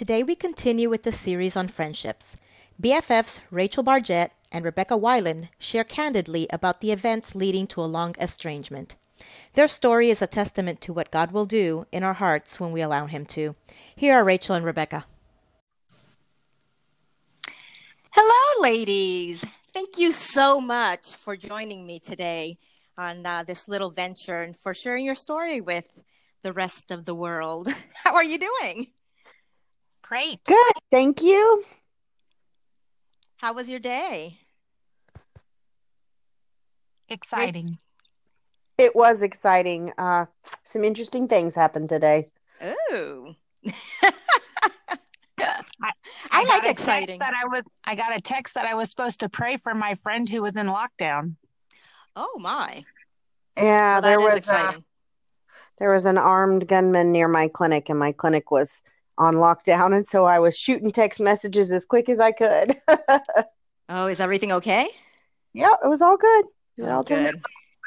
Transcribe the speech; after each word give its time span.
Today 0.00 0.22
we 0.22 0.34
continue 0.34 0.88
with 0.88 1.02
the 1.02 1.12
series 1.12 1.58
on 1.58 1.68
friendships. 1.68 2.38
BFFs 2.80 3.42
Rachel 3.50 3.82
Bargett 3.82 4.32
and 4.50 4.64
Rebecca 4.64 4.94
Weiland 4.94 5.50
share 5.58 5.84
candidly 5.84 6.46
about 6.48 6.80
the 6.80 6.90
events 6.90 7.34
leading 7.34 7.66
to 7.66 7.82
a 7.82 7.92
long 7.92 8.14
estrangement. 8.18 8.96
Their 9.52 9.68
story 9.68 10.08
is 10.08 10.22
a 10.22 10.26
testament 10.26 10.80
to 10.80 10.94
what 10.94 11.10
God 11.10 11.32
will 11.32 11.44
do 11.44 11.84
in 11.92 12.02
our 12.02 12.14
hearts 12.14 12.58
when 12.58 12.72
we 12.72 12.80
allow 12.80 13.04
Him 13.04 13.26
to. 13.26 13.56
Here 13.94 14.14
are 14.14 14.24
Rachel 14.24 14.54
and 14.54 14.64
Rebecca. 14.64 15.04
Hello, 18.12 18.62
ladies. 18.62 19.44
Thank 19.74 19.98
you 19.98 20.12
so 20.12 20.62
much 20.62 21.14
for 21.14 21.36
joining 21.36 21.86
me 21.86 21.98
today 21.98 22.56
on 22.96 23.26
uh, 23.26 23.42
this 23.42 23.68
little 23.68 23.90
venture 23.90 24.40
and 24.40 24.56
for 24.56 24.72
sharing 24.72 25.04
your 25.04 25.14
story 25.14 25.60
with 25.60 25.92
the 26.42 26.54
rest 26.54 26.90
of 26.90 27.04
the 27.04 27.14
world. 27.14 27.68
How 28.02 28.14
are 28.14 28.24
you 28.24 28.38
doing? 28.38 28.86
Great. 30.10 30.42
Good. 30.44 30.72
Thank 30.90 31.22
you. 31.22 31.62
How 33.36 33.52
was 33.52 33.68
your 33.68 33.78
day? 33.78 34.38
Exciting. 37.08 37.78
It 38.76 38.96
was 38.96 39.22
exciting. 39.22 39.92
Uh, 39.96 40.26
some 40.64 40.82
interesting 40.82 41.28
things 41.28 41.54
happened 41.54 41.88
today. 41.88 42.28
Ooh. 42.90 43.36
I, 45.38 45.92
I 46.32 46.44
like 46.48 46.62
got 46.62 46.66
a 46.66 46.70
exciting. 46.70 47.06
text 47.06 47.18
That 47.20 47.34
I 47.40 47.46
was. 47.46 47.62
I 47.84 47.94
got 47.94 48.16
a 48.16 48.20
text 48.20 48.54
that 48.56 48.66
I 48.66 48.74
was 48.74 48.90
supposed 48.90 49.20
to 49.20 49.28
pray 49.28 49.58
for 49.58 49.74
my 49.76 49.94
friend 50.02 50.28
who 50.28 50.42
was 50.42 50.56
in 50.56 50.66
lockdown. 50.66 51.36
Oh 52.16 52.36
my. 52.40 52.84
Yeah, 53.56 53.92
Well, 53.92 54.00
that 54.00 54.08
there 54.08 54.20
is 54.20 54.24
was 54.24 54.36
exciting. 54.38 54.84
there 55.78 55.92
was 55.92 56.04
an 56.04 56.18
armed 56.18 56.66
gunman 56.66 57.12
near 57.12 57.28
my 57.28 57.46
clinic, 57.46 57.88
and 57.88 57.98
my 57.98 58.10
clinic 58.10 58.50
was 58.50 58.82
on 59.20 59.34
lockdown, 59.34 59.94
and 59.94 60.08
so 60.08 60.24
I 60.24 60.38
was 60.38 60.56
shooting 60.56 60.90
text 60.90 61.20
messages 61.20 61.70
as 61.70 61.84
quick 61.84 62.08
as 62.08 62.18
I 62.18 62.32
could. 62.32 62.74
oh, 63.88 64.06
is 64.06 64.18
everything 64.18 64.50
okay? 64.52 64.88
yeah, 65.52 65.74
it 65.84 65.88
was 65.88 66.00
all 66.02 66.16
good. 66.16 66.44
It 66.78 66.82
Oh, 66.84 66.96
all 66.96 67.02
good. 67.02 67.34
it 67.34 67.40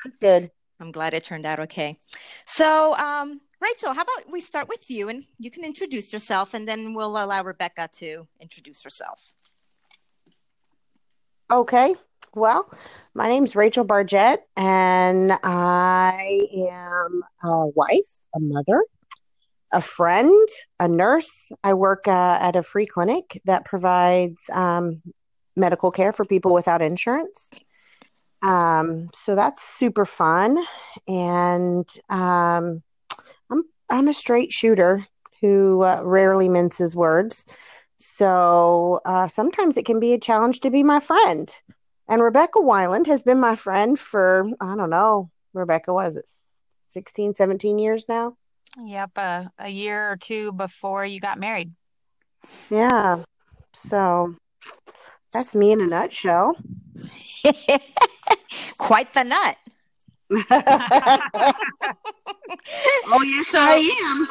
was 0.05 0.15
good. 0.17 0.51
I'm 0.79 0.91
glad 0.91 1.13
it 1.13 1.23
turned 1.23 1.45
out 1.45 1.59
okay. 1.61 1.97
So, 2.45 2.93
um, 2.95 3.41
Rachel, 3.61 3.93
how 3.93 4.01
about 4.03 4.31
we 4.31 4.41
start 4.41 4.67
with 4.67 4.89
you 4.89 5.07
and 5.09 5.25
you 5.39 5.49
can 5.49 5.63
introduce 5.63 6.11
yourself 6.13 6.53
and 6.53 6.67
then 6.67 6.93
we'll 6.93 7.15
allow 7.17 7.41
Rebecca 7.43 7.89
to 7.99 8.27
introduce 8.39 8.83
herself. 8.83 9.33
Okay. 11.51 11.95
Well, 12.35 12.69
my 13.13 13.29
name's 13.29 13.55
Rachel 13.55 13.83
Bargett, 13.83 14.41
and 14.57 15.31
I 15.43 16.47
am 16.69 17.23
a 17.43 17.67
wife, 17.67 18.11
a 18.35 18.39
mother, 18.39 18.83
a 19.73 19.81
friend, 19.81 20.47
a 20.79 20.87
nurse. 20.87 21.51
I 21.63 21.73
work 21.73 22.07
uh, 22.07 22.37
at 22.39 22.55
a 22.55 22.61
free 22.61 22.85
clinic 22.85 23.41
that 23.45 23.65
provides 23.65 24.41
um, 24.51 25.01
medical 25.55 25.91
care 25.91 26.11
for 26.11 26.25
people 26.25 26.53
without 26.53 26.81
insurance. 26.81 27.51
Um, 28.41 29.09
so 29.13 29.35
that's 29.35 29.63
super 29.63 30.05
fun, 30.05 30.63
and 31.07 31.87
um, 32.09 32.83
I'm 33.49 33.63
I'm 33.89 34.07
a 34.07 34.13
straight 34.13 34.51
shooter 34.51 35.07
who 35.41 35.83
uh, 35.83 36.01
rarely 36.03 36.49
minces 36.49 36.95
words. 36.95 37.45
So 37.97 38.99
uh, 39.05 39.27
sometimes 39.27 39.77
it 39.77 39.85
can 39.85 39.99
be 39.99 40.13
a 40.13 40.19
challenge 40.19 40.59
to 40.61 40.71
be 40.71 40.83
my 40.83 40.99
friend. 40.99 41.53
And 42.09 42.21
Rebecca 42.21 42.59
Weiland 42.59 43.07
has 43.07 43.23
been 43.23 43.39
my 43.39 43.55
friend 43.55 43.97
for, 43.97 44.45
I 44.59 44.75
don't 44.75 44.89
know, 44.89 45.31
Rebecca, 45.53 45.93
what 45.93 46.07
is 46.07 46.15
it, 46.17 46.29
16, 46.89 47.33
17 47.33 47.79
years 47.79 48.05
now? 48.09 48.35
Yep, 48.81 49.17
a, 49.17 49.51
a 49.59 49.69
year 49.69 50.11
or 50.11 50.17
two 50.17 50.51
before 50.51 51.05
you 51.05 51.19
got 51.19 51.39
married. 51.39 51.71
Yeah. 52.69 53.23
So 53.73 54.35
that's 55.31 55.55
me 55.55 55.71
in 55.71 55.81
a 55.81 55.87
nutshell. 55.87 56.57
Quite 58.77 59.13
the 59.13 59.23
nut. 59.23 59.57
oh, 63.05 63.21
yes, 63.23 63.47
So- 63.47 63.59
I 63.59 63.91
am. 64.03 64.27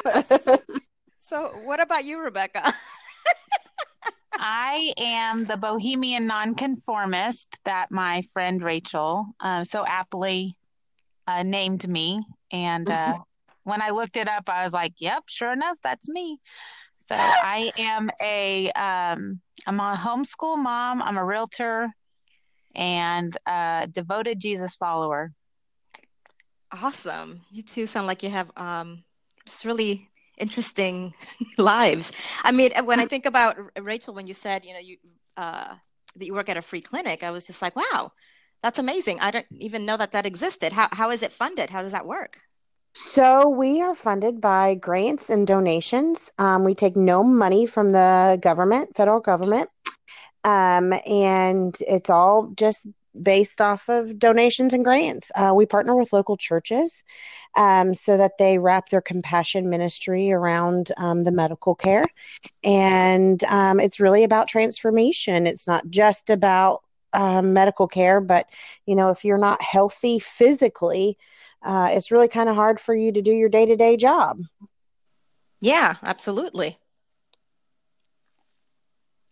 So, 1.25 1.47
what 1.63 1.79
about 1.79 2.03
you, 2.05 2.19
Rebecca? 2.19 2.73
I 4.37 4.93
am 4.97 5.45
the 5.45 5.57
bohemian 5.57 6.27
nonconformist 6.27 7.59
that 7.65 7.91
my 7.91 8.23
friend 8.33 8.61
Rachel 8.61 9.27
uh, 9.39 9.63
so 9.63 9.83
aptly 9.85 10.55
uh, 11.25 11.41
named 11.43 11.87
me, 11.87 12.21
and 12.51 12.87
uh, 12.87 13.19
when 13.63 13.81
I 13.81 13.89
looked 13.89 14.17
it 14.17 14.27
up, 14.27 14.49
I 14.49 14.63
was 14.63 14.73
like, 14.73 14.93
"Yep, 14.99 15.23
sure 15.27 15.51
enough, 15.51 15.77
that's 15.83 16.07
me." 16.07 16.39
So 16.99 17.15
I 17.17 17.71
am 17.77 18.09
a 18.21 18.71
um, 18.71 19.41
I'm 19.67 19.79
a 19.79 19.95
homeschool 19.95 20.57
mom. 20.57 21.01
I'm 21.01 21.17
a 21.17 21.25
realtor 21.25 21.93
and 22.75 23.35
a 23.45 23.87
devoted 23.91 24.39
Jesus 24.39 24.75
follower. 24.75 25.33
Awesome. 26.71 27.41
You 27.51 27.61
two 27.61 27.87
sound 27.87 28.07
like 28.07 28.23
you 28.23 28.29
have 28.29 28.51
um, 28.57 29.03
really 29.63 30.07
interesting 30.37 31.13
lives. 31.57 32.11
I 32.43 32.51
mean, 32.51 32.71
when 32.85 32.99
I 32.99 33.05
think 33.05 33.25
about 33.25 33.57
Rachel, 33.79 34.13
when 34.13 34.25
you 34.25 34.33
said, 34.33 34.65
you 34.65 34.73
know, 34.73 34.79
you 34.79 34.97
uh, 35.37 35.75
that 36.15 36.25
you 36.25 36.33
work 36.33 36.49
at 36.49 36.57
a 36.57 36.61
free 36.61 36.81
clinic, 36.81 37.21
I 37.21 37.31
was 37.31 37.45
just 37.45 37.61
like, 37.61 37.75
wow, 37.75 38.11
that's 38.61 38.79
amazing. 38.79 39.19
I 39.19 39.31
don't 39.31 39.45
even 39.59 39.85
know 39.85 39.97
that 39.97 40.13
that 40.13 40.25
existed. 40.25 40.73
How 40.73 40.87
how 40.91 41.11
is 41.11 41.21
it 41.21 41.31
funded? 41.31 41.69
How 41.69 41.81
does 41.81 41.91
that 41.91 42.07
work? 42.07 42.39
So 42.93 43.49
we 43.49 43.81
are 43.81 43.95
funded 43.95 44.39
by 44.39 44.75
grants 44.75 45.31
and 45.31 45.47
donations. 45.47 46.31
Um, 46.37 46.63
we 46.63 46.75
take 46.75 46.95
no 46.95 47.23
money 47.23 47.65
from 47.65 47.89
the 47.89 48.37
government, 48.39 48.95
federal 48.95 49.19
government, 49.19 49.69
um, 50.43 50.93
and 51.07 51.75
it's 51.87 52.11
all 52.11 52.51
just 52.55 52.85
based 53.19 53.61
off 53.61 53.89
of 53.89 54.19
donations 54.19 54.75
and 54.75 54.85
grants. 54.85 55.31
Uh, 55.35 55.53
we 55.55 55.65
partner 55.65 55.95
with 55.95 56.13
local 56.13 56.37
churches 56.37 57.03
um, 57.57 57.95
so 57.95 58.15
that 58.15 58.33
they 58.37 58.59
wrap 58.59 58.89
their 58.89 59.01
compassion 59.01 59.71
ministry 59.71 60.31
around 60.31 60.91
um, 60.97 61.23
the 61.23 61.31
medical 61.31 61.73
care, 61.73 62.05
and 62.63 63.43
um, 63.45 63.79
it's 63.79 63.99
really 63.99 64.23
about 64.23 64.47
transformation. 64.47 65.47
It's 65.47 65.67
not 65.67 65.89
just 65.89 66.29
about 66.29 66.83
um, 67.13 67.53
medical 67.53 67.87
care, 67.87 68.21
but 68.21 68.47
you 68.85 68.95
know, 68.95 69.09
if 69.09 69.25
you're 69.25 69.39
not 69.39 69.63
healthy 69.63 70.19
physically 70.19 71.17
uh, 71.63 71.89
it's 71.91 72.11
really 72.11 72.27
kind 72.27 72.49
of 72.49 72.55
hard 72.55 72.79
for 72.79 72.93
you 72.95 73.11
to 73.11 73.21
do 73.21 73.31
your 73.31 73.49
day 73.49 73.65
to 73.65 73.75
day 73.75 73.97
job. 73.97 74.39
Yeah, 75.59 75.95
absolutely. 76.05 76.77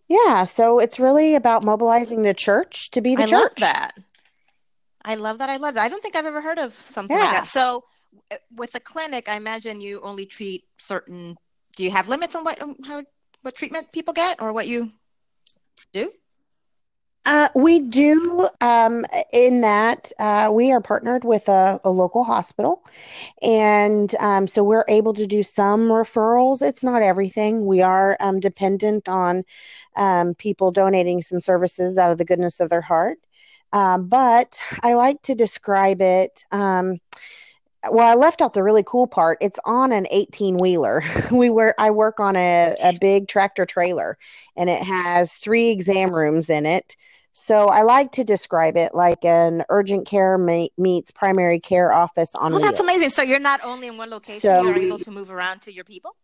Yeah, 0.08 0.44
so 0.44 0.80
it's 0.80 1.00
really 1.00 1.36
about 1.36 1.64
mobilizing 1.64 2.24
the 2.24 2.34
church 2.34 2.92
to 2.92 3.02
be 3.02 3.16
the 3.16 3.24
I 3.24 3.26
church. 3.28 3.42
love 3.42 3.56
that. 3.58 3.92
I 5.04 5.16
love 5.16 5.38
that. 5.40 5.50
I 5.50 5.58
love 5.58 5.76
that. 5.76 5.84
I 5.84 5.90
don't 5.90 6.02
think 6.04 6.16
I've 6.16 6.26
ever 6.26 6.42
heard 6.42 6.60
of 6.60 6.74
something 6.74 7.18
like 7.18 7.32
that. 7.32 7.48
So, 7.48 7.86
uh, 8.30 8.36
with 8.54 8.74
the 8.74 8.80
clinic, 8.80 9.30
I 9.30 9.36
imagine 9.36 9.82
you 9.82 10.02
only 10.02 10.26
treat 10.26 10.66
certain. 10.78 11.38
Do 11.76 11.84
you 11.84 11.92
have 11.92 12.10
limits 12.10 12.36
on 12.36 12.44
what 12.44 12.62
um, 12.62 12.76
how 12.86 13.04
what 13.42 13.56
treatment 13.56 13.92
people 13.94 14.14
get, 14.14 14.42
or 14.42 14.54
what 14.54 14.68
you 14.68 14.92
do? 15.94 16.12
Uh, 17.26 17.50
we 17.54 17.80
do 17.80 18.50
um, 18.62 19.06
in 19.32 19.62
that 19.62 20.12
uh, 20.18 20.50
we 20.52 20.72
are 20.72 20.82
partnered 20.82 21.24
with 21.24 21.48
a, 21.48 21.80
a 21.84 21.92
local 21.92 22.24
hospital, 22.24 22.84
and 23.44 24.16
um, 24.20 24.48
so 24.48 24.64
we're 24.64 24.86
able 24.88 25.14
to 25.14 25.28
do 25.28 25.44
some 25.44 25.82
referrals. 25.82 26.64
It's 26.64 26.84
not 26.84 27.04
everything. 27.04 27.66
We 27.68 27.82
are 27.82 28.18
um, 28.20 28.40
dependent 28.40 29.08
on 29.08 29.44
um, 29.96 30.34
people 30.34 30.72
donating 30.72 31.22
some 31.22 31.42
services 31.42 32.00
out 32.00 32.12
of 32.12 32.18
the 32.18 32.26
goodness 32.26 32.60
of 32.60 32.70
their 32.70 32.82
heart. 32.82 33.20
Um, 33.72 34.08
but 34.08 34.62
I 34.82 34.94
like 34.94 35.22
to 35.24 35.36
describe 35.36 36.02
it. 36.02 36.44
Um, 36.52 37.00
well, 37.90 38.08
I 38.08 38.16
left 38.16 38.42
out 38.42 38.54
the 38.54 38.64
really 38.64 38.84
cool 38.86 39.08
part. 39.08 39.38
It's 39.42 39.60
on 39.66 39.92
an 39.92 40.08
18 40.12 40.58
wheeler. 40.58 41.04
We 41.32 41.50
were 41.50 41.74
I 41.78 41.92
work 41.92 42.20
on 42.20 42.36
a, 42.36 42.76
a 42.84 42.94
big 43.00 43.28
tractor 43.28 43.66
trailer 43.66 44.18
and 44.56 44.70
it 44.70 44.82
has 44.82 45.34
three 45.34 45.70
exam 45.70 46.14
rooms 46.14 46.50
in 46.50 46.66
it. 46.66 46.96
So 47.34 47.68
I 47.68 47.84
like 47.84 48.12
to 48.14 48.24
describe 48.24 48.76
it 48.78 48.94
like 48.94 49.24
an 49.24 49.64
urgent 49.70 50.06
care 50.06 50.38
me- 50.38 50.72
meets 50.78 51.12
primary 51.12 51.60
care 51.60 51.94
office 51.94 52.36
on 52.36 52.54
Oh, 52.54 52.60
that's 52.60 52.72
wheels. 52.74 52.80
amazing. 52.82 53.10
So 53.10 53.22
you're 53.22 53.40
not 53.40 53.62
only 53.64 53.88
in 53.88 53.98
one 53.98 54.10
location, 54.10 54.42
So 54.42 54.64
you're 54.64 54.74
we- 54.78 54.88
able 54.88 55.00
to 55.00 55.12
move 55.12 55.32
around 55.32 55.62
to 55.64 55.74
your 55.74 55.86
people. 55.86 56.16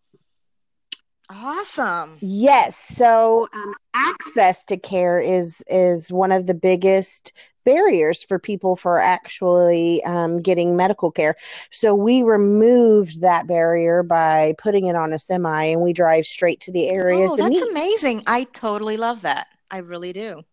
Awesome. 1.30 2.18
Yes. 2.21 2.77
So 2.77 3.48
um, 3.54 3.74
access 3.94 4.63
to 4.65 4.77
care 4.77 5.19
is 5.19 5.62
is 5.68 6.09
one 6.12 6.31
of 6.31 6.45
the 6.45 6.54
biggest 6.54 7.33
barriers 7.65 8.24
for 8.24 8.39
people 8.39 8.77
for 8.77 8.98
actually 8.98 10.01
um, 10.06 10.42
getting 10.42 10.77
medical 10.77 11.12
care. 11.12 11.36
So 11.69 11.94
we 11.94 12.24
removed 12.24 13.19
that 13.21 13.45
barrier 13.45 14.04
by 14.04 14.54
putting 14.57 14.88
it 14.88 14.95
on 14.95 15.12
a 15.12 15.19
semi, 15.19 15.63
and 15.65 15.81
we 15.81 15.92
drive 15.92 16.25
straight 16.25 16.62
to 16.62 16.71
the 16.71 16.88
areas. 16.89 17.31
Oh, 17.31 17.36
that's 17.36 17.62
amazing. 17.62 18.24
I 18.25 18.45
totally 18.45 18.95
love 18.95 19.24
that. 19.24 19.48
I 19.69 19.80
really 19.80 20.13
do. 20.13 20.44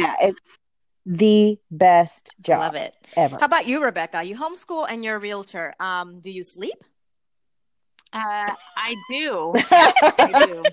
Yeah, 0.00 0.14
it's 0.20 0.58
the 1.04 1.58
best 1.70 2.34
job 2.42 2.60
Love 2.60 2.74
it. 2.74 2.96
ever. 3.16 3.36
How 3.38 3.46
about 3.46 3.66
you, 3.66 3.82
Rebecca? 3.82 4.22
You 4.22 4.36
homeschool 4.36 4.86
and 4.88 5.04
you're 5.04 5.16
a 5.16 5.20
realtor. 5.20 5.74
Um, 5.78 6.20
do 6.20 6.30
you 6.30 6.42
sleep? 6.42 6.82
Uh, 8.12 8.46
I 8.76 8.94
do. 9.10 9.52
I 9.70 10.46
do. 10.46 10.64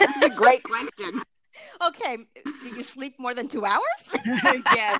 That's 0.00 0.22
a 0.22 0.30
great 0.30 0.62
question. 0.62 1.22
Okay, 1.86 2.18
do 2.62 2.68
you 2.68 2.82
sleep 2.82 3.14
more 3.18 3.34
than 3.34 3.48
two 3.48 3.64
hours? 3.64 3.80
yes. 4.70 4.98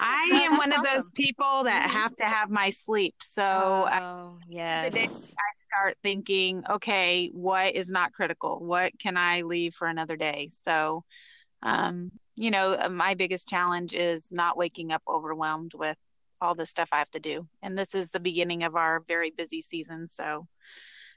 I 0.00 0.26
No, 0.30 0.40
am 0.44 0.56
one 0.58 0.70
that's 0.70 0.84
of 0.86 0.92
those 0.92 1.08
people 1.14 1.64
that 1.64 1.88
Mhm. 1.88 1.92
have 1.92 2.16
to 2.16 2.24
have 2.24 2.50
my 2.50 2.70
sleep. 2.70 3.14
So 3.22 3.42
uh, 3.44 4.00
oh, 4.02 4.38
the 4.46 4.48
yes. 4.48 4.92
day 4.94 5.08
I 5.08 5.50
start 5.54 5.98
thinking, 6.02 6.64
okay, 6.68 7.28
what 7.32 7.74
is 7.74 7.88
not 7.88 8.12
critical? 8.12 8.58
What 8.64 8.98
can 8.98 9.16
I 9.16 9.42
leave 9.42 9.74
for 9.74 9.86
another 9.86 10.16
day? 10.16 10.48
So, 10.52 11.04
um, 11.62 12.10
you 12.36 12.50
know, 12.50 12.74
uh, 12.74 12.88
my 12.88 13.14
biggest 13.14 13.48
challenge 13.48 13.94
is 13.94 14.30
not 14.30 14.56
waking 14.56 14.92
up 14.92 15.02
overwhelmed 15.08 15.72
with 15.74 15.96
all 16.40 16.54
the 16.54 16.66
stuff 16.66 16.90
I 16.92 16.98
have 16.98 17.10
to 17.10 17.20
do. 17.20 17.48
And 17.62 17.76
this 17.76 17.94
is 17.94 18.10
the 18.10 18.20
beginning 18.20 18.62
of 18.62 18.76
our 18.76 19.00
very 19.08 19.30
busy 19.36 19.62
season. 19.62 20.08
So, 20.08 20.46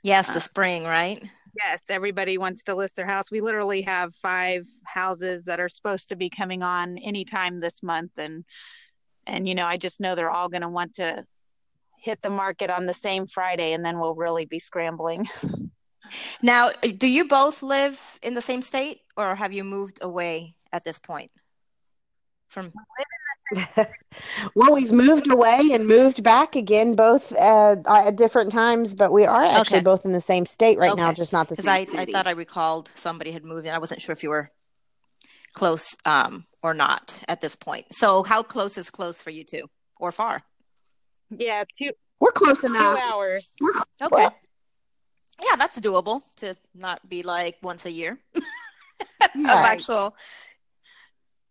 Yes, 0.04 0.30
Uh, 0.30 0.34
the 0.34 0.40
spring, 0.42 0.84
right? 0.84 1.22
Yes, 1.56 1.86
everybody 1.90 2.38
wants 2.38 2.64
to 2.64 2.76
list 2.76 2.96
their 2.96 3.06
house. 3.06 3.32
We 3.32 3.42
literally 3.42 3.82
have 3.84 4.16
five 4.16 4.68
houses 4.84 5.46
that 5.46 5.60
are 5.60 5.70
supposed 5.70 6.10
to 6.10 6.16
be 6.16 6.30
coming 6.30 6.64
on 6.64 6.98
anytime 6.98 7.60
this 7.60 7.82
month. 7.84 8.12
And, 8.18 8.46
and, 9.28 9.48
you 9.48 9.56
know, 9.56 9.66
I 9.66 9.78
just 9.78 10.00
know 10.00 10.16
they're 10.16 10.32
all 10.32 10.50
going 10.50 10.62
to 10.62 10.70
want 10.70 10.96
to 10.96 11.26
hit 12.00 12.22
the 12.22 12.30
market 12.30 12.70
on 12.70 12.86
the 12.86 12.94
same 12.94 13.28
Friday 13.28 13.74
and 13.74 13.86
then 13.86 14.00
we'll 14.00 14.16
really 14.16 14.46
be 14.46 14.60
scrambling. 14.60 15.28
Now, 16.42 16.72
do 16.98 17.08
you 17.08 17.28
both 17.28 17.64
live 17.64 18.20
in 18.22 18.34
the 18.34 18.42
same 18.42 18.62
state 18.62 19.02
or 19.16 19.36
have 19.36 19.54
you 19.54 19.64
moved 19.64 20.00
away 20.02 20.56
at 20.72 20.84
this 20.84 21.00
point? 21.00 21.32
From 22.50 22.66
well, 24.56 24.74
we've 24.74 24.92
moved 24.92 25.30
away 25.32 25.70
and 25.74 25.88
moved 25.88 26.24
back 26.24 26.56
again, 26.56 26.96
both 26.96 27.32
uh, 27.34 27.76
at 27.88 28.16
different 28.16 28.52
times, 28.52 28.96
but 28.96 29.12
we 29.12 29.26
are 29.26 29.44
actually 29.44 29.78
Okay. 29.78 29.84
both 29.84 30.06
in 30.06 30.12
the 30.12 30.22
same 30.22 30.46
state 30.46 30.78
right 30.78 30.96
now, 30.96 31.12
just 31.14 31.34
not 31.34 31.48
the 31.50 31.56
because 31.56 31.66
same 31.66 31.88
I, 32.00 32.02
I 32.02 32.06
thought 32.06 32.28
I 32.28 32.32
recalled 32.32 32.90
somebody 32.96 33.32
had 33.32 33.44
moved 33.44 33.66
and 33.68 33.76
I 33.76 33.80
wasn't 33.80 34.02
sure 34.02 34.14
if 34.14 34.24
you 34.24 34.30
were 34.30 34.50
close 35.54 35.96
um, 36.06 36.46
or 36.64 36.74
not 36.74 37.22
at 37.28 37.42
this 37.42 37.56
point. 37.56 37.88
So 37.94 38.24
how 38.24 38.42
close 38.44 38.78
is 38.78 38.90
close 38.90 39.20
for 39.22 39.30
you 39.32 39.44
two 39.44 39.70
or 39.98 40.12
far? 40.12 40.42
Yeah, 41.30 41.64
two 41.78 41.92
We're 42.20 42.32
close 42.32 42.62
two 42.62 42.68
enough. 42.68 43.00
hours. 43.04 43.54
Okay. 44.02 44.10
Well- 44.12 44.36
yeah, 45.44 45.56
that's 45.58 45.80
doable 45.80 46.22
to 46.38 46.56
not 46.76 47.08
be 47.10 47.24
like 47.24 47.58
once 47.64 47.88
a 47.88 47.92
year 47.92 48.20
of 48.36 48.42
actual. 49.36 50.16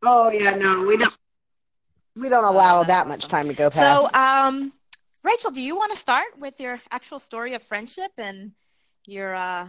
Oh 0.02 0.30
yeah, 0.30 0.54
no, 0.54 0.84
we 0.84 0.96
don't. 0.96 1.12
We 2.16 2.28
don't 2.28 2.44
Oh, 2.44 2.50
allow 2.50 2.78
that's 2.82 2.88
that 2.88 3.08
much 3.08 3.20
awesome. 3.20 3.30
time 3.30 3.48
to 3.48 3.54
go 3.54 3.70
past. 3.70 3.78
So, 3.78 4.18
um, 4.18 4.72
Rachel, 5.22 5.50
do 5.50 5.60
you 5.60 5.76
want 5.76 5.92
to 5.92 5.98
start 5.98 6.38
with 6.38 6.58
your 6.60 6.80
actual 6.90 7.18
story 7.18 7.54
of 7.54 7.62
friendship 7.62 8.10
and 8.18 8.52
your 9.06 9.34
uh, 9.34 9.68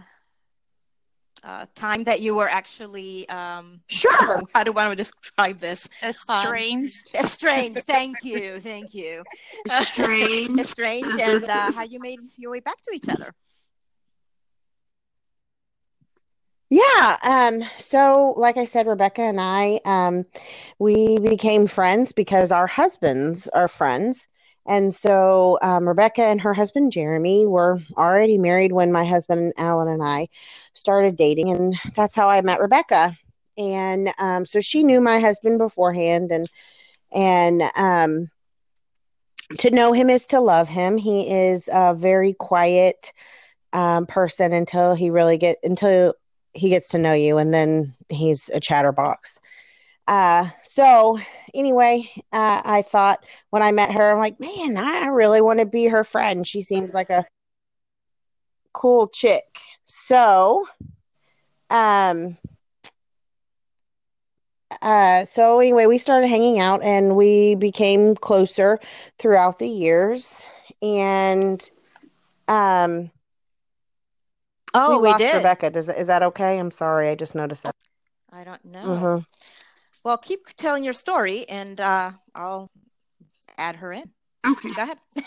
uh, 1.44 1.66
time 1.74 2.04
that 2.04 2.20
you 2.20 2.34
were 2.34 2.48
actually 2.48 3.28
um, 3.28 3.80
sure. 3.88 4.42
how 4.54 4.64
do 4.64 4.72
I 4.72 4.74
want 4.86 4.90
to 4.92 4.96
describe 4.96 5.58
this? 5.58 5.88
Estranged. 6.02 7.10
Estranged. 7.14 7.82
Thank 7.86 8.24
you. 8.24 8.60
Thank 8.60 8.94
you. 8.94 9.24
Strange. 9.68 10.58
Estranged 10.60 11.18
and 11.18 11.44
uh, 11.44 11.72
how 11.72 11.82
you 11.84 11.98
made 12.00 12.20
your 12.36 12.50
way 12.50 12.60
back 12.60 12.80
to 12.82 12.94
each 12.94 13.08
other. 13.08 13.34
Yeah. 16.72 17.18
Um, 17.22 17.62
so 17.76 18.32
like 18.38 18.56
I 18.56 18.64
said, 18.64 18.86
Rebecca 18.86 19.20
and 19.20 19.38
I, 19.38 19.78
um, 19.84 20.24
we 20.78 21.18
became 21.18 21.66
friends 21.66 22.14
because 22.14 22.50
our 22.50 22.66
husbands 22.66 23.46
are 23.48 23.68
friends. 23.68 24.26
And 24.64 24.94
so 24.94 25.58
um, 25.60 25.86
Rebecca 25.86 26.22
and 26.22 26.40
her 26.40 26.54
husband 26.54 26.90
Jeremy 26.90 27.46
were 27.46 27.82
already 27.98 28.38
married 28.38 28.72
when 28.72 28.90
my 28.90 29.04
husband 29.04 29.52
Alan 29.58 29.88
and 29.88 30.02
I 30.02 30.28
started 30.72 31.18
dating, 31.18 31.50
and 31.50 31.74
that's 31.94 32.16
how 32.16 32.30
I 32.30 32.40
met 32.40 32.58
Rebecca. 32.58 33.18
And 33.58 34.08
um, 34.18 34.46
so 34.46 34.62
she 34.62 34.82
knew 34.82 35.02
my 35.02 35.18
husband 35.20 35.58
beforehand, 35.58 36.32
and 36.32 36.48
and 37.12 37.62
um, 37.76 38.30
to 39.58 39.70
know 39.70 39.92
him 39.92 40.08
is 40.08 40.26
to 40.28 40.40
love 40.40 40.68
him. 40.68 40.96
He 40.96 41.30
is 41.30 41.68
a 41.70 41.92
very 41.92 42.32
quiet 42.32 43.12
um, 43.74 44.06
person 44.06 44.54
until 44.54 44.94
he 44.94 45.10
really 45.10 45.36
get 45.36 45.58
until 45.62 46.14
he 46.54 46.68
gets 46.70 46.88
to 46.90 46.98
know 46.98 47.12
you 47.12 47.38
and 47.38 47.52
then 47.52 47.94
he's 48.08 48.50
a 48.54 48.60
chatterbox. 48.60 49.38
Uh 50.06 50.48
so 50.62 51.18
anyway 51.54 52.10
uh, 52.32 52.60
i 52.64 52.82
thought 52.82 53.24
when 53.50 53.62
i 53.62 53.70
met 53.70 53.92
her 53.92 54.12
i'm 54.12 54.18
like 54.18 54.40
man 54.40 54.76
i 54.76 55.06
really 55.06 55.40
want 55.40 55.60
to 55.60 55.66
be 55.66 55.86
her 55.86 56.02
friend. 56.02 56.46
She 56.46 56.62
seems 56.62 56.92
like 56.94 57.10
a 57.10 57.24
cool 58.72 59.08
chick. 59.08 59.58
So 59.84 60.66
um 61.70 62.36
uh 64.80 65.24
so 65.24 65.60
anyway 65.60 65.86
we 65.86 65.98
started 65.98 66.28
hanging 66.28 66.58
out 66.58 66.82
and 66.82 67.16
we 67.16 67.54
became 67.54 68.14
closer 68.14 68.78
throughout 69.18 69.58
the 69.58 69.68
years. 69.68 70.46
And 70.82 71.62
um 72.48 73.10
Oh, 74.74 74.96
we, 74.96 75.02
we, 75.02 75.08
lost 75.08 75.18
did. 75.18 75.34
Rebecca. 75.36 75.70
Does 75.70 75.88
is 75.88 76.06
that 76.06 76.22
okay? 76.22 76.58
I'm 76.58 76.70
sorry. 76.70 77.08
I 77.08 77.14
just 77.14 77.34
noticed 77.34 77.62
that. 77.64 77.74
I 78.32 78.44
don't 78.44 78.64
know. 78.64 78.84
Mhm. 78.84 79.26
Well, 80.04 80.16
keep 80.16 80.46
telling 80.56 80.84
your 80.84 80.94
story 80.94 81.48
and 81.48 81.80
uh, 81.80 82.12
I'll 82.34 82.70
add 83.58 83.76
her 83.76 83.92
in. 83.92 84.10
Okay. 84.46 84.70
Go 84.72 84.82
ahead. 84.82 84.98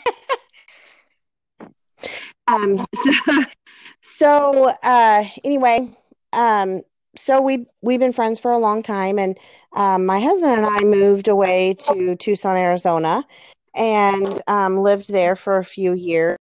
Um. 2.47 2.77
So, 2.95 3.43
so 4.01 4.63
uh. 4.83 5.23
Anyway. 5.43 5.95
Um. 6.33 6.83
So 7.17 7.41
we 7.41 7.65
we've 7.81 7.99
been 7.99 8.13
friends 8.13 8.39
for 8.39 8.51
a 8.51 8.57
long 8.57 8.83
time, 8.83 9.17
and 9.17 9.39
um, 9.73 10.05
my 10.05 10.19
husband 10.19 10.53
and 10.53 10.65
I 10.65 10.83
moved 10.83 11.27
away 11.27 11.75
to 11.87 12.15
Tucson, 12.17 12.57
Arizona, 12.57 13.25
and 13.73 14.41
um, 14.47 14.77
lived 14.77 15.11
there 15.11 15.35
for 15.35 15.57
a 15.57 15.65
few 15.65 15.93
years. 15.93 16.37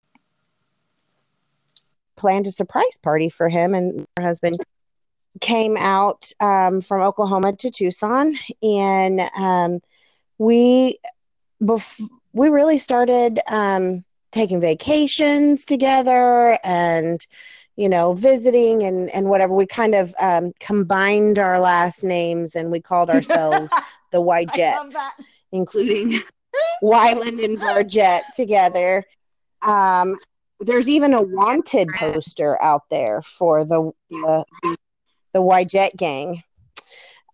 Planned 2.24 2.46
a 2.46 2.52
surprise 2.52 2.96
party 3.02 3.28
for 3.28 3.50
him, 3.50 3.74
and 3.74 4.06
her 4.16 4.22
husband 4.22 4.56
came 5.42 5.76
out 5.76 6.32
um, 6.40 6.80
from 6.80 7.02
Oklahoma 7.02 7.52
to 7.56 7.70
Tucson, 7.70 8.34
and 8.62 9.20
um, 9.36 9.80
we 10.38 10.98
bef- 11.62 12.00
we 12.32 12.48
really 12.48 12.78
started 12.78 13.40
um, 13.46 14.06
taking 14.32 14.58
vacations 14.58 15.66
together 15.66 16.58
and 16.64 17.20
you 17.76 17.90
know 17.90 18.14
visiting 18.14 18.84
and 18.84 19.10
and 19.10 19.28
whatever. 19.28 19.52
We 19.52 19.66
kind 19.66 19.94
of 19.94 20.14
um, 20.18 20.54
combined 20.60 21.38
our 21.38 21.60
last 21.60 22.02
names, 22.02 22.56
and 22.56 22.70
we 22.70 22.80
called 22.80 23.10
ourselves 23.18 23.70
the 24.12 24.22
White 24.22 24.48
Jets 24.54 24.96
including 25.52 26.22
Weiland 26.82 27.44
and 27.44 27.58
Bargett 27.58 28.22
together. 28.34 29.04
There's 30.60 30.88
even 30.88 31.14
a 31.14 31.22
wanted 31.22 31.88
poster 31.94 32.60
out 32.62 32.82
there 32.90 33.22
for 33.22 33.64
the 33.64 33.92
the, 34.10 34.44
the 35.32 35.40
Wyjet 35.40 35.96
gang. 35.96 36.42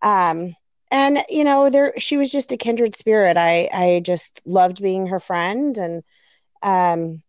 Um, 0.02 0.56
and 0.90 1.18
you 1.28 1.44
know, 1.44 1.70
there 1.70 1.92
she 1.98 2.16
was 2.16 2.30
just 2.30 2.52
a 2.52 2.56
kindred 2.56 2.96
spirit. 2.96 3.36
I 3.36 3.68
I 3.72 4.00
just 4.04 4.42
loved 4.44 4.82
being 4.82 5.06
her 5.08 5.20
friend, 5.20 5.76
and 5.76 6.02
um, 6.62 7.22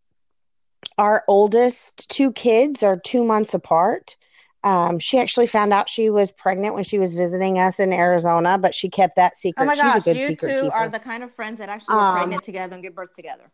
our 0.98 1.24
oldest 1.28 2.08
two 2.08 2.32
kids 2.32 2.82
are 2.82 2.98
two 2.98 3.24
months 3.24 3.54
apart. 3.54 4.16
Um, 4.64 4.98
she 5.00 5.18
actually 5.18 5.48
found 5.48 5.72
out 5.72 5.88
she 5.88 6.08
was 6.08 6.30
pregnant 6.32 6.74
when 6.74 6.84
she 6.84 6.98
was 6.98 7.14
visiting 7.14 7.58
us 7.58 7.80
in 7.80 7.92
Arizona, 7.92 8.58
but 8.58 8.74
she 8.74 8.88
kept 8.88 9.16
that 9.16 9.36
secret. 9.36 9.64
Oh 9.64 9.66
my 9.66 9.74
She's 9.74 9.82
gosh, 9.82 9.96
a 10.02 10.14
good 10.14 10.16
you 10.16 10.26
two 10.28 10.36
keeper. 10.36 10.72
are 10.72 10.88
the 10.88 11.00
kind 11.00 11.22
of 11.24 11.32
friends 11.32 11.58
that 11.58 11.68
actually 11.68 11.96
are 11.96 12.08
Um, 12.08 12.12
pregnant 12.14 12.42
together 12.44 12.74
and 12.74 12.82
give 12.82 12.94
birth 12.94 13.12
together. 13.14 13.50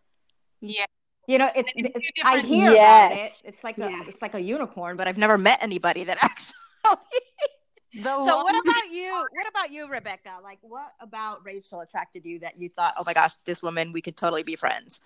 Yeah. 0.60 0.84
You 1.28 1.38
know, 1.38 1.48
it's, 1.54 1.70
In 1.76 1.86
it's 1.86 1.98
I 2.24 2.36
different- 2.40 2.54
hear 2.54 2.72
about 2.72 3.12
it. 3.12 3.32
It's 3.44 3.62
like 3.62 3.76
a 3.78 3.82
Yes. 3.82 4.08
it's 4.08 4.22
like 4.22 4.34
a 4.34 4.40
unicorn, 4.42 4.96
but 4.96 5.06
I've 5.06 5.18
never 5.18 5.36
met 5.38 5.62
anybody 5.62 6.02
that 6.04 6.18
actually. 6.22 6.54
So 8.02 8.18
what 8.42 8.54
about 8.54 8.90
you? 8.92 9.26
What 9.32 9.48
about 9.48 9.70
you, 9.70 9.88
Rebecca? 9.88 10.34
Like, 10.42 10.58
what 10.62 10.90
about 11.00 11.44
Rachel 11.44 11.80
attracted 11.80 12.24
you 12.24 12.38
that 12.40 12.56
you 12.58 12.68
thought, 12.68 12.94
oh 12.98 13.02
my 13.06 13.12
gosh, 13.12 13.32
this 13.44 13.62
woman, 13.62 13.92
we 13.92 14.00
could 14.02 14.16
totally 14.16 14.42
be 14.42 14.56
friends? 14.56 15.00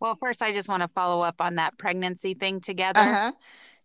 Well, 0.00 0.16
first, 0.20 0.40
I 0.42 0.52
just 0.52 0.68
want 0.68 0.82
to 0.82 0.88
follow 0.88 1.22
up 1.22 1.36
on 1.40 1.56
that 1.56 1.76
pregnancy 1.78 2.34
thing 2.34 2.60
together. 2.60 3.00
Uh 3.00 3.14
huh. 3.14 3.32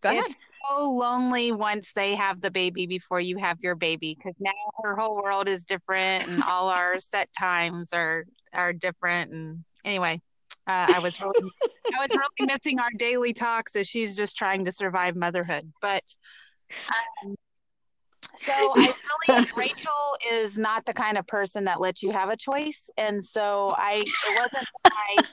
Go 0.02 0.10
ahead. 0.10 0.24
It's 0.26 0.42
so 0.70 0.92
lonely 0.92 1.52
once 1.52 1.94
they 1.94 2.16
have 2.16 2.42
the 2.42 2.52
baby 2.52 2.86
before 2.88 3.20
you 3.20 3.38
have 3.38 3.60
your 3.62 3.76
baby 3.76 4.16
because 4.18 4.36
now 4.40 4.52
her 4.84 4.96
whole 4.96 5.22
world 5.22 5.48
is 5.48 5.66
different 5.66 6.28
and 6.28 6.42
all 6.44 6.70
our 6.70 7.00
set 7.00 7.30
times 7.38 7.92
are 7.94 8.26
are 8.54 8.72
different. 8.74 9.32
And 9.32 9.64
anyway, 9.84 10.22
uh, 10.68 10.88
I 10.96 11.00
was 11.00 11.20
really 11.22 11.52
I 11.94 12.00
was 12.00 12.10
really 12.10 12.52
missing 12.52 12.80
our 12.80 12.90
daily 12.98 13.34
talks 13.34 13.76
as 13.76 13.88
she's 13.88 14.16
just 14.16 14.38
trying 14.38 14.66
to 14.66 14.72
survive 14.72 15.16
motherhood. 15.16 15.72
But 15.82 16.04
um, 17.24 17.36
so 18.38 18.54
I 18.54 18.94
really 19.30 19.48
Rachel 19.58 19.92
is 20.32 20.58
not 20.58 20.86
the 20.86 20.94
kind 20.94 21.18
of 21.18 21.28
person 21.28 21.66
that 21.66 21.80
lets 21.80 22.04
you 22.04 22.12
have 22.12 22.30
a 22.30 22.38
choice, 22.38 22.90
and 22.98 23.24
so 23.24 23.74
I 23.78 24.04
it 24.06 24.52
wasn't 24.54 24.68
that 24.84 24.94
I 24.94 25.24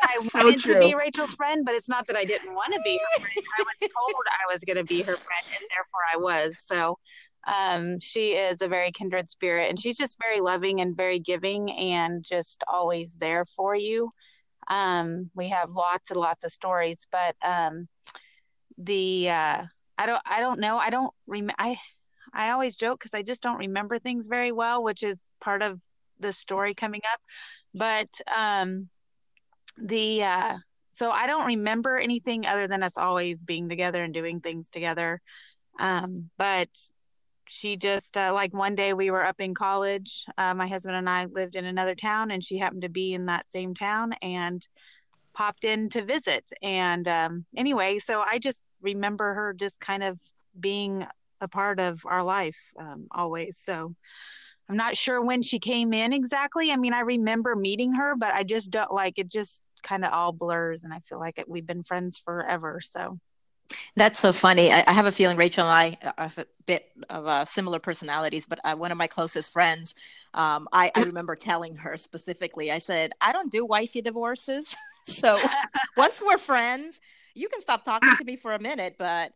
I 0.00 0.18
So 0.22 0.44
wanted 0.44 0.60
to 0.60 0.78
be. 0.80 0.94
Rachel's 0.94 1.34
friend, 1.34 1.64
but 1.64 1.74
it's 1.74 1.88
not 1.88 2.06
that 2.06 2.16
I 2.16 2.24
didn't 2.24 2.54
want 2.54 2.72
to 2.74 2.80
be 2.84 2.98
her 2.98 3.22
friend. 3.22 3.46
I 3.58 3.62
was 3.62 3.80
told 3.80 4.14
I 4.28 4.52
was 4.52 4.62
going 4.64 4.76
to 4.76 4.84
be 4.84 4.98
her 4.98 5.16
friend, 5.16 5.46
and 5.46 5.68
therefore 5.70 6.00
I 6.12 6.16
was. 6.18 6.58
So 6.58 6.98
um, 7.46 8.00
she 8.00 8.32
is 8.32 8.62
a 8.62 8.68
very 8.68 8.92
kindred 8.92 9.28
spirit, 9.28 9.68
and 9.70 9.78
she's 9.78 9.96
just 9.96 10.18
very 10.20 10.40
loving 10.40 10.80
and 10.80 10.96
very 10.96 11.18
giving, 11.18 11.70
and 11.72 12.24
just 12.24 12.64
always 12.66 13.16
there 13.16 13.44
for 13.44 13.74
you. 13.74 14.10
Um, 14.68 15.30
we 15.34 15.48
have 15.50 15.70
lots 15.72 16.10
and 16.10 16.18
lots 16.18 16.44
of 16.44 16.52
stories, 16.52 17.06
but 17.12 17.36
um, 17.44 17.88
the 18.78 19.28
uh, 19.28 19.62
I 19.98 20.06
don't 20.06 20.22
I 20.24 20.40
don't 20.40 20.60
know 20.60 20.78
I 20.78 20.90
don't 20.90 21.12
rem- 21.26 21.50
I 21.58 21.78
I 22.32 22.50
always 22.50 22.76
joke 22.76 23.00
because 23.00 23.14
I 23.14 23.22
just 23.22 23.42
don't 23.42 23.58
remember 23.58 23.98
things 23.98 24.26
very 24.26 24.52
well, 24.52 24.82
which 24.82 25.02
is 25.02 25.28
part 25.40 25.62
of 25.62 25.80
the 26.18 26.32
story 26.32 26.74
coming 26.74 27.02
up. 27.12 27.20
But 27.74 28.08
um, 28.34 28.88
the 29.76 30.22
uh, 30.22 30.56
so 30.92 31.10
I 31.10 31.26
don't 31.26 31.46
remember 31.46 31.98
anything 31.98 32.46
other 32.46 32.68
than 32.68 32.82
us 32.82 32.96
always 32.96 33.42
being 33.42 33.68
together 33.68 34.02
and 34.02 34.14
doing 34.14 34.40
things 34.40 34.70
together. 34.70 35.20
Um, 35.78 36.30
but 36.38 36.68
she 37.46 37.76
just 37.76 38.16
uh, 38.16 38.32
like 38.34 38.52
one 38.54 38.74
day 38.74 38.92
we 38.92 39.10
were 39.10 39.24
up 39.24 39.40
in 39.40 39.54
college. 39.54 40.24
Uh, 40.36 40.54
my 40.54 40.66
husband 40.66 40.96
and 40.96 41.08
I 41.08 41.26
lived 41.26 41.56
in 41.56 41.64
another 41.64 41.94
town, 41.94 42.30
and 42.30 42.42
she 42.42 42.58
happened 42.58 42.82
to 42.82 42.88
be 42.88 43.12
in 43.12 43.26
that 43.26 43.48
same 43.48 43.74
town 43.74 44.14
and 44.22 44.66
popped 45.34 45.64
in 45.64 45.88
to 45.90 46.04
visit. 46.04 46.44
And 46.62 47.06
um, 47.08 47.44
anyway, 47.56 47.98
so 47.98 48.20
I 48.20 48.38
just 48.38 48.62
remember 48.80 49.34
her 49.34 49.52
just 49.52 49.80
kind 49.80 50.02
of 50.02 50.20
being 50.58 51.06
a 51.40 51.48
part 51.48 51.80
of 51.80 52.02
our 52.06 52.22
life 52.22 52.58
um, 52.78 53.08
always. 53.10 53.58
So 53.58 53.94
I'm 54.68 54.76
not 54.76 54.96
sure 54.96 55.22
when 55.22 55.42
she 55.42 55.58
came 55.58 55.92
in 55.92 56.12
exactly. 56.12 56.70
I 56.70 56.76
mean, 56.76 56.94
I 56.94 57.00
remember 57.00 57.54
meeting 57.54 57.94
her, 57.94 58.14
but 58.16 58.32
I 58.32 58.44
just 58.44 58.70
don't 58.70 58.92
like 58.92 59.18
it. 59.18 59.28
Just 59.28 59.62
kind 59.82 60.04
of 60.04 60.12
all 60.12 60.32
blurs, 60.32 60.84
and 60.84 60.94
I 60.94 61.00
feel 61.00 61.20
like 61.20 61.38
it, 61.38 61.48
we've 61.48 61.66
been 61.66 61.82
friends 61.82 62.18
forever. 62.18 62.80
So 62.82 63.18
That's 63.96 64.18
so 64.18 64.32
funny. 64.32 64.72
I, 64.72 64.84
I 64.86 64.92
have 64.92 65.06
a 65.06 65.12
feeling 65.12 65.36
Rachel 65.36 65.68
and 65.68 65.98
I 66.02 66.12
are 66.18 66.30
a 66.36 66.46
bit 66.66 66.90
of 67.08 67.26
uh, 67.26 67.44
similar 67.44 67.78
personalities, 67.78 68.46
but 68.46 68.58
uh, 68.64 68.74
one 68.74 68.92
of 68.92 68.98
my 68.98 69.06
closest 69.06 69.52
friends, 69.52 69.94
um, 70.34 70.68
I, 70.72 70.90
I 70.94 71.02
remember 71.02 71.36
telling 71.36 71.76
her 71.76 71.96
specifically, 71.96 72.70
I 72.70 72.78
said, 72.78 73.12
I 73.20 73.32
don't 73.32 73.50
do 73.50 73.64
wifey 73.64 74.02
divorces. 74.02 74.76
so 75.04 75.38
once 75.96 76.22
we're 76.24 76.38
friends, 76.38 77.00
you 77.34 77.48
can 77.48 77.60
stop 77.60 77.84
talking 77.84 78.14
to 78.16 78.24
me 78.24 78.36
for 78.36 78.52
a 78.52 78.60
minute, 78.60 78.96
but 78.98 79.32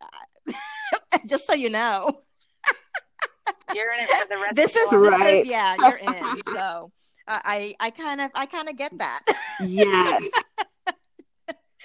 just 1.26 1.46
so 1.46 1.54
you 1.54 1.70
know, 1.70 2.22
you're 3.74 3.92
in 3.92 4.00
it 4.00 4.08
for 4.08 4.28
the 4.28 4.40
rest. 4.40 4.54
this 4.54 4.76
of 4.76 4.82
is, 4.86 4.92
your 4.92 5.02
this. 5.02 5.20
Right. 5.20 5.42
is 5.42 5.48
yeah, 5.48 5.76
you're 5.80 5.96
in. 5.96 6.42
So 6.42 6.92
uh, 7.26 7.40
I 7.44 7.74
I 7.80 7.90
kind 7.90 8.20
of 8.20 8.30
I 8.34 8.46
kind 8.46 8.68
of 8.68 8.76
get 8.76 8.96
that. 8.98 9.20
Yes. 9.60 10.30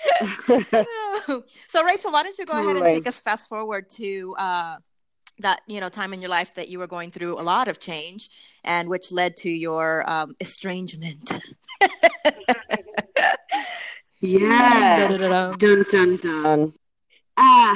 so 1.68 1.84
Rachel, 1.84 2.12
why 2.12 2.24
don't 2.24 2.38
you 2.38 2.46
go 2.46 2.60
ahead 2.60 2.76
and 2.76 2.86
take 2.86 3.08
us 3.08 3.20
fast 3.20 3.48
forward 3.48 3.90
to 3.92 4.36
uh, 4.38 4.78
that 5.40 5.62
you 5.68 5.80
know 5.80 5.90
time 5.90 6.14
in 6.14 6.22
your 6.22 6.30
life 6.30 6.56
that 6.56 6.70
you 6.70 6.80
were 6.80 6.88
going 6.88 7.12
through 7.12 7.40
a 7.40 7.42
lot 7.42 7.68
of 7.68 7.80
change, 7.80 8.30
and 8.64 8.90
which 8.90 9.12
led 9.12 9.36
to 9.38 9.50
your 9.50 10.10
um, 10.10 10.36
estrangement. 10.40 11.34
yes. 14.20 15.20
Dun 15.58 15.86
dun 15.90 16.18
dun. 16.18 16.74
Ah. 17.36 17.76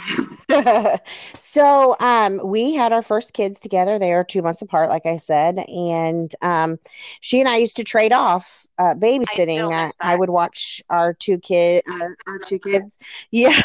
so 1.35 1.95
um 1.99 2.39
we 2.43 2.75
had 2.75 2.93
our 2.93 3.01
first 3.01 3.33
kids 3.33 3.59
together. 3.59 3.97
They 3.97 4.13
are 4.13 4.23
two 4.23 4.41
months 4.41 4.61
apart, 4.61 4.89
like 4.89 5.05
I 5.05 5.17
said, 5.17 5.57
and 5.67 6.33
um 6.41 6.77
she 7.21 7.39
and 7.39 7.49
I 7.49 7.57
used 7.57 7.77
to 7.77 7.83
trade 7.83 8.13
off 8.13 8.66
uh 8.79 8.93
babysitting. 8.95 9.69
miss 9.69 9.93
I. 10.01 10.13
I 10.13 10.15
would 10.15 10.29
watch 10.29 10.81
our 10.89 11.13
two 11.13 11.39
kid 11.39 11.83
our, 11.89 12.15
our 12.27 12.39
two 12.39 12.59
kids. 12.59 12.97
Yeah. 13.31 13.59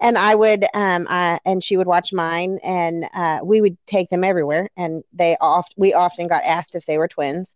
and 0.00 0.16
I 0.16 0.34
would 0.34 0.64
um 0.74 1.06
uh, 1.08 1.38
and 1.44 1.62
she 1.62 1.76
would 1.76 1.86
watch 1.86 2.12
mine 2.12 2.58
and 2.62 3.06
uh 3.14 3.40
we 3.42 3.60
would 3.60 3.76
take 3.86 4.08
them 4.10 4.24
everywhere 4.24 4.68
and 4.76 5.04
they 5.12 5.36
oft 5.40 5.74
we 5.76 5.92
often 5.94 6.28
got 6.28 6.44
asked 6.44 6.74
if 6.74 6.86
they 6.86 6.98
were 6.98 7.08
twins. 7.08 7.54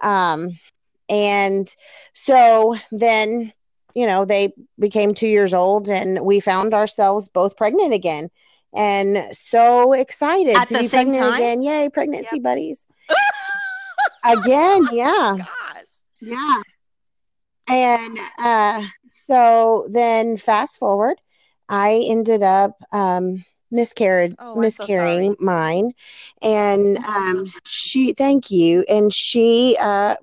Um 0.00 0.58
and 1.08 1.74
so 2.14 2.76
then 2.90 3.52
you 3.94 4.06
know, 4.06 4.24
they 4.24 4.52
became 4.78 5.12
two 5.12 5.26
years 5.26 5.52
old 5.52 5.88
and 5.88 6.20
we 6.20 6.40
found 6.40 6.72
ourselves 6.72 7.28
both 7.28 7.56
pregnant 7.56 7.92
again. 7.92 8.30
And 8.74 9.34
so 9.36 9.92
excited 9.92 10.56
At 10.56 10.68
to 10.68 10.74
the 10.74 10.80
be 10.80 10.88
same 10.88 11.12
pregnant 11.12 11.24
time? 11.24 11.34
again. 11.34 11.62
Yay, 11.62 11.88
pregnancy 11.90 12.38
buddies. 12.40 12.86
Again, 14.24 14.86
yeah. 14.92 15.36
Gosh. 15.38 15.48
Yeah. 16.22 16.62
And 17.68 18.18
uh, 18.38 18.84
so 19.06 19.86
then 19.90 20.36
fast 20.36 20.78
forward, 20.78 21.20
I 21.68 22.04
ended 22.08 22.42
up 22.42 22.76
um, 22.92 23.44
miscarried, 23.70 24.34
Oh, 24.38 24.50
I'm 24.50 24.70
so 24.70 24.84
miscarrying 24.84 25.36
mine. 25.40 25.92
And 26.42 26.98
um, 26.98 27.44
she, 27.64 28.12
thank 28.12 28.50
you. 28.50 28.84
And 28.88 29.12
she 29.12 29.76
uh, 29.80 30.16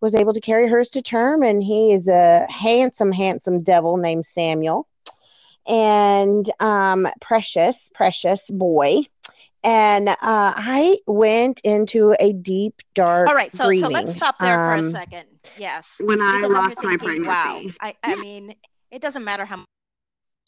was 0.00 0.14
able 0.14 0.32
to 0.34 0.40
carry 0.40 0.68
hers 0.68 0.90
to 0.90 1.02
term. 1.02 1.42
And 1.42 1.62
he 1.62 1.92
is 1.92 2.08
a 2.08 2.46
handsome, 2.50 3.12
handsome 3.12 3.62
devil 3.62 3.96
named 3.98 4.26
Samuel. 4.26 4.88
And 5.66 6.50
um, 6.60 7.08
precious, 7.20 7.90
precious 7.94 8.42
boy. 8.50 9.02
And 9.62 10.08
uh, 10.08 10.14
I 10.20 10.98
went 11.06 11.60
into 11.64 12.14
a 12.20 12.32
deep, 12.32 12.82
dark 12.94 13.28
All 13.28 13.34
right, 13.34 13.52
so 13.52 13.72
so 13.72 13.88
let's 13.88 14.14
stop 14.14 14.38
there 14.38 14.58
for 14.58 14.74
a 14.74 14.78
Um, 14.78 14.90
second. 14.90 15.26
Yes, 15.56 16.00
when 16.04 16.20
I 16.20 16.36
because 16.36 16.50
lost 16.52 16.82
here 16.82 16.90
my 16.90 16.96
thinking, 16.96 17.26
wow. 17.26 17.44
pregnancy. 17.44 17.76
I 17.80 17.94
I 18.02 18.16
mean, 18.16 18.54
it 18.90 19.00
doesn't 19.02 19.24
matter 19.24 19.44
how 19.44 19.56
much. 19.56 19.66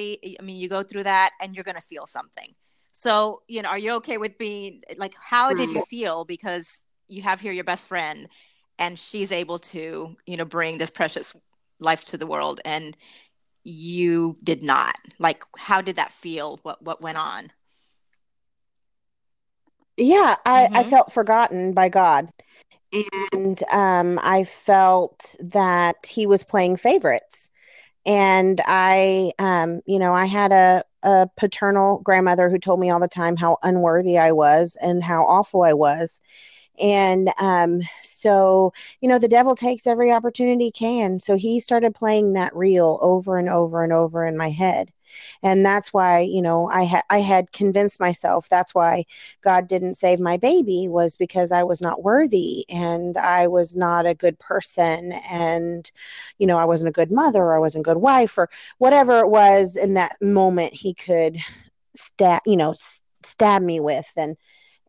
I 0.01 0.43
mean, 0.43 0.57
you 0.57 0.69
go 0.69 0.83
through 0.83 1.05
that, 1.05 1.31
and 1.41 1.55
you're 1.55 1.65
gonna 1.65 1.81
feel 1.81 2.07
something. 2.07 2.55
So, 2.93 3.43
you 3.49 3.63
know, 3.63 3.69
are 3.69 3.79
you 3.79 3.93
okay 3.97 4.17
with 4.19 4.39
being 4.39 4.83
like? 4.97 5.15
How 5.21 5.53
did 5.53 5.71
you 5.71 5.81
feel? 5.83 6.25
Because 6.25 6.85
you 7.09 7.23
have 7.23 7.41
here 7.41 7.53
your 7.53 7.65
best 7.65 7.89
friend, 7.89 8.29
and 8.79 8.99
she's 8.99 9.33
able 9.33 9.59
to, 9.59 10.17
you 10.27 10.37
know, 10.37 10.45
bring 10.45 10.79
this 10.79 10.91
precious 10.91 11.35
life 11.81 12.05
to 12.07 12.17
the 12.17 12.27
world, 12.27 12.61
and 12.65 12.97
you 13.65 14.37
did 14.43 14.63
not. 14.63 14.95
Like, 15.19 15.43
how 15.57 15.81
did 15.83 15.97
that 15.97 16.13
feel? 16.13 16.61
What 16.63 16.83
what 16.83 17.01
went 17.03 17.19
on? 17.19 17.51
Yeah, 19.97 20.37
I, 20.47 20.69
I 20.75 20.85
Mhm. 20.85 20.91
felt 20.91 21.13
forgotten 21.13 21.73
by 21.73 21.89
God. 21.89 22.31
And 22.93 23.63
um, 23.71 24.19
I 24.23 24.45
felt 24.45 25.37
that 25.41 26.07
he 26.07 26.27
was 26.27 26.45
playing 26.45 26.77
favorites. 26.77 27.51
And 28.07 28.61
I, 28.67 29.33
um, 29.39 29.83
you 29.87 29.99
know, 29.99 30.15
I 30.15 30.27
had 30.27 30.53
a, 30.53 30.85
a 31.03 31.29
paternal 31.37 32.01
grandmother 32.01 32.51
who 32.51 32.59
told 32.59 32.81
me 32.81 32.91
all 32.91 33.01
the 33.01 33.09
time 33.09 33.37
how 33.37 33.59
unworthy 33.63 34.19
I 34.19 34.33
was 34.33 34.77
and 34.81 35.05
how 35.05 35.25
awful 35.27 35.63
I 35.63 35.75
was. 35.75 36.21
And 36.81 37.31
um, 37.39 37.83
so, 38.03 38.73
you 39.01 39.09
know, 39.09 39.19
the 39.19 39.29
devil 39.29 39.55
takes 39.55 39.87
every 39.87 40.13
opportunity 40.13 40.67
he 40.67 40.73
can. 40.73 41.21
So 41.21 41.37
he 41.37 41.61
started 41.61 41.95
playing 41.95 42.35
that 42.35 42.57
reel 42.57 42.99
over 43.03 43.39
and 43.39 43.49
over 43.49 43.85
and 43.85 43.93
over 43.93 44.27
in 44.27 44.37
my 44.37 44.51
head. 44.51 44.93
And 45.43 45.65
that's 45.65 45.93
why, 45.93 46.21
you 46.21 46.43
know, 46.43 46.69
I 46.71 46.83
had 46.83 47.03
I 47.11 47.21
had 47.21 47.53
convinced 47.53 48.01
myself 48.01 48.49
that's 48.49 48.75
why 48.75 49.05
God 49.43 49.67
didn't 49.67 49.95
save 49.95 50.21
my 50.21 50.37
baby 50.37 50.89
was 50.89 51.17
because 51.17 51.53
I 51.53 51.63
was 51.65 51.81
not 51.81 52.03
worthy 52.03 52.65
and 52.69 53.17
I 53.17 53.47
was 53.47 53.77
not 53.77 54.07
a 54.07 54.15
good 54.15 54.39
person 54.39 55.13
and 55.31 55.91
you 56.39 56.47
know 56.47 56.59
I 56.59 56.65
wasn't 56.65 56.89
a 56.89 56.93
good 56.93 57.11
mother 57.11 57.43
or 57.43 57.57
I 57.57 57.61
wasn't 57.61 57.87
a 57.87 57.91
good 57.91 58.01
wife 58.01 58.39
or 58.39 58.49
whatever 58.79 59.21
it 59.21 59.29
was 59.29 59.77
in 59.77 59.95
that 59.95 60.21
moment 60.21 60.75
he 60.75 60.95
could 60.95 61.39
stab 61.97 62.43
you 62.47 62.57
know 62.57 62.75
stab 63.23 63.63
me 63.63 63.81
with 63.81 64.11
and 64.17 64.37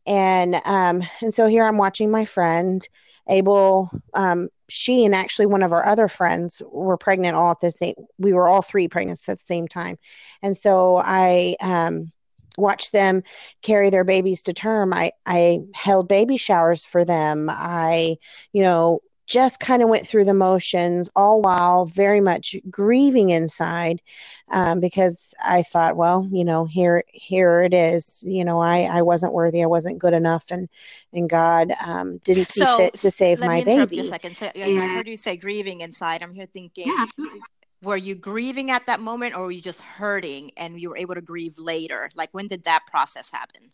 and 0.06 0.56
um 0.66 1.04
and 1.22 1.34
so 1.34 1.48
here 1.48 1.66
I'm 1.66 1.78
watching 1.78 2.12
my 2.12 2.26
friend 2.26 2.88
Abel 3.30 3.90
um 4.14 4.50
she 4.70 5.06
and 5.06 5.16
actually 5.16 5.46
one 5.46 5.64
of 5.64 5.72
our 5.72 5.86
other 5.86 6.08
friends 6.08 6.62
were 6.72 6.98
pregnant 6.98 7.36
all 7.36 7.52
at 7.52 7.60
the 7.60 7.72
same 7.72 7.96
we 8.18 8.34
were 8.34 8.48
all 8.48 8.62
three 8.62 8.88
pregnant 8.88 9.20
at 9.28 9.38
the 9.38 9.44
same 9.44 9.68
time 9.68 9.98
and 10.42 10.56
so 10.56 10.98
I 10.98 11.56
um 11.62 12.12
watched 12.60 12.92
them 12.92 13.24
carry 13.62 13.90
their 13.90 14.04
babies 14.04 14.44
to 14.44 14.54
term. 14.54 14.94
I, 14.94 15.14
I 15.26 15.60
held 15.74 16.08
baby 16.08 16.38
showers 16.38 16.86
for 16.86 17.06
them. 17.06 17.48
I, 17.50 18.18
you 18.54 18.64
know, 18.64 19.00
just 19.30 19.60
kind 19.60 19.82
of 19.84 19.90
went 19.90 20.08
through 20.08 20.26
the 20.26 20.34
motions, 20.34 21.10
all 21.16 21.42
while 21.42 21.86
very 21.86 22.20
much 22.20 22.56
grieving 22.70 23.30
inside, 23.30 24.02
um, 24.50 24.80
because 24.80 25.34
I 25.42 25.64
thought, 25.64 25.96
well, 25.96 26.28
you 26.32 26.44
know, 26.44 26.66
here, 26.66 27.04
here 27.08 27.62
it 27.62 27.74
is. 27.74 28.24
You 28.26 28.44
know, 28.44 28.60
I, 28.60 28.82
I 28.82 29.02
wasn't 29.04 29.34
worthy. 29.34 29.62
I 29.64 29.68
wasn't 29.68 30.00
good 30.00 30.14
enough, 30.14 30.46
and 30.50 30.68
and 31.14 31.30
God 31.30 31.74
um, 31.86 32.18
didn't 32.20 32.48
see 32.48 32.62
So 32.62 32.78
fit 32.78 32.94
to 32.96 33.12
save 33.12 33.40
let 33.40 33.48
my 33.48 33.62
me 33.64 33.72
interrupt 33.74 33.94
you 33.94 34.02
a 34.02 34.06
second. 34.06 34.36
So 34.36 34.48
I 34.48 34.62
I 34.62 34.96
heard 34.98 35.08
you 35.08 35.16
say 35.16 35.38
grieving 35.38 35.82
inside. 35.82 36.24
I'm 36.24 36.34
here 36.34 36.48
thinking, 36.48 36.88
yeah, 36.88 37.06
were 37.82 37.98
you 37.98 38.16
grieving 38.16 38.72
at 38.72 38.88
that 38.88 39.00
moment 39.00 39.36
or 39.36 39.44
were 39.44 39.52
you 39.52 39.62
just 39.62 39.82
hurting 39.82 40.52
and 40.58 40.80
you 40.80 40.90
were 40.90 40.98
able 40.98 41.16
to 41.16 41.22
grieve 41.22 41.58
later? 41.58 42.10
Like 42.16 42.30
when 42.34 42.48
did 42.48 42.66
that 42.66 42.86
process 42.88 43.32
happen? 43.32 43.72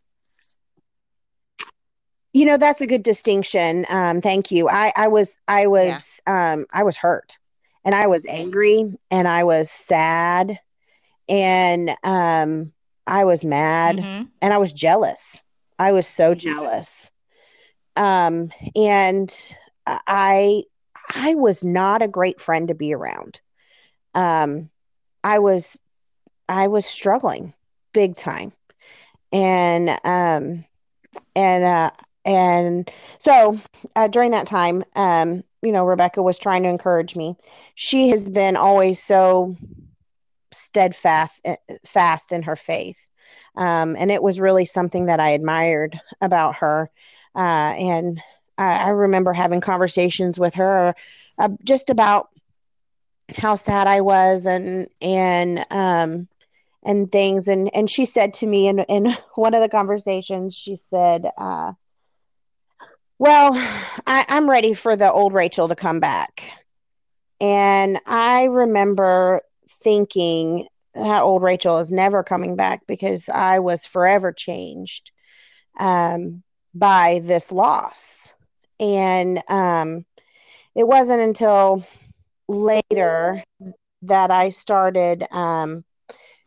You 2.36 2.46
know, 2.46 2.58
that's 2.58 2.82
a 2.82 2.88
good 2.88 3.04
distinction. 3.04 3.86
Um, 3.89 4.20
thank 4.20 4.51
you. 4.51 4.68
I, 4.68 4.92
I 4.98 5.08
was, 5.08 5.38
I 5.48 5.62
Yeah. 5.62 5.68
was, 5.68 6.22
um, 6.27 6.65
I 6.74 6.84
was 6.84 6.98
hurt, 6.98 7.38
and 7.86 7.96
I 7.96 8.08
was 8.08 8.25
angry 8.25 9.00
and 9.10 9.27
I 9.27 9.44
was 9.46 9.72
sad 9.72 10.60
and 11.30 11.89
um 12.04 12.74
I 13.08 13.24
was 13.25 13.44
mad 13.46 13.98
mm-hmm. 13.98 14.24
and 14.42 14.54
I 14.54 14.58
was 14.58 14.74
jealous. 14.74 15.44
I 15.80 15.92
was 15.94 16.08
so 16.08 16.34
jealous. 16.34 17.12
Um 17.96 18.51
and 18.75 19.34
I 19.88 20.63
I 21.10 21.36
was 21.36 21.63
not 21.63 22.01
a 22.01 22.08
great 22.08 22.42
friend 22.42 22.68
to 22.68 22.75
be 22.75 22.94
around. 22.94 23.39
Um 24.13 24.70
I 25.24 25.39
was 25.39 25.80
I 26.50 26.68
was 26.68 26.86
struggling 26.86 27.54
big 27.94 28.15
time. 28.15 28.51
And 29.32 29.89
um 30.04 30.65
and 31.36 31.63
uh 31.63 31.92
and 32.25 32.89
so 33.20 33.58
uh, 33.96 34.08
during 34.08 34.32
that 34.32 34.48
time 34.48 34.84
um 34.96 35.44
you 35.62 35.72
know 35.72 35.86
rebecca 35.86 36.22
was 36.22 36.38
trying 36.38 36.63
to 36.63 36.70
encourage 36.70 37.15
me. 37.15 37.36
She 37.75 38.10
has 38.10 38.29
been 38.29 38.55
always 38.55 39.01
so 39.01 39.55
steadfast 40.51 41.41
eh, 41.46 41.55
fast 41.86 42.32
in 42.32 42.44
her 42.44 42.55
faith. 42.55 42.98
Um, 43.55 43.96
and 43.98 44.12
it 44.12 44.22
was 44.22 44.39
really 44.39 44.65
something 44.65 45.05
that 45.05 45.20
i 45.20 45.29
admired 45.29 46.00
about 46.22 46.55
her. 46.58 46.89
Uh, 47.36 47.74
and 47.77 48.22
I, 48.58 48.75
I, 48.75 48.89
remember 48.89 49.34
having 49.34 49.60
conversations 49.60 50.39
with 50.39 50.55
her 50.55 50.96
uh, 51.38 51.50
just 51.63 51.89
about 51.89 52.29
how 53.36 53.55
sad 53.55 53.88
i 53.88 54.01
was 54.01 54.46
and 54.46 54.88
and 55.01 55.65
um, 55.70 56.27
and 56.84 57.12
things. 57.12 57.48
And 57.48 57.74
and 57.75 57.89
she 57.89 58.05
said 58.05 58.34
to 58.36 58.48
me 58.48 58.67
in 58.67 58.79
in 58.79 59.15
one 59.36 59.53
of 59.53 59.62
the 59.62 59.70
conversations 59.70 60.55
she 60.55 60.75
said 60.75 61.29
uh, 61.38 61.74
well, 63.17 63.53
I, 64.05 64.25
I'm 64.27 64.50
ready 64.50 64.74
for 64.74 64.95
the 64.95 65.12
old 65.12 65.34
Rachel 65.34 65.67
to 65.67 65.75
come 65.75 66.00
back. 66.00 66.43
And 67.39 68.00
I 68.05 68.45
remember 68.45 69.41
thinking 69.67 70.67
that 70.93 71.24
old 71.24 71.41
Rachel 71.41 71.79
is 71.79 71.91
never 71.91 72.24
coming 72.24 72.55
back 72.55 72.81
because 72.88 73.27
I 73.29 73.60
was 73.60 73.86
forever 73.86 74.31
changed 74.31 75.12
um, 75.77 76.43
by 76.74 77.22
this 77.24 77.51
loss. 77.51 78.34
And 78.79 79.41
um, 79.50 80.05
it 80.75 80.88
wasn't 80.88 81.22
until 81.22 81.86
later 82.48 83.43
that 84.03 84.31
I 84.31 84.50
started 84.50 85.25
um, 85.31 85.84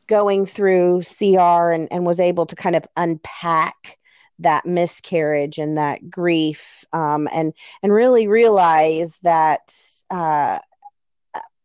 going 0.07 0.47
through 0.47 1.03
CR 1.03 1.71
and, 1.73 1.89
and 1.91 2.07
was 2.07 2.21
able 2.21 2.47
to 2.47 2.57
kind 2.57 2.77
of 2.77 2.87
unpack 2.97 3.98
that 4.41 4.67
miscarriage 4.67 5.59
and 5.59 5.79
that 5.79 6.11
grief 6.11 6.85
um, 6.93 7.29
and 7.33 7.53
and 7.83 7.93
really 7.93 8.29
realize 8.29 9.19
that 9.23 9.75
uh, 10.11 10.59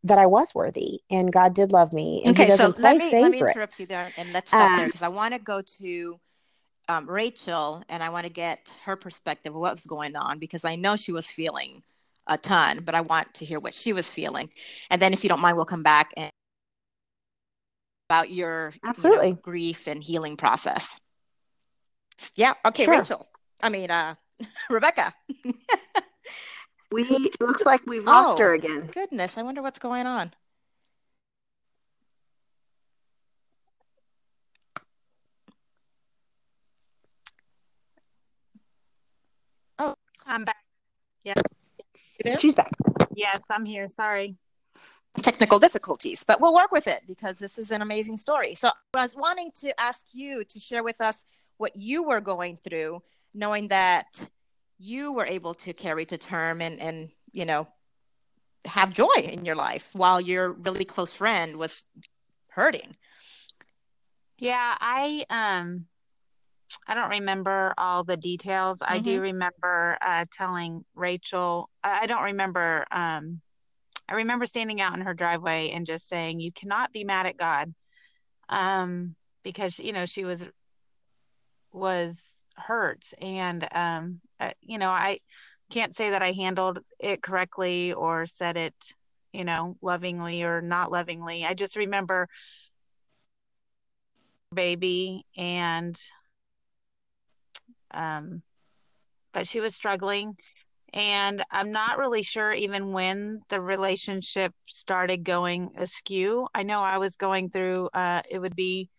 that 0.04 0.18
I 0.18 0.26
was 0.26 0.54
worthy 0.54 1.00
and 1.10 1.32
God 1.32 1.54
did 1.54 1.72
love 1.72 1.94
me. 1.94 2.24
okay, 2.30 2.50
so 2.50 2.74
let 2.78 2.98
me 2.98 3.12
let 3.12 3.32
me 3.32 3.40
interrupt 3.40 3.80
you 3.80 3.86
there 3.86 4.12
and 4.18 4.34
let's 4.34 4.50
stop 4.50 4.72
um, 4.72 4.78
there 4.78 4.88
because 4.88 5.02
I 5.02 5.08
want 5.08 5.34
to 5.34 5.40
go 5.40 5.62
to 5.80 6.20
um, 6.90 7.10
Rachel 7.10 7.84
and 7.88 8.04
I 8.04 8.10
want 8.10 8.26
to 8.26 8.32
get 8.32 8.74
her 8.84 8.96
perspective 8.96 9.54
of 9.54 9.62
what 9.62 9.74
was 9.74 9.86
going 9.86 10.16
on 10.16 10.40
because 10.40 10.66
I 10.66 10.76
know 10.76 10.96
she 10.96 11.12
was 11.12 11.32
feeling 11.32 11.84
a 12.28 12.38
ton, 12.38 12.82
but 12.86 12.96
I 12.96 13.02
want 13.02 13.34
to 13.36 13.46
hear 13.46 13.60
what 13.60 13.74
she 13.74 13.94
was 13.94 14.12
feeling, 14.12 14.50
and 14.90 15.02
then 15.02 15.14
if 15.14 15.24
you 15.24 15.30
don't 15.30 15.42
mind, 15.42 15.58
we'll 15.58 15.66
come 15.66 15.84
back 15.84 16.14
and 16.16 16.32
about 18.10 18.30
your 18.30 18.74
absolutely 18.84 19.28
you 19.28 19.34
know, 19.34 19.40
grief 19.42 19.88
and 19.88 20.04
healing 20.04 20.38
process. 20.38 20.98
Yeah. 22.36 22.54
Okay, 22.66 22.86
sure. 22.86 23.00
Rachel. 23.00 23.28
I 23.62 23.70
mean, 23.70 23.92
uh, 23.92 24.16
Rebecca. 24.70 25.14
we 26.92 27.04
it 27.04 27.42
looks 27.42 27.66
like 27.66 27.82
we've 27.86 28.06
lost 28.06 28.40
oh, 28.40 28.44
her 28.44 28.54
again. 28.54 28.90
Goodness, 28.94 29.38
I 29.38 29.44
wonder 29.44 29.62
what's 29.62 29.80
going 29.80 30.06
on. 30.06 30.34
Oh, 39.80 39.96
I'm 40.26 40.46
back. 40.46 40.58
Yeah. 41.24 41.34
She's 42.38 42.56
back. 42.56 42.72
Yes, 43.16 43.44
I'm 43.50 43.66
here. 43.66 43.88
Sorry. 43.88 44.38
Technical 45.22 45.60
difficulties, 45.60 46.24
but 46.24 46.42
we'll 46.42 46.54
work 46.54 46.72
with 46.72 46.88
it 46.88 47.04
because 47.08 47.36
this 47.36 47.60
is 47.60 47.72
an 47.72 47.82
amazing 47.82 48.18
story. 48.18 48.56
So 48.56 48.72
I 48.96 49.02
was 49.02 49.16
wanting 49.16 49.52
to 49.62 49.80
ask 49.80 50.06
you 50.12 50.44
to 50.44 50.60
share 50.60 50.84
with 50.84 51.00
us 51.00 51.24
what 51.58 51.76
you 51.76 52.04
were 52.04 52.22
going 52.22 52.58
through, 52.58 53.02
knowing 53.34 53.70
that 53.70 54.06
you 54.80 55.14
were 55.14 55.26
able 55.26 55.54
to 55.54 55.74
carry 55.74 56.06
to 56.06 56.18
term 56.18 56.62
and, 56.62 56.80
and 56.80 57.10
you 57.32 57.46
know, 57.46 57.68
have 58.66 58.94
joy 58.94 59.08
in 59.22 59.46
your 59.46 59.56
life 59.56 59.90
while 59.94 60.22
your 60.22 60.52
really 60.52 60.86
close 60.86 61.16
friend 61.16 61.58
was 61.58 61.86
hurting. 62.50 62.96
Yeah, 64.38 64.76
I 64.80 65.26
um 65.30 65.86
I 66.88 66.96
don't 66.96 67.10
remember 67.10 67.74
all 67.78 68.04
the 68.04 68.18
details. 68.18 68.80
Mm-hmm. 68.80 68.94
I 68.94 69.00
do 69.00 69.12
mm-hmm. 69.14 69.22
remember 69.22 69.98
uh, 70.02 70.26
telling 70.32 70.84
Rachel. 70.96 71.70
I 71.84 72.08
don't 72.08 72.24
remember. 72.24 72.86
Um, 72.92 73.42
I 74.10 74.16
remember 74.16 74.46
standing 74.46 74.82
out 74.82 74.96
in 74.96 75.02
her 75.02 75.14
driveway 75.14 75.70
and 75.70 75.86
just 75.86 76.08
saying, 76.10 76.40
"You 76.40 76.52
cannot 76.52 76.92
be 76.92 77.04
mad 77.04 77.26
at 77.26 77.38
God," 77.38 77.74
um, 78.50 79.16
because 79.44 79.80
you 79.80 79.94
know 79.94 80.06
she 80.06 80.26
was 80.26 80.46
was 81.74 82.42
hurt. 82.56 83.06
And 83.22 83.68
um 83.74 84.22
uh, 84.40 84.52
you 84.62 84.78
know 84.78 84.90
i 84.90 85.20
can't 85.72 85.96
say 85.96 86.12
that 86.12 86.22
i 86.22 86.32
handled 86.34 86.80
it 87.00 87.24
correctly 87.24 87.94
or 87.94 88.26
said 88.28 88.58
it 88.58 88.76
you 89.32 89.44
know 89.44 89.76
lovingly 89.82 90.44
or 90.44 90.62
not 90.62 90.92
lovingly. 90.92 91.46
I 91.46 91.54
just 91.56 91.76
remember 91.76 92.30
baby 94.54 95.26
and 95.36 96.00
um 97.92 98.44
but 99.34 99.48
she 99.48 99.60
was 99.60 99.76
struggling. 99.76 100.38
And 100.94 101.44
i'm 101.52 101.72
not 101.72 101.98
really 101.98 102.22
sure 102.24 102.54
even 102.54 102.92
when 102.92 103.42
the 103.50 103.60
relationship 103.60 104.54
started 104.68 105.24
going 105.24 105.72
askew. 105.78 106.48
I 106.54 106.64
know 106.64 106.80
i 106.82 107.00
was 107.00 107.16
going 107.16 107.50
through 107.50 107.90
uh 107.94 108.22
it 108.30 108.40
would 108.40 108.56
be 108.56 108.90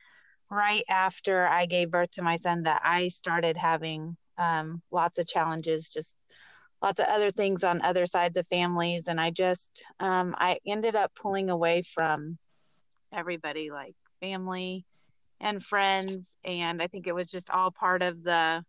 right 0.55 0.85
after 0.89 1.47
I 1.47 1.67
gave 1.67 1.91
birth 1.91 2.13
to 2.13 2.23
my 2.23 2.37
son 2.37 2.63
that 2.63 2.81
I 2.85 3.09
started 3.09 3.57
having 3.57 4.17
um, 4.39 4.83
lots 4.91 5.19
of 5.19 5.27
challenges, 5.27 5.89
just 5.89 6.17
lots 6.83 7.01
of 7.01 7.07
other 7.07 7.31
things 7.31 7.65
on 7.65 7.83
other 7.83 8.07
sides 8.07 8.37
of 8.37 8.47
families. 8.49 9.09
And 9.09 9.21
I 9.21 9.31
just, 9.31 9.85
um, 10.01 10.35
I 10.39 10.59
ended 10.67 10.95
up 10.97 11.13
pulling 11.15 11.51
away 11.51 11.83
from 11.83 12.39
everybody, 13.13 13.71
like 13.71 13.95
family 14.21 14.85
and 15.41 15.63
friends. 15.63 16.37
And 16.45 16.81
I 16.81 16.87
think 16.87 17.07
it 17.07 17.15
was 17.15 17.27
just 17.27 17.51
all 17.51 17.71
part 17.71 18.03
of 18.03 18.23
the, 18.23 18.65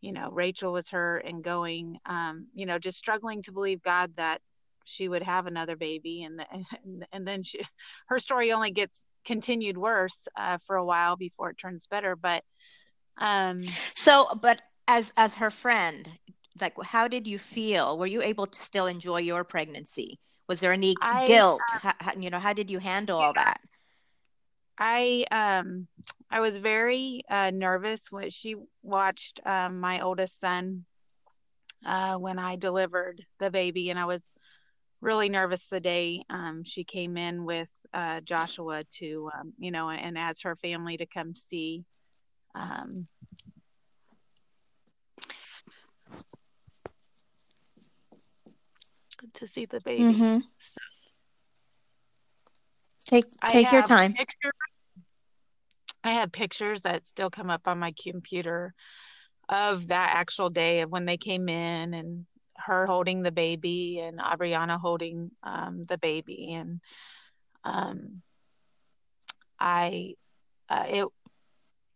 you 0.00 0.12
know, 0.12 0.30
Rachel 0.30 0.72
was 0.72 0.88
hurt 0.88 1.24
and 1.24 1.42
going, 1.42 1.98
um, 2.06 2.46
you 2.54 2.66
know, 2.66 2.78
just 2.78 2.98
struggling 2.98 3.42
to 3.42 3.52
believe 3.52 3.82
God 3.82 4.12
that 4.16 4.40
she 4.84 5.08
would 5.08 5.22
have 5.22 5.46
another 5.46 5.76
baby 5.76 6.22
and, 6.22 6.38
the, 6.38 6.46
and, 6.84 7.06
and 7.12 7.26
then 7.26 7.42
she, 7.42 7.60
her 8.08 8.18
story 8.18 8.52
only 8.52 8.70
gets 8.70 9.06
continued 9.24 9.76
worse 9.76 10.28
uh, 10.36 10.58
for 10.66 10.76
a 10.76 10.84
while 10.84 11.16
before 11.16 11.50
it 11.50 11.58
turns 11.58 11.86
better. 11.86 12.16
But 12.16 12.42
um, 13.18 13.58
so, 13.94 14.28
but 14.40 14.62
as 14.88 15.12
as 15.16 15.34
her 15.34 15.50
friend, 15.50 16.08
like, 16.60 16.74
how 16.82 17.08
did 17.08 17.26
you 17.26 17.38
feel? 17.38 17.98
Were 17.98 18.06
you 18.06 18.22
able 18.22 18.46
to 18.46 18.58
still 18.58 18.86
enjoy 18.86 19.18
your 19.18 19.44
pregnancy? 19.44 20.18
Was 20.48 20.60
there 20.60 20.72
any 20.72 20.96
I, 21.00 21.26
guilt? 21.26 21.60
Uh, 21.84 21.92
how, 22.00 22.12
you 22.18 22.30
know, 22.30 22.38
how 22.38 22.52
did 22.52 22.70
you 22.70 22.78
handle 22.78 23.18
all 23.18 23.32
that? 23.34 23.60
I 24.78 25.26
um 25.30 25.86
I 26.30 26.40
was 26.40 26.58
very 26.58 27.22
uh, 27.28 27.50
nervous 27.50 28.10
when 28.10 28.30
she 28.30 28.56
watched 28.82 29.40
um, 29.44 29.80
my 29.80 30.00
oldest 30.00 30.40
son 30.40 30.86
uh, 31.84 32.16
when 32.16 32.38
I 32.38 32.56
delivered 32.56 33.24
the 33.38 33.50
baby, 33.50 33.90
and 33.90 33.98
I 33.98 34.04
was 34.04 34.32
really 35.00 35.28
nervous 35.28 35.66
the 35.68 35.80
day 35.80 36.22
um, 36.30 36.62
she 36.64 36.84
came 36.84 37.16
in 37.16 37.44
with 37.44 37.68
uh, 37.92 38.20
Joshua 38.20 38.84
to, 38.98 39.30
um, 39.38 39.52
you 39.58 39.70
know, 39.70 39.90
and 39.90 40.18
as 40.18 40.42
her 40.42 40.56
family 40.56 40.96
to 40.98 41.06
come 41.06 41.34
see. 41.34 41.84
Um, 42.54 43.06
to 49.34 49.46
see 49.46 49.66
the 49.66 49.80
baby. 49.80 50.02
Mm-hmm. 50.02 50.38
So, 50.58 50.80
take 53.06 53.26
take 53.48 53.70
your 53.70 53.82
time. 53.82 54.14
Pictures, 54.14 54.52
I 56.02 56.12
have 56.12 56.32
pictures 56.32 56.82
that 56.82 57.04
still 57.04 57.30
come 57.30 57.50
up 57.50 57.68
on 57.68 57.78
my 57.78 57.92
computer 58.02 58.74
of 59.48 59.88
that 59.88 60.12
actual 60.14 60.48
day 60.48 60.80
of 60.80 60.90
when 60.90 61.04
they 61.04 61.16
came 61.16 61.48
in 61.48 61.92
and 61.92 62.26
her 62.66 62.86
holding 62.86 63.22
the 63.22 63.32
baby 63.32 64.00
and 64.00 64.18
Abriana 64.18 64.78
holding 64.78 65.30
um, 65.42 65.84
the 65.86 65.98
baby 65.98 66.52
and 66.52 66.80
um, 67.64 68.22
I 69.58 70.14
uh, 70.68 70.84
it 70.88 71.06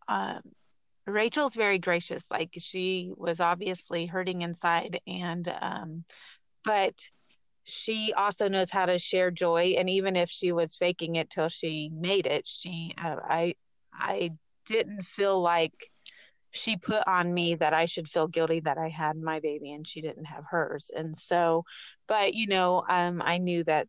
um, 0.09 0.40
Rachel's 1.07 1.55
very 1.55 1.79
gracious. 1.79 2.31
Like 2.31 2.50
she 2.59 3.12
was 3.16 3.40
obviously 3.40 4.07
hurting 4.07 4.42
inside, 4.42 5.00
and 5.07 5.53
um, 5.61 6.05
but 6.64 6.94
she 7.64 8.12
also 8.16 8.48
knows 8.48 8.70
how 8.70 8.87
to 8.87 8.98
share 8.98 9.31
joy 9.31 9.74
and 9.79 9.88
even 9.88 10.16
if 10.16 10.29
she 10.31 10.53
was 10.53 10.77
faking 10.77 11.16
it 11.16 11.31
till 11.31 11.48
she 11.48 11.90
made 11.92 12.27
it 12.27 12.46
she 12.46 12.94
uh, 13.03 13.16
i 13.27 13.55
i 13.92 14.31
didn't 14.66 15.03
feel 15.03 15.40
like 15.40 15.90
she 16.55 16.77
put 16.77 17.07
on 17.07 17.35
me 17.35 17.57
that 17.57 17.75
I 17.75 17.85
should 17.87 18.09
feel 18.09 18.29
guilty 18.29 18.61
that 18.61 18.79
I 18.79 18.88
had 18.88 19.17
my 19.17 19.40
baby 19.40 19.73
and 19.73 19.87
she 19.87 20.01
didn't 20.01 20.27
have 20.27 20.45
hers. 20.49 20.90
And 20.95 21.17
so, 21.17 21.64
but 22.07 22.35
you 22.35 22.47
know, 22.47 22.85
um, 22.88 23.21
I 23.25 23.38
knew 23.38 23.64
that 23.64 23.88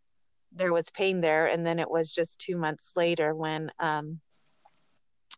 there 0.51 0.73
was 0.73 0.89
pain 0.89 1.21
there. 1.21 1.47
And 1.47 1.65
then 1.65 1.79
it 1.79 1.89
was 1.89 2.11
just 2.11 2.39
two 2.39 2.57
months 2.57 2.93
later 2.95 3.35
when 3.35 3.71
um, 3.79 4.19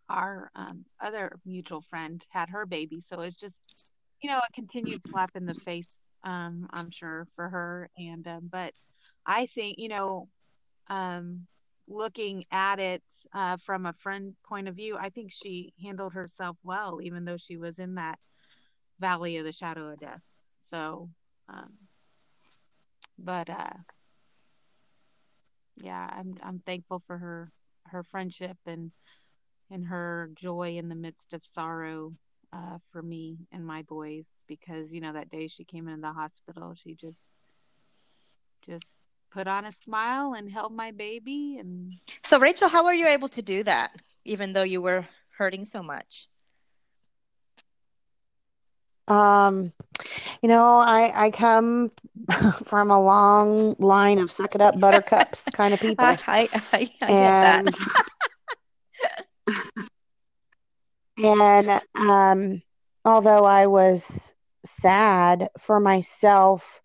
our 0.10 0.52
um, 0.56 0.86
other 1.02 1.38
mutual 1.46 1.82
friend 1.90 2.24
had 2.30 2.50
her 2.50 2.66
baby. 2.66 3.02
So 3.02 3.22
it's 3.22 3.36
just, 3.36 3.92
you 4.22 4.30
know, 4.30 4.38
a 4.38 4.54
continued 4.54 5.02
slap 5.06 5.32
in 5.36 5.46
the 5.46 5.54
face, 5.54 6.00
um, 6.24 6.68
I'm 6.72 6.92
sure, 6.92 7.28
for 7.36 7.50
her. 7.50 7.90
And, 7.98 8.26
um, 8.28 8.50
but 8.52 8.74
I 9.26 9.48
think, 9.48 9.80
you 9.80 9.90
know, 9.90 10.30
um, 10.88 11.48
looking 11.88 12.46
at 12.52 12.80
it 12.80 13.04
uh, 13.34 13.58
from 13.58 13.86
a 13.86 13.94
friend 13.94 14.36
point 14.48 14.68
of 14.68 14.76
view, 14.76 14.98
I 14.98 15.10
think 15.10 15.32
she 15.32 15.74
handled 15.82 16.14
herself 16.14 16.58
well, 16.64 17.00
even 17.02 17.26
though 17.26 17.38
she 17.38 17.58
was 17.58 17.80
in 17.80 17.96
that 17.96 18.20
valley 19.00 19.38
of 19.38 19.46
the 19.46 19.52
shadow 19.52 19.90
of 19.90 20.00
death. 20.00 20.22
So, 20.62 21.10
um, 21.50 21.74
but 23.18 23.50
uh, 23.50 23.78
yeah, 25.78 26.10
I'm 26.12 26.36
I'm 26.44 26.60
thankful 26.60 27.02
for 27.08 27.18
her 27.18 27.52
her 27.86 28.04
friendship 28.04 28.58
and 28.66 28.92
and 29.70 29.86
her 29.86 30.30
joy 30.36 30.78
in 30.78 30.90
the 30.90 30.96
midst 30.96 31.34
of 31.34 31.46
sorrow 31.46 32.14
uh, 32.54 32.78
for 32.92 33.02
me 33.02 33.38
and 33.52 33.66
my 33.66 33.82
boys 33.84 34.26
because 34.48 34.92
you 34.92 35.02
know 35.02 35.14
that 35.14 35.30
day 35.30 35.48
she 35.48 35.64
came 35.64 35.88
into 35.88 36.02
the 36.02 36.14
hospital, 36.14 36.74
she 36.74 36.96
just 36.96 37.24
just 38.66 39.00
put 39.32 39.48
on 39.48 39.66
a 39.66 39.72
smile 39.72 40.34
and 40.34 40.52
held 40.52 40.74
my 40.74 40.92
baby 40.92 41.58
and 41.60 41.94
so 42.24 42.40
rachel 42.40 42.70
how 42.70 42.84
were 42.84 42.94
you 42.94 43.08
able 43.08 43.28
to 43.28 43.42
do 43.42 43.64
that 43.64 43.92
even 44.26 44.54
though 44.54 44.64
you 44.64 44.82
were 44.82 45.08
hurting 45.38 45.66
so 45.66 45.82
much? 45.82 46.28
Um 49.08 49.72
you 50.42 50.50
know 50.50 50.78
i 50.78 51.12
i 51.16 51.32
come 51.32 51.90
from 52.66 52.92
a 52.92 53.02
long 53.02 53.76
line 53.80 54.20
of 54.20 54.30
suck 54.30 54.54
it 54.54 54.62
up 54.62 54.78
buttercups 54.80 55.46
kind 55.54 55.74
of 55.74 55.80
people. 55.80 56.06
I 56.06 56.18
i, 56.28 56.50
I, 56.74 56.92
I 57.02 57.12
and 57.12 57.80
and 61.18 61.82
um 61.96 62.62
although 63.06 63.46
i 63.46 63.66
was 63.66 64.34
sad 64.66 65.50
for 65.58 65.80
myself 65.80 66.82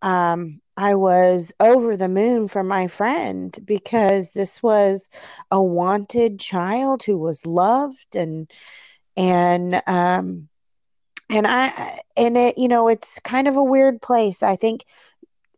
um 0.00 0.62
I 0.78 0.94
was 0.94 1.52
over 1.58 1.96
the 1.96 2.08
moon 2.08 2.46
for 2.46 2.62
my 2.62 2.86
friend 2.86 3.52
because 3.64 4.30
this 4.30 4.62
was 4.62 5.08
a 5.50 5.60
wanted 5.60 6.38
child 6.38 7.02
who 7.02 7.18
was 7.18 7.44
loved 7.44 8.14
and 8.14 8.48
and 9.16 9.82
um 9.88 10.48
and 11.28 11.48
I 11.48 11.98
and 12.16 12.36
it 12.36 12.58
you 12.58 12.68
know 12.68 12.86
it's 12.86 13.18
kind 13.18 13.48
of 13.48 13.56
a 13.56 13.64
weird 13.64 14.00
place. 14.00 14.40
I 14.40 14.54
think 14.54 14.84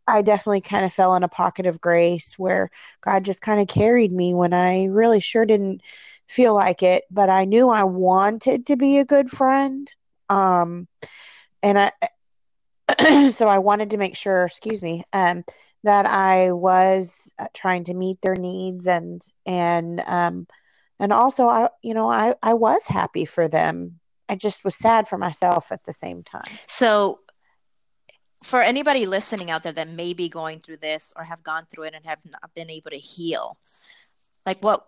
I 0.07 0.23
definitely 0.23 0.61
kind 0.61 0.85
of 0.85 0.91
fell 0.91 1.13
in 1.13 1.21
a 1.21 1.29
pocket 1.29 1.67
of 1.67 1.79
grace 1.79 2.33
where 2.39 2.71
God 3.01 3.23
just 3.23 3.41
kind 3.41 3.61
of 3.61 3.67
carried 3.67 4.11
me 4.11 4.33
when 4.33 4.53
I 4.53 4.85
really 4.85 5.19
sure 5.19 5.45
didn't 5.45 5.83
feel 6.27 6.55
like 6.55 6.81
it, 6.81 7.03
but 7.11 7.29
I 7.29 7.45
knew 7.45 7.69
I 7.69 7.83
wanted 7.83 8.65
to 8.65 8.75
be 8.75 8.97
a 8.97 9.05
good 9.05 9.29
friend. 9.29 9.87
Um 10.29 10.87
and 11.61 11.77
I 11.77 11.91
so 13.31 13.47
I 13.47 13.59
wanted 13.59 13.91
to 13.91 13.97
make 13.97 14.15
sure, 14.15 14.45
excuse 14.45 14.81
me, 14.81 15.03
um, 15.13 15.43
that 15.83 16.05
I 16.05 16.51
was 16.51 17.33
uh, 17.39 17.47
trying 17.53 17.85
to 17.85 17.93
meet 17.93 18.21
their 18.21 18.35
needs 18.35 18.87
and 18.87 19.21
and 19.45 20.01
um, 20.07 20.47
and 20.99 21.11
also 21.11 21.47
I 21.47 21.69
you 21.81 21.93
know 21.93 22.09
I 22.09 22.35
I 22.41 22.53
was 22.53 22.85
happy 22.87 23.25
for 23.25 23.47
them. 23.47 23.99
I 24.29 24.35
just 24.35 24.63
was 24.63 24.75
sad 24.75 25.07
for 25.07 25.17
myself 25.17 25.71
at 25.71 25.83
the 25.83 25.93
same 25.93 26.23
time. 26.23 26.43
So 26.67 27.19
for 28.43 28.61
anybody 28.61 29.05
listening 29.05 29.51
out 29.51 29.63
there 29.63 29.73
that 29.73 29.89
may 29.89 30.13
be 30.13 30.29
going 30.29 30.59
through 30.59 30.77
this 30.77 31.13
or 31.15 31.25
have 31.25 31.43
gone 31.43 31.65
through 31.65 31.83
it 31.83 31.93
and 31.93 32.05
have 32.05 32.21
not 32.25 32.53
been 32.55 32.69
able 32.69 32.91
to 32.91 32.97
heal, 32.97 33.57
like 34.45 34.59
what 34.61 34.83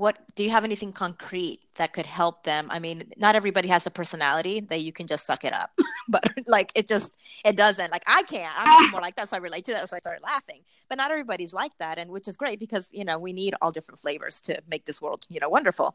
what 0.00 0.16
do 0.34 0.42
you 0.42 0.48
have 0.48 0.64
anything 0.64 0.92
concrete 0.92 1.60
that 1.76 1.92
could 1.92 2.06
help 2.06 2.42
them? 2.44 2.68
I 2.70 2.78
mean 2.78 3.12
not 3.18 3.36
everybody 3.36 3.68
has 3.68 3.86
a 3.86 3.90
personality 3.90 4.60
that 4.60 4.80
you 4.80 4.94
can 4.94 5.06
just 5.06 5.26
suck 5.26 5.44
it 5.44 5.52
up. 5.52 5.70
But 6.08 6.24
like 6.46 6.72
it 6.74 6.88
just 6.88 7.14
it 7.44 7.54
doesn't 7.54 7.92
like 7.92 8.02
i 8.04 8.24
can't 8.24 8.52
i'm 8.56 8.90
more 8.94 9.00
like 9.00 9.14
that 9.14 9.28
so 9.28 9.36
i 9.36 9.38
relate 9.38 9.64
to 9.66 9.72
that 9.72 9.88
so 9.88 9.94
i 9.94 10.00
started 10.00 10.24
laughing. 10.24 10.62
But 10.88 10.98
not 10.98 11.12
everybody's 11.12 11.54
like 11.54 11.70
that 11.78 11.98
and 11.98 12.10
which 12.10 12.26
is 12.26 12.36
great 12.36 12.58
because 12.58 12.90
you 12.92 13.04
know 13.04 13.18
we 13.18 13.32
need 13.32 13.54
all 13.60 13.70
different 13.70 14.00
flavors 14.00 14.40
to 14.46 14.60
make 14.68 14.86
this 14.86 15.00
world 15.02 15.26
you 15.28 15.38
know 15.38 15.50
wonderful. 15.50 15.94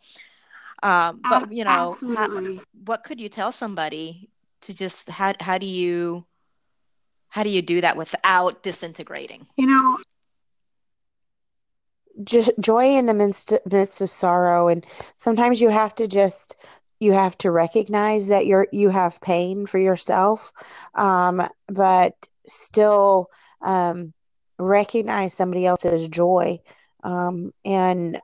Um 0.84 1.20
but 1.30 1.52
you 1.52 1.66
know 1.66 1.98
how, 2.16 2.58
what 2.86 3.04
could 3.04 3.20
you 3.20 3.28
tell 3.28 3.52
somebody 3.52 4.30
to 4.62 4.74
just 4.74 5.10
how 5.10 5.34
how 5.40 5.58
do 5.58 5.66
you 5.66 6.26
how 7.30 7.44
do 7.44 7.50
you 7.50 7.64
do 7.64 7.82
that 7.82 7.98
without 7.98 8.64
disintegrating? 8.64 9.48
You 9.58 9.68
know 9.68 9.98
just 12.24 12.52
joy 12.60 12.98
in 12.98 13.06
the 13.06 13.14
midst, 13.14 13.54
midst 13.70 14.02
of 14.02 14.10
sorrow. 14.10 14.68
And 14.68 14.86
sometimes 15.18 15.62
you 15.62 15.70
have 15.70 15.94
to 15.96 16.08
just 16.08 16.56
you 17.00 17.12
have 17.12 17.38
to 17.38 17.52
recognize 17.52 18.30
that 18.30 18.46
you're 18.46 18.68
you 18.72 18.90
have 18.90 19.22
pain 19.22 19.66
for 19.66 19.78
yourself. 19.78 20.52
Um, 20.94 21.42
but 21.68 22.14
still 22.48 23.28
um, 23.62 24.14
recognize 24.58 25.34
somebody 25.34 25.66
else's 25.66 26.08
joy. 26.08 26.60
Um, 27.04 27.52
and 27.64 28.20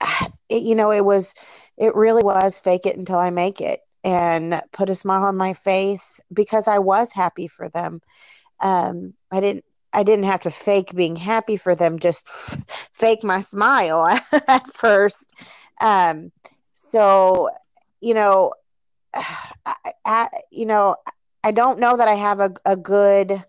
it, 0.48 0.62
you 0.62 0.74
know 0.74 0.92
it 0.92 1.04
was 1.04 1.34
it 1.76 1.94
really 1.94 2.22
was 2.22 2.58
fake 2.58 2.86
it 2.86 2.96
until 2.96 3.18
i 3.18 3.30
make 3.30 3.60
it 3.60 3.80
and 4.04 4.60
put 4.72 4.90
a 4.90 4.94
smile 4.94 5.24
on 5.24 5.36
my 5.36 5.52
face 5.52 6.20
because 6.32 6.66
i 6.68 6.78
was 6.78 7.12
happy 7.12 7.46
for 7.46 7.68
them. 7.68 8.00
Um, 8.60 9.14
i 9.30 9.40
didn't 9.40 9.64
I 9.92 10.02
didn't 10.02 10.24
have 10.24 10.40
to 10.40 10.50
fake 10.50 10.94
being 10.94 11.16
happy 11.16 11.56
for 11.56 11.74
them, 11.74 11.98
just 11.98 12.28
fake 12.94 13.22
my 13.22 13.40
smile 13.40 14.18
at 14.48 14.66
first. 14.68 15.32
Um, 15.80 16.32
so, 16.72 17.50
you 18.00 18.14
know, 18.14 18.52
I, 19.14 19.74
I, 20.04 20.28
you 20.50 20.66
know, 20.66 20.96
I 21.44 21.52
don't 21.52 21.80
know 21.80 21.96
that 21.96 22.08
I 22.08 22.14
have 22.14 22.40
a, 22.40 22.52
a 22.64 22.76
good, 22.76 23.42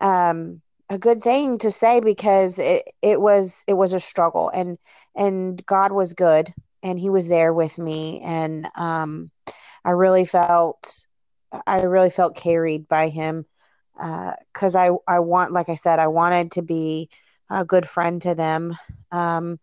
um, 0.00 0.60
a 0.88 0.98
good 0.98 1.20
thing 1.20 1.58
to 1.58 1.70
say 1.70 2.00
because 2.00 2.58
it, 2.58 2.82
it 3.02 3.20
was, 3.20 3.64
it 3.68 3.74
was 3.74 3.92
a 3.92 4.00
struggle 4.00 4.50
and, 4.50 4.78
and 5.16 5.64
God 5.66 5.92
was 5.92 6.14
good 6.14 6.52
and 6.82 6.98
he 6.98 7.10
was 7.10 7.28
there 7.28 7.52
with 7.54 7.78
me. 7.78 8.20
And, 8.24 8.68
um, 8.76 9.30
I 9.84 9.90
really 9.90 10.24
felt, 10.24 11.06
I 11.66 11.82
really 11.82 12.10
felt 12.10 12.36
carried 12.36 12.88
by 12.88 13.08
him 13.08 13.46
because 14.52 14.74
uh, 14.74 14.96
I 15.08 15.16
I 15.16 15.18
want 15.20 15.52
like 15.52 15.68
I 15.68 15.74
said 15.74 15.98
I 15.98 16.08
wanted 16.08 16.52
to 16.52 16.62
be 16.62 17.08
a 17.50 17.64
good 17.64 17.86
friend 17.86 18.22
to 18.22 18.34
them, 18.34 18.76
um, 19.10 19.58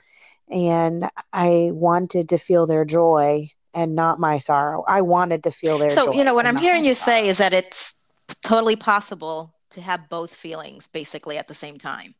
and 0.49 1.09
I 1.33 1.71
wanted 1.73 2.29
to 2.29 2.37
feel 2.37 2.65
their 2.65 2.85
joy 2.85 3.49
and 3.73 3.95
not 3.95 4.19
my 4.19 4.39
sorrow. 4.39 4.83
I 4.87 5.01
wanted 5.01 5.43
to 5.43 5.51
feel 5.51 5.77
their 5.77 5.89
so 5.89 6.13
you 6.13 6.23
know 6.23 6.33
what 6.33 6.45
I'm 6.45 6.57
hearing 6.57 6.85
you 6.85 6.93
sorrow. 6.93 7.17
say 7.17 7.27
is 7.27 7.37
that 7.37 7.53
it's 7.53 7.95
totally 8.43 8.75
possible 8.75 9.53
to 9.71 9.81
have 9.81 10.09
both 10.09 10.33
feelings 10.33 10.87
basically 10.87 11.37
at 11.37 11.47
the 11.47 11.53
same 11.53 11.77
time. 11.77 12.15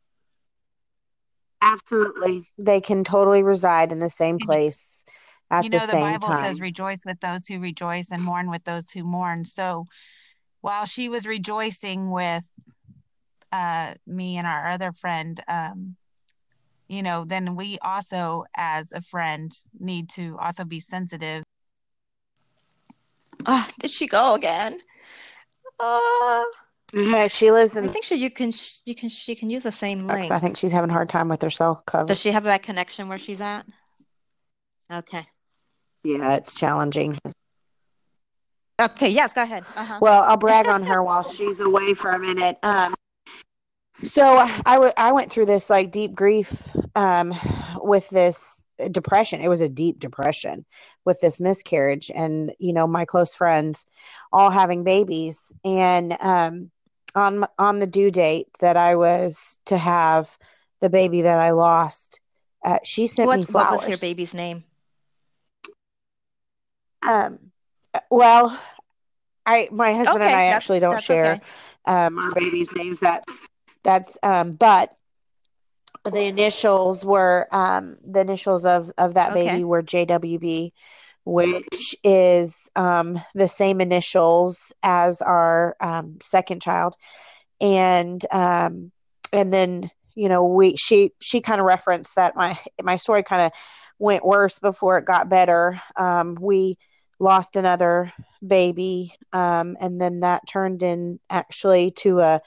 Absolutely, 1.62 2.44
they 2.58 2.80
can 2.80 3.04
totally 3.04 3.42
reside 3.42 3.92
in 3.92 3.98
the 3.98 4.10
same 4.10 4.38
place. 4.38 5.04
At 5.50 5.64
you 5.64 5.70
know, 5.70 5.80
the, 5.80 5.86
the 5.86 5.92
Bible 5.92 6.28
time. 6.28 6.44
says, 6.44 6.60
"Rejoice 6.60 7.02
with 7.06 7.20
those 7.20 7.46
who 7.46 7.58
rejoice, 7.58 8.10
and 8.10 8.22
mourn 8.22 8.50
with 8.50 8.64
those 8.64 8.90
who 8.90 9.02
mourn." 9.02 9.44
So, 9.44 9.86
while 10.60 10.84
she 10.84 11.08
was 11.08 11.26
rejoicing 11.26 12.10
with 12.10 12.44
uh, 13.52 13.94
me 14.06 14.36
and 14.36 14.46
our 14.46 14.68
other 14.68 14.92
friend, 14.92 15.40
um, 15.48 15.96
you 16.88 17.02
know, 17.02 17.24
then 17.26 17.54
we 17.54 17.78
also, 17.82 18.44
as 18.56 18.92
a 18.92 19.00
friend, 19.00 19.52
need 19.78 20.08
to 20.10 20.36
also 20.40 20.64
be 20.64 20.80
sensitive. 20.80 21.44
Oh, 23.46 23.68
did 23.78 23.90
she 23.90 24.06
go 24.06 24.34
again? 24.34 24.78
Uh, 25.78 26.42
yeah, 26.94 27.28
she 27.28 27.50
lives 27.50 27.76
in. 27.76 27.84
I 27.84 27.88
think 27.88 28.04
she 28.04 28.16
you 28.16 28.30
can 28.30 28.52
you 28.84 28.94
can 28.94 29.08
she 29.08 29.34
can 29.34 29.50
use 29.50 29.62
the 29.62 29.72
same 29.72 30.06
link. 30.06 30.32
I 30.32 30.38
think 30.38 30.56
she's 30.56 30.72
having 30.72 30.90
a 30.90 30.92
hard 30.92 31.08
time 31.08 31.28
with 31.28 31.42
her 31.42 31.50
cell 31.50 31.82
cover. 31.86 32.06
Does 32.06 32.20
she 32.20 32.32
have 32.32 32.44
a 32.44 32.48
bad 32.48 32.62
connection 32.62 33.08
where 33.08 33.18
she's 33.18 33.40
at? 33.40 33.64
Okay. 34.90 35.24
Yeah, 36.02 36.34
it's 36.34 36.58
challenging. 36.58 37.18
Okay, 38.80 39.08
yes, 39.08 39.32
go 39.32 39.42
ahead. 39.42 39.64
Uh-huh. 39.76 39.98
Well, 40.00 40.22
I'll 40.22 40.36
brag 40.36 40.68
on 40.68 40.84
her 40.84 41.02
while 41.02 41.22
she's 41.22 41.58
away 41.58 41.94
for 41.94 42.12
a 42.12 42.18
minute. 42.18 42.58
Um, 42.62 42.94
so 44.04 44.36
I, 44.36 44.74
w- 44.74 44.92
I 44.96 45.10
went 45.10 45.32
through 45.32 45.46
this 45.46 45.68
like 45.68 45.90
deep 45.90 46.14
grief 46.14 46.70
um, 46.94 47.34
with 47.76 48.08
this 48.10 48.62
depression. 48.92 49.40
It 49.40 49.48
was 49.48 49.60
a 49.60 49.68
deep 49.68 49.98
depression 49.98 50.64
with 51.04 51.20
this 51.20 51.40
miscarriage, 51.40 52.10
and 52.14 52.52
you 52.60 52.72
know 52.72 52.86
my 52.86 53.04
close 53.04 53.34
friends 53.34 53.84
all 54.32 54.50
having 54.50 54.84
babies, 54.84 55.52
and 55.64 56.16
um, 56.20 56.70
on 57.16 57.46
on 57.58 57.80
the 57.80 57.88
due 57.88 58.12
date 58.12 58.46
that 58.60 58.76
I 58.76 58.94
was 58.94 59.58
to 59.66 59.76
have 59.76 60.38
the 60.80 60.90
baby 60.90 61.22
that 61.22 61.40
I 61.40 61.50
lost, 61.50 62.20
uh, 62.64 62.78
she 62.84 63.08
sent 63.08 63.26
what, 63.26 63.40
me 63.40 63.44
flowers. 63.44 63.70
What 63.70 63.80
was 63.80 63.88
your 63.88 64.10
baby's 64.10 64.34
name? 64.34 64.62
Um, 67.02 67.47
well, 68.10 68.58
I 69.46 69.68
my 69.72 69.94
husband 69.94 70.22
okay, 70.22 70.32
and 70.32 70.40
I 70.40 70.44
actually 70.46 70.80
don't 70.80 71.02
share 71.02 71.34
okay. 71.34 71.42
um, 71.86 72.18
our 72.18 72.32
babies' 72.34 72.72
names. 72.74 73.00
That's 73.00 73.46
that's 73.82 74.18
um, 74.22 74.52
but 74.52 74.94
the 76.04 76.24
initials 76.24 77.04
were 77.04 77.48
um, 77.50 77.96
the 78.04 78.20
initials 78.20 78.66
of 78.66 78.90
of 78.98 79.14
that 79.14 79.32
okay. 79.32 79.46
baby 79.46 79.64
were 79.64 79.82
JWB, 79.82 80.70
which 81.24 81.94
is 82.04 82.70
um, 82.76 83.18
the 83.34 83.48
same 83.48 83.80
initials 83.80 84.72
as 84.82 85.22
our 85.22 85.76
um, 85.80 86.18
second 86.20 86.62
child, 86.62 86.94
and 87.60 88.24
um, 88.30 88.92
and 89.32 89.52
then 89.52 89.90
you 90.14 90.28
know 90.28 90.44
we 90.44 90.76
she 90.76 91.12
she 91.20 91.40
kind 91.40 91.60
of 91.60 91.66
referenced 91.66 92.16
that 92.16 92.36
my 92.36 92.58
my 92.82 92.96
story 92.96 93.22
kind 93.22 93.42
of 93.42 93.52
went 93.98 94.24
worse 94.24 94.58
before 94.58 94.98
it 94.98 95.04
got 95.04 95.28
better. 95.28 95.80
Um, 95.96 96.36
we 96.40 96.76
lost 97.18 97.56
another 97.56 98.12
baby, 98.46 99.12
um, 99.32 99.76
and 99.80 100.00
then 100.00 100.20
that 100.20 100.46
turned 100.46 100.82
in 100.82 101.18
actually 101.30 101.90
to 101.90 102.20
a, 102.20 102.40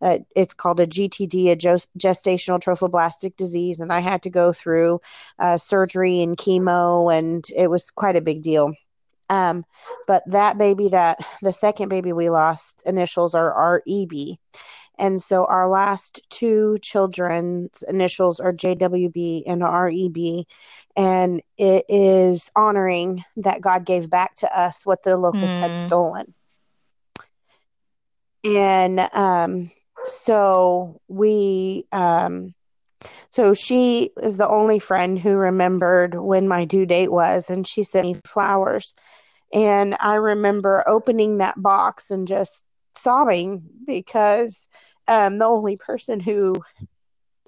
a 0.00 0.20
it's 0.36 0.54
called 0.54 0.80
a 0.80 0.86
GTD, 0.86 1.50
a 1.52 1.56
gestational 1.56 2.60
trophoblastic 2.60 3.36
disease, 3.36 3.80
and 3.80 3.92
I 3.92 4.00
had 4.00 4.22
to 4.22 4.30
go 4.30 4.52
through 4.52 5.00
uh, 5.38 5.56
surgery 5.56 6.22
and 6.22 6.36
chemo, 6.36 7.16
and 7.16 7.44
it 7.56 7.70
was 7.70 7.90
quite 7.90 8.16
a 8.16 8.20
big 8.22 8.42
deal. 8.42 8.72
Um, 9.30 9.64
but 10.06 10.22
that 10.26 10.58
baby, 10.58 10.88
that 10.88 11.18
the 11.42 11.52
second 11.52 11.88
baby 11.88 12.12
we 12.12 12.30
lost, 12.30 12.82
initials 12.86 13.34
are 13.34 13.82
REB. 13.86 14.38
And 14.98 15.22
so 15.22 15.44
our 15.44 15.68
last 15.68 16.20
two 16.28 16.76
children's 16.82 17.84
initials 17.88 18.40
are 18.40 18.52
JWB 18.52 19.44
and 19.46 19.62
REB. 19.62 20.44
And 20.98 21.42
it 21.56 21.84
is 21.88 22.50
honoring 22.56 23.24
that 23.36 23.60
God 23.60 23.86
gave 23.86 24.10
back 24.10 24.34
to 24.36 24.58
us 24.58 24.84
what 24.84 25.04
the 25.04 25.16
locusts 25.16 25.56
mm. 25.56 25.60
had 25.60 25.86
stolen. 25.86 26.34
And 28.44 29.00
um, 29.12 29.70
so 30.06 31.00
we, 31.06 31.84
um, 31.92 32.52
so 33.30 33.54
she 33.54 34.10
is 34.20 34.38
the 34.38 34.48
only 34.48 34.80
friend 34.80 35.18
who 35.18 35.36
remembered 35.36 36.14
when 36.14 36.48
my 36.48 36.64
due 36.64 36.84
date 36.84 37.12
was, 37.12 37.48
and 37.48 37.64
she 37.64 37.84
sent 37.84 38.08
me 38.08 38.16
flowers. 38.26 38.92
And 39.52 39.96
I 40.00 40.16
remember 40.16 40.82
opening 40.86 41.38
that 41.38 41.62
box 41.62 42.10
and 42.10 42.26
just 42.26 42.64
sobbing 42.96 43.62
because 43.86 44.68
um, 45.06 45.38
the 45.38 45.44
only 45.44 45.76
person 45.76 46.18
who, 46.18 46.56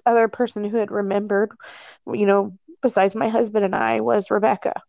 other 0.05 0.27
person 0.27 0.63
who 0.63 0.77
had 0.77 0.89
remembered, 0.89 1.51
you 2.07 2.25
know, 2.25 2.57
besides 2.81 3.15
my 3.15 3.27
husband 3.27 3.65
and 3.65 3.75
I, 3.75 4.01
was 4.01 4.31
Rebecca. 4.31 4.81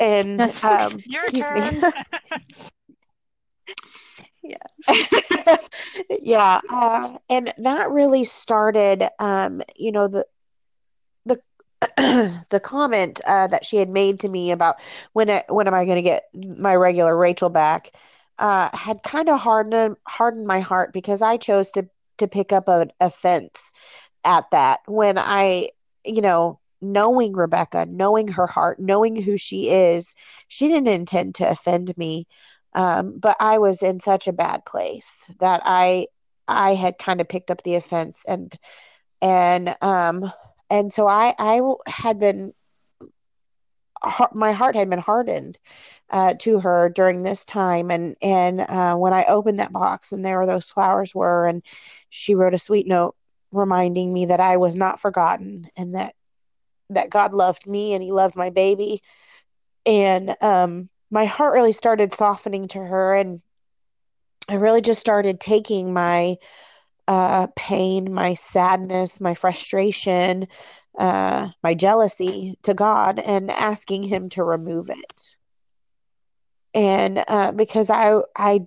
And 0.00 0.40
um, 0.40 1.00
your 1.06 1.24
turn. 1.28 1.82
yeah, 4.42 4.56
yeah, 6.20 6.60
uh, 6.68 7.18
and 7.28 7.54
that 7.58 7.90
really 7.90 8.24
started, 8.24 9.04
um, 9.18 9.62
you 9.76 9.92
know, 9.92 10.08
the 10.08 10.26
the 11.24 11.40
the 12.50 12.60
comment 12.60 13.20
uh, 13.26 13.46
that 13.46 13.64
she 13.64 13.76
had 13.76 13.88
made 13.88 14.20
to 14.20 14.28
me 14.28 14.50
about 14.50 14.76
when 15.12 15.28
it, 15.28 15.44
when 15.48 15.68
am 15.68 15.74
I 15.74 15.84
going 15.84 15.96
to 15.96 16.02
get 16.02 16.24
my 16.34 16.74
regular 16.74 17.16
Rachel 17.16 17.50
back 17.50 17.92
uh, 18.38 18.76
had 18.76 19.02
kind 19.02 19.28
of 19.28 19.40
hardened 19.40 19.96
hardened 20.06 20.46
my 20.46 20.60
heart 20.60 20.92
because 20.92 21.22
I 21.22 21.36
chose 21.36 21.70
to 21.72 21.88
to 22.18 22.28
pick 22.28 22.52
up 22.52 22.68
an 22.68 22.90
offense 23.00 23.72
at 24.24 24.50
that 24.50 24.80
when 24.86 25.18
I, 25.18 25.70
you 26.04 26.22
know, 26.22 26.60
knowing 26.82 27.32
Rebecca, 27.34 27.86
knowing 27.86 28.28
her 28.28 28.46
heart, 28.46 28.78
knowing 28.80 29.16
who 29.20 29.36
she 29.36 29.70
is, 29.70 30.14
she 30.48 30.68
didn't 30.68 30.88
intend 30.88 31.36
to 31.36 31.48
offend 31.48 31.96
me. 31.96 32.26
Um, 32.74 33.18
but 33.18 33.36
I 33.40 33.58
was 33.58 33.82
in 33.82 34.00
such 34.00 34.28
a 34.28 34.32
bad 34.32 34.64
place 34.64 35.30
that 35.40 35.62
I 35.64 36.06
I 36.48 36.74
had 36.74 36.98
kind 36.98 37.20
of 37.20 37.28
picked 37.28 37.50
up 37.50 37.62
the 37.62 37.76
offense 37.76 38.24
and 38.26 38.54
and 39.20 39.76
um 39.82 40.30
and 40.70 40.92
so 40.92 41.06
I 41.06 41.34
I 41.38 41.60
had 41.86 42.18
been 42.18 42.54
my 44.32 44.52
heart 44.52 44.74
had 44.74 44.90
been 44.90 44.98
hardened 44.98 45.58
uh, 46.10 46.34
to 46.40 46.60
her 46.60 46.90
during 46.90 47.22
this 47.22 47.44
time 47.44 47.90
and 47.90 48.16
and 48.20 48.60
uh, 48.60 48.94
when 48.96 49.12
i 49.12 49.24
opened 49.24 49.60
that 49.60 49.72
box 49.72 50.12
and 50.12 50.24
there 50.24 50.38
were 50.38 50.46
those 50.46 50.70
flowers 50.70 51.14
were 51.14 51.46
and 51.46 51.62
she 52.10 52.34
wrote 52.34 52.54
a 52.54 52.58
sweet 52.58 52.86
note 52.86 53.14
reminding 53.52 54.12
me 54.12 54.26
that 54.26 54.40
i 54.40 54.56
was 54.56 54.74
not 54.74 55.00
forgotten 55.00 55.68
and 55.76 55.94
that 55.94 56.14
that 56.94 57.10
god 57.10 57.32
loved 57.32 57.66
me 57.66 57.94
and 57.94 58.02
he 58.02 58.12
loved 58.12 58.36
my 58.36 58.50
baby 58.50 59.00
and 59.84 60.36
um, 60.40 60.88
my 61.10 61.24
heart 61.24 61.54
really 61.54 61.72
started 61.72 62.12
softening 62.12 62.68
to 62.68 62.78
her 62.78 63.14
and 63.14 63.40
i 64.48 64.54
really 64.54 64.80
just 64.80 65.00
started 65.00 65.40
taking 65.40 65.92
my 65.92 66.36
uh, 67.08 67.48
pain 67.56 68.12
my 68.12 68.34
sadness 68.34 69.20
my 69.20 69.34
frustration 69.34 70.46
uh, 70.98 71.48
my 71.62 71.74
jealousy 71.74 72.58
to 72.62 72.74
God 72.74 73.18
and 73.18 73.50
asking 73.50 74.02
Him 74.04 74.28
to 74.30 74.44
remove 74.44 74.90
it. 74.90 75.36
And 76.74 77.24
uh, 77.28 77.52
because 77.52 77.90
I 77.90 78.20
I 78.36 78.66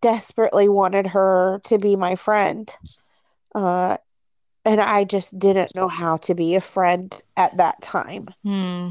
desperately 0.00 0.68
wanted 0.68 1.08
her 1.08 1.60
to 1.64 1.78
be 1.78 1.96
my 1.96 2.14
friend, 2.14 2.70
uh, 3.54 3.96
and 4.64 4.80
I 4.80 5.04
just 5.04 5.38
didn't 5.38 5.74
know 5.74 5.88
how 5.88 6.16
to 6.18 6.34
be 6.34 6.54
a 6.54 6.60
friend 6.60 7.20
at 7.36 7.56
that 7.56 7.82
time. 7.82 8.28
Hmm. 8.42 8.90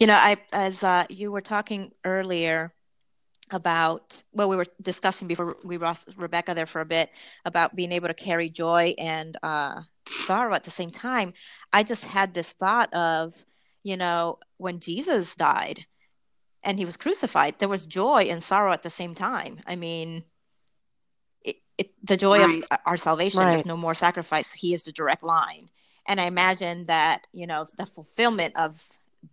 You 0.00 0.06
know, 0.06 0.14
I 0.14 0.36
as 0.52 0.82
uh, 0.82 1.04
you 1.10 1.30
were 1.30 1.40
talking 1.40 1.92
earlier 2.04 2.72
about 3.50 4.22
well 4.32 4.48
we 4.48 4.56
were 4.56 4.66
discussing 4.82 5.26
before 5.26 5.56
we 5.64 5.78
lost 5.78 6.06
rebecca 6.18 6.52
there 6.52 6.66
for 6.66 6.82
a 6.82 6.84
bit 6.84 7.08
about 7.46 7.74
being 7.74 7.92
able 7.92 8.06
to 8.06 8.12
carry 8.12 8.50
joy 8.50 8.94
and 8.98 9.38
uh, 9.42 9.80
sorrow 10.06 10.54
at 10.54 10.64
the 10.64 10.70
same 10.70 10.90
time. 10.90 11.32
I 11.72 11.82
just 11.82 12.06
had 12.06 12.34
this 12.34 12.52
thought 12.52 12.92
of, 12.94 13.34
you 13.82 13.96
know, 13.96 14.38
when 14.56 14.80
Jesus 14.80 15.34
died 15.34 15.86
and 16.62 16.78
he 16.78 16.84
was 16.84 16.96
crucified, 16.96 17.58
there 17.58 17.68
was 17.68 17.86
joy 17.86 18.24
and 18.24 18.42
sorrow 18.42 18.72
at 18.72 18.82
the 18.82 18.90
same 18.90 19.14
time. 19.14 19.60
I 19.66 19.76
mean, 19.76 20.24
it, 21.78 21.92
the 22.02 22.16
joy 22.16 22.40
right. 22.40 22.64
of 22.70 22.78
our 22.84 22.96
salvation, 22.96 23.40
right. 23.40 23.50
there's 23.50 23.66
no 23.66 23.76
more 23.76 23.94
sacrifice. 23.94 24.52
He 24.52 24.74
is 24.74 24.82
the 24.82 24.92
direct 24.92 25.22
line. 25.22 25.70
And 26.06 26.20
I 26.20 26.24
imagine 26.24 26.86
that, 26.86 27.26
you 27.32 27.46
know, 27.46 27.66
the 27.76 27.86
fulfillment 27.86 28.56
of 28.56 28.86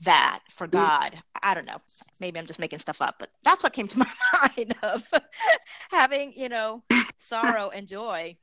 that 0.04 0.40
for 0.50 0.68
mm. 0.68 0.72
God. 0.72 1.22
I 1.42 1.54
don't 1.54 1.66
know. 1.66 1.82
Maybe 2.20 2.40
I'm 2.40 2.48
just 2.48 2.60
making 2.60 2.80
stuff 2.80 3.02
up, 3.02 3.16
but 3.20 3.30
that's 3.44 3.64
what 3.64 3.74
came 3.74 3.88
to 3.90 4.00
my 4.00 4.12
mind 4.42 4.76
of 4.84 5.10
having, 5.92 6.34
you 6.36 6.50
know, 6.50 6.84
sorrow 7.18 7.70
and 7.70 7.88
joy 7.88 8.38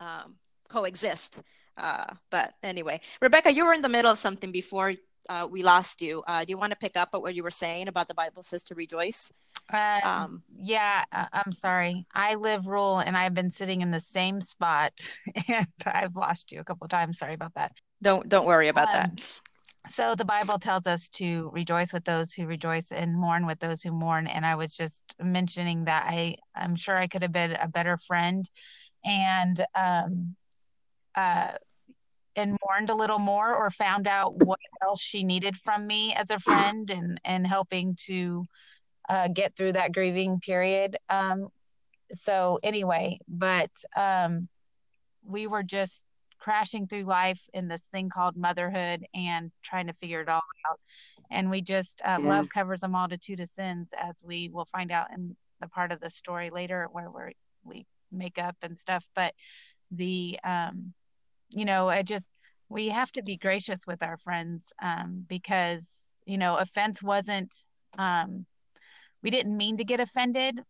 um, 0.00 0.36
coexist. 0.68 1.40
Uh, 1.76 2.14
but 2.30 2.54
anyway, 2.62 3.00
Rebecca, 3.20 3.52
you 3.52 3.64
were 3.64 3.72
in 3.72 3.82
the 3.82 3.88
middle 3.88 4.10
of 4.10 4.18
something 4.18 4.52
before 4.52 4.94
uh, 5.28 5.46
we 5.50 5.62
lost 5.62 6.02
you. 6.02 6.22
Uh, 6.26 6.44
do 6.44 6.50
you 6.50 6.58
want 6.58 6.72
to 6.72 6.78
pick 6.78 6.96
up 6.96 7.10
at 7.14 7.22
what 7.22 7.34
you 7.34 7.42
were 7.42 7.50
saying 7.50 7.88
about 7.88 8.08
the 8.08 8.14
Bible 8.14 8.42
says 8.42 8.64
to 8.64 8.74
rejoice? 8.74 9.32
Um, 9.70 10.00
um, 10.04 10.42
yeah, 10.54 11.04
I'm 11.12 11.52
sorry. 11.52 12.06
I 12.14 12.34
live 12.34 12.66
rural 12.66 12.98
and 12.98 13.16
I've 13.16 13.34
been 13.34 13.50
sitting 13.50 13.80
in 13.80 13.90
the 13.90 14.00
same 14.00 14.40
spot 14.40 14.92
and 15.48 15.66
I've 15.86 16.16
lost 16.16 16.52
you 16.52 16.60
a 16.60 16.64
couple 16.64 16.84
of 16.84 16.90
times. 16.90 17.18
Sorry 17.18 17.34
about 17.34 17.54
that. 17.54 17.72
Don't 18.02 18.28
don't 18.28 18.46
worry 18.46 18.68
about 18.68 18.88
um, 18.88 18.94
that. 18.94 19.40
So 19.88 20.14
the 20.14 20.24
Bible 20.24 20.58
tells 20.58 20.86
us 20.86 21.08
to 21.10 21.50
rejoice 21.52 21.92
with 21.92 22.04
those 22.04 22.32
who 22.32 22.46
rejoice 22.46 22.92
and 22.92 23.16
mourn 23.16 23.46
with 23.46 23.58
those 23.58 23.82
who 23.82 23.92
mourn. 23.92 24.26
And 24.26 24.46
I 24.46 24.54
was 24.54 24.76
just 24.76 25.14
mentioning 25.20 25.84
that 25.84 26.06
I 26.08 26.36
I'm 26.54 26.76
sure 26.76 26.96
I 26.96 27.06
could 27.06 27.22
have 27.22 27.32
been 27.32 27.52
a 27.52 27.68
better 27.68 27.96
friend 27.96 28.48
and 29.04 29.64
um 29.74 30.36
uh, 31.14 31.52
and 32.34 32.56
mourned 32.66 32.90
a 32.90 32.94
little 32.94 33.18
more 33.18 33.54
or 33.54 33.70
found 33.70 34.06
out 34.06 34.44
what 34.44 34.58
else 34.82 35.02
she 35.02 35.22
needed 35.24 35.56
from 35.56 35.86
me 35.86 36.14
as 36.14 36.30
a 36.30 36.38
friend 36.38 36.90
and 36.90 37.20
and 37.24 37.46
helping 37.46 37.96
to 38.06 38.46
uh, 39.12 39.28
get 39.40 39.50
through 39.54 39.74
that 39.74 39.92
grieving 39.92 40.40
period. 40.40 40.96
Um, 41.08 41.38
so 42.26 42.58
anyway 42.62 43.18
but 43.46 43.70
um, 43.96 44.48
we 45.34 45.46
were 45.46 45.62
just 45.78 46.04
crashing 46.38 46.86
through 46.86 47.04
life 47.04 47.42
in 47.52 47.68
this 47.68 47.84
thing 47.92 48.10
called 48.16 48.36
motherhood 48.36 49.00
and 49.14 49.52
trying 49.62 49.86
to 49.86 49.94
figure 50.00 50.20
it 50.20 50.28
all 50.28 50.48
out. 50.68 50.80
And 51.30 51.50
we 51.50 51.60
just 51.62 52.00
uh, 52.04 52.18
yeah. 52.20 52.28
love 52.32 52.48
covers 52.48 52.82
a 52.82 52.88
multitude 52.88 53.40
of 53.40 53.48
sins 53.48 53.90
as 54.08 54.16
we 54.24 54.50
will 54.54 54.68
find 54.76 54.90
out 54.90 55.08
in 55.14 55.36
the 55.60 55.68
part 55.68 55.92
of 55.92 56.00
the 56.00 56.10
story 56.10 56.50
later 56.50 56.88
where 56.92 57.10
we 57.10 57.36
we 57.64 57.86
make 58.10 58.38
up 58.38 58.56
and 58.62 58.78
stuff. 58.78 59.04
But 59.14 59.32
the 59.90 60.38
um 60.44 60.94
you 61.52 61.64
know, 61.64 61.88
I 61.88 62.02
just, 62.02 62.26
we 62.68 62.88
have 62.88 63.12
to 63.12 63.22
be 63.22 63.36
gracious 63.36 63.86
with 63.86 64.02
our 64.02 64.16
friends 64.16 64.72
um, 64.82 65.24
because, 65.28 66.16
you 66.24 66.38
know, 66.38 66.56
offense 66.56 67.02
wasn't, 67.02 67.54
um, 67.98 68.46
we 69.22 69.30
didn't 69.30 69.56
mean 69.56 69.76
to 69.78 69.84
get 69.84 70.00
offended, 70.00 70.60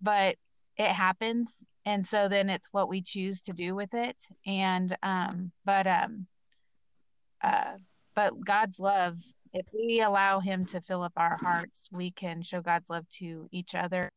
but 0.00 0.36
it 0.76 0.90
happens. 0.90 1.64
and 1.84 2.06
so 2.06 2.28
then 2.28 2.50
it's 2.50 2.68
what 2.70 2.88
we 2.88 3.00
choose 3.02 3.40
to 3.42 3.52
do 3.52 3.74
with 3.74 3.94
it. 3.94 4.16
And 4.46 4.96
um 5.02 5.52
but 5.64 5.86
um 5.86 6.26
uh 7.42 7.74
but 8.14 8.32
god's 8.44 8.78
love 8.78 9.16
if 9.52 9.66
we 9.72 10.00
allow 10.02 10.40
him 10.40 10.66
to 10.66 10.80
fill 10.80 11.02
up 11.02 11.12
our 11.16 11.36
hearts 11.40 11.88
we 11.90 12.10
can 12.10 12.42
show 12.42 12.60
god's 12.60 12.90
love 12.90 13.06
to 13.18 13.48
each 13.52 13.74
other. 13.74 14.10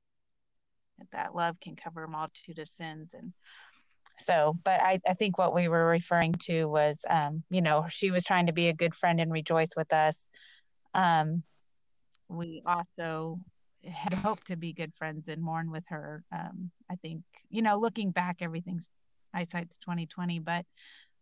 That 1.14 1.34
love 1.36 1.60
can 1.60 1.76
cover 1.76 2.04
a 2.04 2.10
multitude 2.10 2.60
of 2.60 2.68
sins. 2.70 3.14
And 3.18 3.34
so 4.20 4.58
but 4.64 4.82
I, 4.82 5.00
I 5.08 5.14
think 5.16 5.38
what 5.38 5.56
we 5.56 5.68
were 5.68 5.86
referring 5.88 6.34
to 6.48 6.66
was 6.66 7.04
um 7.10 7.44
you 7.50 7.62
know 7.62 7.86
she 7.90 8.12
was 8.12 8.24
trying 8.24 8.48
to 8.48 8.54
be 8.54 8.68
a 8.68 8.74
good 8.74 8.94
friend 8.96 9.20
and 9.20 9.32
rejoice 9.32 9.72
with 9.78 9.92
us. 9.94 10.30
Um 10.94 11.44
we 12.28 12.62
also 12.66 13.40
had 13.84 14.14
hoped 14.14 14.48
to 14.48 14.56
be 14.56 14.74
good 14.74 14.94
friends 14.96 15.28
and 15.28 15.42
mourn 15.42 15.72
with 15.72 15.86
her. 15.90 16.24
Um, 16.32 16.72
I 16.90 16.96
think, 16.96 17.24
you 17.50 17.62
know, 17.62 17.80
looking 17.80 18.12
back, 18.12 18.38
everything's 18.42 18.90
eyesight's 19.34 19.78
2020, 19.78 20.40
but, 20.40 20.66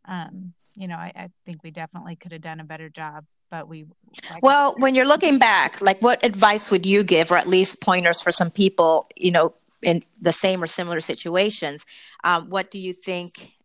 um, 0.06 0.54
you 0.74 0.88
know, 0.88 0.95
I, 0.95 1.12
I 1.15 1.30
think 1.45 1.63
we 1.63 1.72
definitely 1.72 2.15
could 2.15 2.32
have 2.32 2.41
done 2.41 2.60
a 2.60 2.65
better 2.65 2.89
job. 2.89 3.26
But 3.52 3.67
we, 3.67 3.86
like 4.30 4.43
well, 4.43 4.76
when 4.78 4.93
you're 4.93 5.08
looking 5.08 5.39
back, 5.39 5.82
like 5.82 6.02
what 6.02 6.24
advice 6.24 6.69
would 6.69 6.86
you 6.86 7.04
give, 7.04 7.32
or 7.32 7.36
at 7.36 7.48
least 7.48 7.82
pointers 7.82 8.22
for 8.22 8.32
some 8.32 8.52
people, 8.52 9.08
you 9.15 9.32
know, 9.32 9.56
in 9.82 10.04
the 10.22 10.32
same 10.32 10.62
or 10.62 10.67
similar 10.67 11.02
situations? 11.02 11.86
Um, 12.24 12.50
what 12.50 12.69
do 12.69 12.78
you 12.78 12.93
think? 12.93 13.56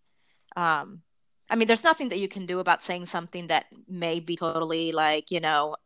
Um, 0.56 1.02
I 1.50 1.56
mean, 1.56 1.68
there's 1.68 1.84
nothing 1.84 2.08
that 2.08 2.18
you 2.18 2.28
can 2.28 2.46
do 2.46 2.60
about 2.60 2.82
saying 2.82 3.06
something 3.06 3.48
that 3.48 3.66
may 3.86 4.20
be 4.20 4.36
totally 4.36 4.92
like, 4.92 5.30
you 5.30 5.40
know, 5.40 5.76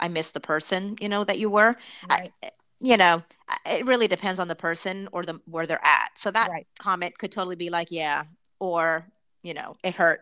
I 0.00 0.08
miss 0.08 0.30
the 0.30 0.40
person, 0.40 0.96
you 1.00 1.08
know, 1.08 1.24
that 1.24 1.38
you 1.38 1.50
were. 1.50 1.76
Right. 2.08 2.32
I, 2.42 2.50
you 2.80 2.96
know, 2.96 3.22
it 3.66 3.84
really 3.86 4.08
depends 4.08 4.38
on 4.38 4.48
the 4.48 4.54
person 4.54 5.08
or 5.12 5.24
the 5.24 5.40
where 5.46 5.66
they're 5.66 5.84
at. 5.84 6.10
So 6.14 6.30
that 6.30 6.48
right. 6.48 6.66
comment 6.78 7.18
could 7.18 7.32
totally 7.32 7.56
be 7.56 7.70
like, 7.70 7.90
yeah, 7.90 8.24
or 8.60 9.06
you 9.42 9.54
know, 9.54 9.76
it 9.82 9.94
hurt 9.94 10.20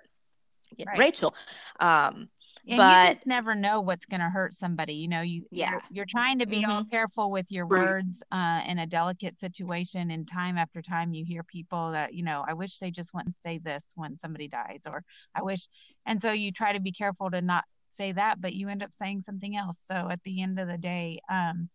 right. 0.87 0.99
Rachel. 0.99 1.35
Um, 1.81 2.29
and 2.69 2.79
but 2.79 3.09
you 3.09 3.15
just 3.15 3.27
never 3.27 3.55
know 3.55 3.81
what's 3.81 4.07
going 4.07 4.21
to 4.21 4.29
hurt 4.29 4.53
somebody. 4.53 4.95
You 4.95 5.07
know, 5.07 5.21
you 5.21 5.45
yeah, 5.53 5.71
you're, 5.71 5.81
you're 5.91 6.07
trying 6.09 6.41
to 6.41 6.47
be 6.47 6.63
mm-hmm. 6.63 6.71
all 6.71 6.85
careful 6.85 7.31
with 7.31 7.47
your 7.51 7.67
words 7.67 8.23
uh, 8.33 8.63
in 8.67 8.79
a 8.81 8.87
delicate 8.87 9.39
situation. 9.39 10.11
And 10.11 10.27
time 10.27 10.59
after 10.59 10.83
time, 10.83 11.15
you 11.15 11.25
hear 11.25 11.45
people 11.45 11.93
that 11.93 12.15
you 12.15 12.25
know, 12.25 12.45
I 12.47 12.55
wish 12.55 12.79
they 12.79 12.91
just 12.91 13.15
wouldn't 13.15 13.37
say 13.37 13.59
this 13.59 13.93
when 13.95 14.17
somebody 14.17 14.49
dies, 14.49 14.83
or 14.85 15.05
I 15.35 15.43
wish. 15.43 15.69
And 16.07 16.21
so 16.21 16.33
you 16.33 16.51
try 16.51 16.73
to 16.73 16.81
be 16.81 16.93
careful 16.93 17.31
to 17.31 17.41
not 17.41 17.65
say 17.97 18.13
that, 18.13 18.41
but 18.41 18.53
you 18.53 18.69
end 18.69 18.83
up 18.83 18.93
saying 18.93 19.23
something 19.23 19.57
else. 19.57 19.83
So 19.85 20.09
at 20.11 20.23
the 20.25 20.43
end 20.43 20.59
of 20.59 20.69
the 20.69 20.79
day, 20.79 21.21
um, 21.31 21.69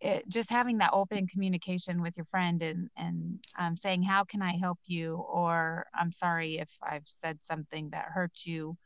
it, 0.00 0.28
just 0.28 0.50
having 0.50 0.78
that 0.78 0.90
open 0.92 1.26
communication 1.26 2.02
with 2.02 2.16
your 2.16 2.26
friend 2.26 2.62
and 2.62 2.90
and 2.96 3.40
um, 3.58 3.76
saying 3.76 4.02
how 4.02 4.24
can 4.24 4.42
I 4.42 4.56
help 4.56 4.78
you 4.84 5.14
or 5.14 5.86
I'm 5.94 6.12
sorry 6.12 6.58
if 6.58 6.68
I've 6.82 7.06
said 7.06 7.38
something 7.42 7.90
that 7.90 8.06
hurt 8.12 8.44
you, 8.44 8.76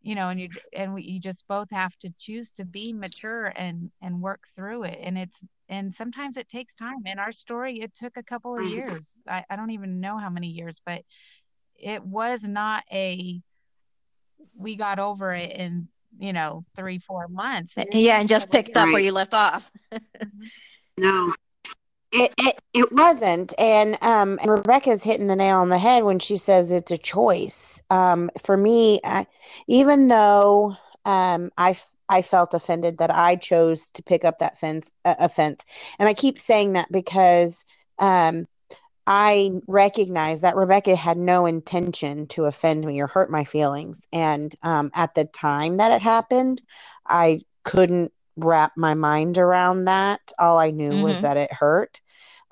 you 0.00 0.14
know, 0.14 0.30
and 0.30 0.40
you 0.40 0.48
and 0.72 0.94
we, 0.94 1.02
you 1.02 1.20
just 1.20 1.46
both 1.46 1.68
have 1.70 1.94
to 1.98 2.10
choose 2.18 2.52
to 2.52 2.64
be 2.64 2.94
mature 2.94 3.46
and 3.46 3.90
and 4.00 4.22
work 4.22 4.44
through 4.54 4.84
it. 4.84 4.98
And 5.02 5.18
it's 5.18 5.44
and 5.68 5.94
sometimes 5.94 6.36
it 6.36 6.48
takes 6.48 6.74
time. 6.74 7.06
In 7.06 7.18
our 7.18 7.32
story, 7.32 7.80
it 7.80 7.94
took 7.94 8.16
a 8.16 8.22
couple 8.22 8.56
of 8.56 8.64
years. 8.64 9.20
I, 9.28 9.44
I 9.50 9.56
don't 9.56 9.72
even 9.72 10.00
know 10.00 10.16
how 10.16 10.30
many 10.30 10.48
years, 10.48 10.80
but 10.86 11.02
it 11.78 12.02
was 12.02 12.44
not 12.44 12.84
a 12.90 13.42
we 14.56 14.76
got 14.76 14.98
over 14.98 15.34
it 15.34 15.52
in 15.52 15.88
you 16.18 16.32
know, 16.32 16.62
three, 16.76 16.98
four 16.98 17.28
months. 17.28 17.74
Yeah, 17.92 18.20
and 18.20 18.28
just 18.28 18.50
picked 18.50 18.76
up 18.76 18.88
where 18.88 18.98
you 18.98 19.12
left 19.12 19.34
off. 19.34 19.70
no. 20.98 21.34
It, 22.12 22.32
it 22.38 22.60
it 22.72 22.92
wasn't, 22.92 23.52
and 23.58 23.98
um, 24.00 24.38
and 24.40 24.50
Rebecca's 24.50 25.02
hitting 25.02 25.26
the 25.26 25.36
nail 25.36 25.58
on 25.58 25.68
the 25.68 25.78
head 25.78 26.04
when 26.04 26.18
she 26.18 26.36
says 26.36 26.70
it's 26.70 26.92
a 26.92 26.96
choice. 26.96 27.82
Um, 27.90 28.30
for 28.42 28.56
me, 28.56 29.00
I, 29.04 29.26
even 29.66 30.06
though 30.08 30.76
um, 31.04 31.50
I 31.58 31.76
I 32.08 32.22
felt 32.22 32.54
offended 32.54 32.98
that 32.98 33.10
I 33.10 33.36
chose 33.36 33.90
to 33.90 34.02
pick 34.02 34.24
up 34.24 34.38
that 34.38 34.58
fence 34.58 34.92
uh, 35.04 35.16
offense, 35.18 35.66
and 35.98 36.08
I 36.08 36.14
keep 36.14 36.38
saying 36.38 36.74
that 36.74 36.90
because 36.90 37.66
um, 37.98 38.46
I 39.06 39.52
recognize 39.68 40.40
that 40.40 40.56
Rebecca 40.56 40.96
had 40.96 41.16
no 41.16 41.46
intention 41.46 42.26
to 42.28 42.44
offend 42.44 42.84
me 42.84 43.00
or 43.00 43.06
hurt 43.06 43.30
my 43.30 43.44
feelings. 43.44 44.00
And 44.12 44.54
um, 44.62 44.90
at 44.94 45.14
the 45.14 45.24
time 45.24 45.76
that 45.76 45.92
it 45.92 46.02
happened, 46.02 46.60
I 47.06 47.42
couldn't 47.62 48.12
wrap 48.36 48.72
my 48.76 48.94
mind 48.94 49.38
around 49.38 49.84
that. 49.84 50.20
All 50.38 50.58
I 50.58 50.70
knew 50.70 50.90
mm-hmm. 50.90 51.02
was 51.02 51.20
that 51.22 51.36
it 51.36 51.52
hurt. 51.52 52.00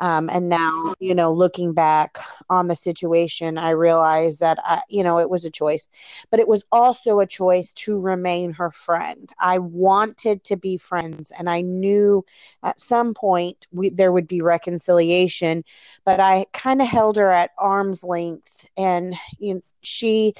Um, 0.04 0.28
and 0.28 0.50
now, 0.50 0.94
you 1.00 1.14
know, 1.14 1.32
looking 1.32 1.72
back 1.72 2.18
on 2.50 2.66
the 2.66 2.76
situation, 2.76 3.56
I 3.56 3.70
realized 3.70 4.40
that, 4.40 4.58
I, 4.62 4.82
you 4.90 5.02
know, 5.02 5.18
it 5.18 5.30
was 5.30 5.46
a 5.46 5.50
choice, 5.50 5.86
but 6.30 6.38
it 6.40 6.46
was 6.46 6.62
also 6.70 7.20
a 7.20 7.26
choice 7.26 7.72
to 7.72 7.98
remain 7.98 8.52
her 8.52 8.70
friend. 8.70 9.32
I 9.38 9.60
wanted 9.60 10.44
to 10.44 10.58
be 10.58 10.76
friends, 10.76 11.32
and 11.38 11.48
I 11.48 11.62
knew 11.62 12.22
at 12.62 12.80
some 12.80 13.14
point 13.14 13.66
we, 13.72 13.88
there 13.88 14.12
would 14.12 14.28
be 14.28 14.42
reconciliation, 14.42 15.64
but 16.04 16.20
I 16.20 16.44
kind 16.52 16.82
of 16.82 16.86
held 16.86 17.16
her 17.16 17.30
at 17.30 17.52
arm's 17.56 18.04
length, 18.04 18.68
and 18.76 19.14
you 19.38 19.54
know, 19.54 19.62
she 19.80 20.34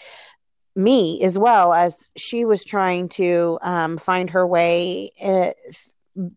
me 0.76 1.22
as 1.22 1.38
well 1.38 1.72
as 1.72 2.10
she 2.18 2.44
was 2.44 2.64
trying 2.66 3.08
to 3.08 3.58
um, 3.62 3.96
find 3.96 4.28
her 4.28 4.46
way 4.46 5.10
uh, 5.22 5.52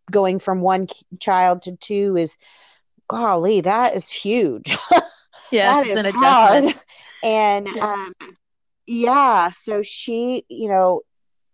going 0.09 0.39
from 0.39 0.61
one 0.61 0.87
child 1.19 1.63
to 1.63 1.75
two 1.75 2.15
is 2.15 2.37
golly, 3.07 3.61
that 3.61 3.95
is 3.95 4.09
huge. 4.09 4.75
Yes, 5.49 5.85
it's 5.87 5.95
an 5.95 6.05
adjustment. 6.05 6.75
And 7.23 7.67
yes. 7.67 7.81
um, 7.81 8.13
yeah, 8.85 9.49
so 9.51 9.81
she, 9.81 10.43
you 10.49 10.67
know, 10.67 11.01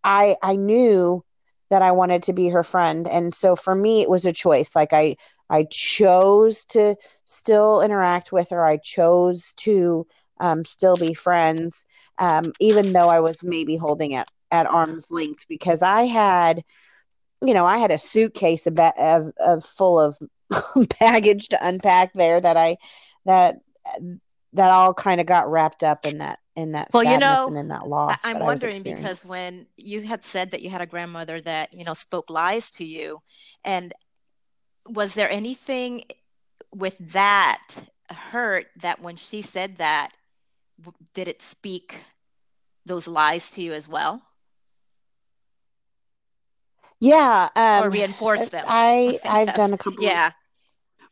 I 0.04 0.36
I 0.42 0.56
knew 0.56 1.24
that 1.70 1.84
I 1.84 1.92
wanted 1.92 2.24
to 2.24 2.34
be 2.34 2.50
her 2.50 2.64
friend, 2.64 3.08
and 3.08 3.36
so 3.36 3.56
for 3.56 3.76
me, 3.76 4.02
it 4.02 4.10
was 4.10 4.26
a 4.26 4.34
choice. 4.34 4.76
Like 4.76 4.94
I 4.94 5.16
I 5.50 5.66
chose 5.70 6.66
to 6.66 6.96
still 7.26 7.82
interact 7.82 8.32
with 8.32 8.50
her. 8.50 8.66
I 8.66 8.78
chose 8.78 9.54
to 9.58 10.08
um, 10.40 10.66
still 10.66 10.98
be 10.98 11.14
friends, 11.14 11.86
um, 12.18 12.52
even 12.60 12.94
though 12.94 13.10
I 13.10 13.20
was 13.20 13.44
maybe 13.44 13.78
holding 13.78 14.12
it 14.14 14.30
at 14.52 14.66
arm's 14.66 15.10
length 15.12 15.46
because 15.48 15.82
I 15.82 16.04
had, 16.04 16.64
you 17.42 17.54
know, 17.54 17.66
I 17.66 17.78
had 17.78 17.92
a 17.92 17.98
suitcase 17.98 18.68
of, 18.68 18.78
of, 18.80 19.32
of 19.40 19.64
full 19.64 20.00
of 20.00 20.18
baggage 21.00 21.50
to 21.50 21.68
unpack 21.68 22.14
there 22.14 22.40
that 22.40 22.58
I 22.58 22.78
that 23.26 23.60
that 24.54 24.72
all 24.72 24.94
kind 24.94 25.20
of 25.20 25.28
got 25.28 25.50
wrapped 25.50 25.84
up 25.84 26.06
in 26.06 26.20
that 26.20 26.40
in 26.56 26.74
that 26.74 26.90
well 26.94 27.04
you 27.04 27.18
know 27.18 27.48
and 27.48 27.58
in 27.58 27.70
that 27.70 27.88
loss 27.88 28.22
i'm 28.24 28.40
wondering 28.40 28.82
because 28.84 29.26
when 29.26 29.66
you 29.76 30.02
had 30.02 30.24
said 30.24 30.52
that 30.52 30.62
you 30.62 30.70
had 30.70 30.82
a 30.82 30.86
grandmother 30.86 31.42
that 31.42 31.74
you 31.74 31.84
know 31.84 31.94
spoke 31.94 32.30
lies 32.30 32.70
to 32.70 32.86
you 32.86 33.20
and 33.64 33.94
was 34.88 35.16
there 35.16 35.30
anything 35.32 36.04
with 36.76 36.96
that 37.00 37.68
hurt 38.10 38.68
that 38.76 39.00
when 39.00 39.16
she 39.16 39.42
said 39.42 39.78
that 39.78 40.12
did 41.14 41.28
it 41.28 41.42
speak 41.42 42.04
those 42.86 43.08
lies 43.08 43.50
to 43.50 43.62
you 43.62 43.74
as 43.74 43.88
well 43.88 44.22
yeah 47.04 47.50
um, 47.56 47.84
or 47.84 47.90
reinforce 47.90 48.50
them 48.50 48.66
i 48.68 49.20
i've 49.30 49.54
done 49.54 49.74
a 49.74 49.78
couple 49.78 50.04
yeah 50.04 50.32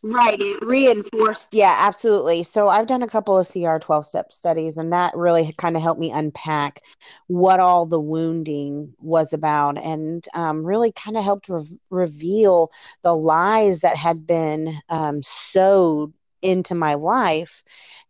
Right. 0.04 0.38
It 0.40 0.64
reinforced. 0.64 1.54
Yeah, 1.54 1.76
absolutely. 1.78 2.42
So 2.42 2.70
I've 2.70 2.88
done 2.88 3.04
a 3.04 3.08
couple 3.08 3.38
of 3.38 3.48
CR 3.48 3.78
12 3.78 4.06
step 4.06 4.34
studies, 4.34 4.76
and 4.76 4.92
that 4.92 5.16
really 5.16 5.54
kind 5.60 5.76
of 5.76 5.84
helped 5.84 6.02
me 6.02 6.12
unpack 6.12 6.82
what 7.28 7.60
all 7.60 7.86
the 7.86 8.00
wounding 8.00 8.96
was 9.00 9.32
about 9.32 9.78
and 9.78 10.26
um, 10.34 10.64
really 10.64 10.92
kind 10.92 11.18
of 11.18 11.24
helped 11.24 11.50
re- 11.50 11.80
reveal 11.92 12.72
the 13.04 13.16
lies 13.16 13.82
that 13.82 13.96
had 13.96 14.26
been 14.26 14.82
um, 14.90 15.22
sowed 15.22 16.14
into 16.42 16.74
my 16.74 16.96
life 16.96 17.64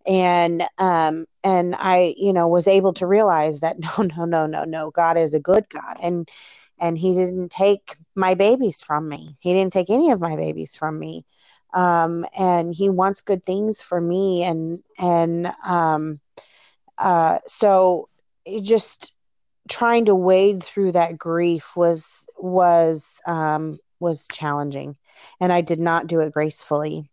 and 0.07 0.63
um 0.77 1.25
and 1.43 1.75
i 1.75 2.13
you 2.15 2.31
know 2.31 2.47
was 2.47 2.65
able 2.65 2.93
to 2.93 3.05
realize 3.05 3.59
that 3.59 3.77
no 3.97 4.03
no 4.03 4.23
no 4.23 4.45
no 4.45 4.63
no 4.63 4.89
god 4.91 5.17
is 5.17 5.33
a 5.33 5.39
good 5.39 5.67
god 5.67 5.97
and 6.01 6.29
and 6.81 6.97
he 6.97 7.13
didn't 7.13 7.49
take 7.49 7.95
my 8.15 8.33
babies 8.33 8.81
from 8.81 9.07
me. 9.07 9.37
He 9.39 9.53
didn't 9.53 9.71
take 9.71 9.91
any 9.91 10.09
of 10.09 10.19
my 10.19 10.35
babies 10.35 10.75
from 10.75 10.99
me. 10.99 11.23
Um, 11.73 12.25
and 12.37 12.73
he 12.75 12.89
wants 12.89 13.21
good 13.21 13.45
things 13.45 13.81
for 13.81 14.01
me 14.01 14.43
and 14.43 14.81
and 14.99 15.47
um, 15.63 16.19
uh, 16.97 17.37
so 17.47 18.09
just 18.61 19.13
trying 19.69 20.05
to 20.05 20.15
wade 20.15 20.61
through 20.63 20.91
that 20.93 21.17
grief 21.17 21.77
was 21.77 22.27
was 22.37 23.21
um, 23.25 23.79
was 23.99 24.27
challenging. 24.29 24.97
And 25.39 25.53
i 25.53 25.61
did 25.61 25.79
not 25.79 26.07
do 26.07 26.19
it 26.21 26.33
gracefully. 26.33 27.09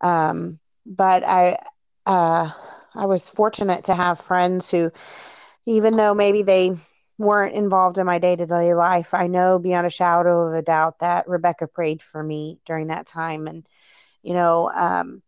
Um, 0.00 0.58
but 0.86 1.22
i 1.24 1.58
uh, 2.06 2.50
i 2.96 3.06
was 3.06 3.28
fortunate 3.30 3.84
to 3.84 3.94
have 3.94 4.18
friends 4.18 4.70
who 4.70 4.90
even 5.66 5.96
though 5.96 6.14
maybe 6.14 6.42
they 6.42 6.72
weren't 7.20 7.54
involved 7.54 7.98
in 7.98 8.06
my 8.06 8.18
day 8.18 8.34
to 8.34 8.46
day 8.46 8.74
life, 8.74 9.12
I 9.12 9.26
know 9.26 9.58
beyond 9.58 9.86
a 9.86 9.90
shadow 9.90 10.48
of 10.48 10.54
a 10.54 10.62
doubt 10.62 11.00
that 11.00 11.28
Rebecca 11.28 11.66
prayed 11.66 12.02
for 12.02 12.22
me 12.22 12.58
during 12.64 12.86
that 12.86 13.06
time. 13.06 13.46
And, 13.46 13.66
you 14.22 14.32
know, 14.32 14.70
um, 14.70 15.22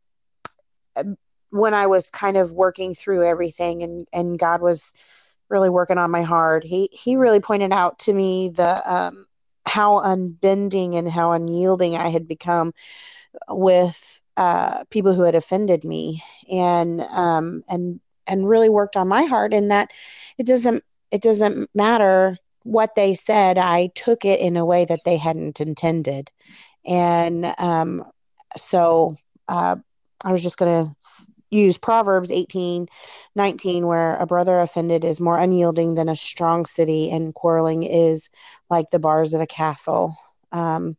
when 1.51 1.74
I 1.74 1.86
was 1.86 2.09
kind 2.09 2.38
of 2.38 2.51
working 2.51 2.95
through 2.95 3.26
everything 3.26 3.82
and, 3.82 4.09
and 4.11 4.38
God 4.38 4.62
was 4.62 4.95
really 5.51 5.68
working 5.68 5.99
on 5.99 6.11
my 6.11 6.22
heart, 6.22 6.64
he, 6.64 6.88
he 6.93 7.16
really 7.16 7.40
pointed 7.40 7.72
out 7.72 7.99
to 8.01 8.14
me 8.14 8.49
the, 8.49 8.90
um, 8.90 9.26
how 9.66 9.99
unbending 9.99 10.97
and 10.97 11.07
how 11.09 11.32
unyielding 11.32 11.95
I 11.95 12.09
had 12.09 12.26
become 12.26 12.72
with 13.51 14.22
uh, 14.38 14.84
people 14.84 15.12
who 15.12 15.22
had 15.22 15.34
offended 15.34 15.84
me, 15.84 16.22
and 16.51 17.01
um, 17.03 17.62
and 17.68 18.01
and 18.26 18.49
really 18.49 18.68
worked 18.68 18.97
on 18.97 19.09
my 19.09 19.24
heart. 19.24 19.53
And 19.53 19.70
that 19.70 19.90
it 20.38 20.47
doesn't 20.47 20.84
it 21.13 21.23
doesn't 21.23 21.71
matter 21.75 22.39
what 22.65 22.95
they 22.97 23.15
said. 23.15 23.59
I 23.59 23.89
took 23.95 24.25
it 24.25 24.41
in 24.41 24.57
a 24.57 24.65
way 24.65 24.85
that 24.85 25.05
they 25.05 25.19
hadn't 25.19 25.61
intended, 25.61 26.31
and 26.85 27.55
um, 27.59 28.05
so 28.57 29.17
uh, 29.49 29.77
I 30.25 30.33
was 30.33 30.43
just 30.43 30.57
going 30.57 30.87
to 30.87 30.97
use 31.51 31.77
Proverbs 31.77 32.31
18, 32.31 32.89
19, 33.37 33.87
where 33.87 34.17
a 34.17 34.27
brother 34.27 34.59
offended 34.59 35.05
is 35.05 35.21
more 35.21 35.39
unyielding 35.39 35.95
than 35.95 36.09
a 36.09 36.17
strong 36.17 36.65
city, 36.65 37.11
and 37.11 37.35
quarreling 37.35 37.83
is 37.83 38.31
like 38.71 38.91
the 38.91 38.99
bars 38.99 39.35
of 39.35 39.41
a 39.41 39.47
castle. 39.47 40.17
Um, 40.51 40.97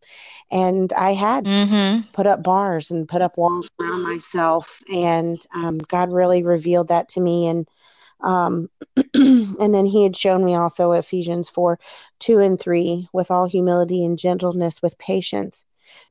and 0.51 0.91
I 0.93 1.14
had 1.14 1.45
mm-hmm. 1.45 2.01
put 2.14 2.28
up 2.28 2.43
bars 2.43 2.91
and 2.91 3.07
put 3.07 3.22
up 3.22 3.38
walls 3.38 3.68
around 3.80 4.03
myself, 4.03 4.82
and 4.93 5.38
um, 5.55 5.80
God 5.80 6.11
really 6.11 6.43
revealed 6.43 6.89
that 6.89 7.09
to 7.09 7.20
me. 7.20 7.47
And 7.47 7.68
um, 8.24 8.69
and 9.13 9.74
then 9.74 9.86
He 9.86 10.03
had 10.03 10.15
shown 10.15 10.43
me 10.43 10.55
also 10.55 10.93
Ephesians 10.93 11.49
four, 11.49 11.80
two 12.19 12.39
and 12.39 12.59
three, 12.59 13.07
with 13.13 13.32
all 13.32 13.45
humility 13.45 14.03
and 14.05 14.17
gentleness, 14.17 14.82
with 14.82 14.97
patience, 14.97 15.65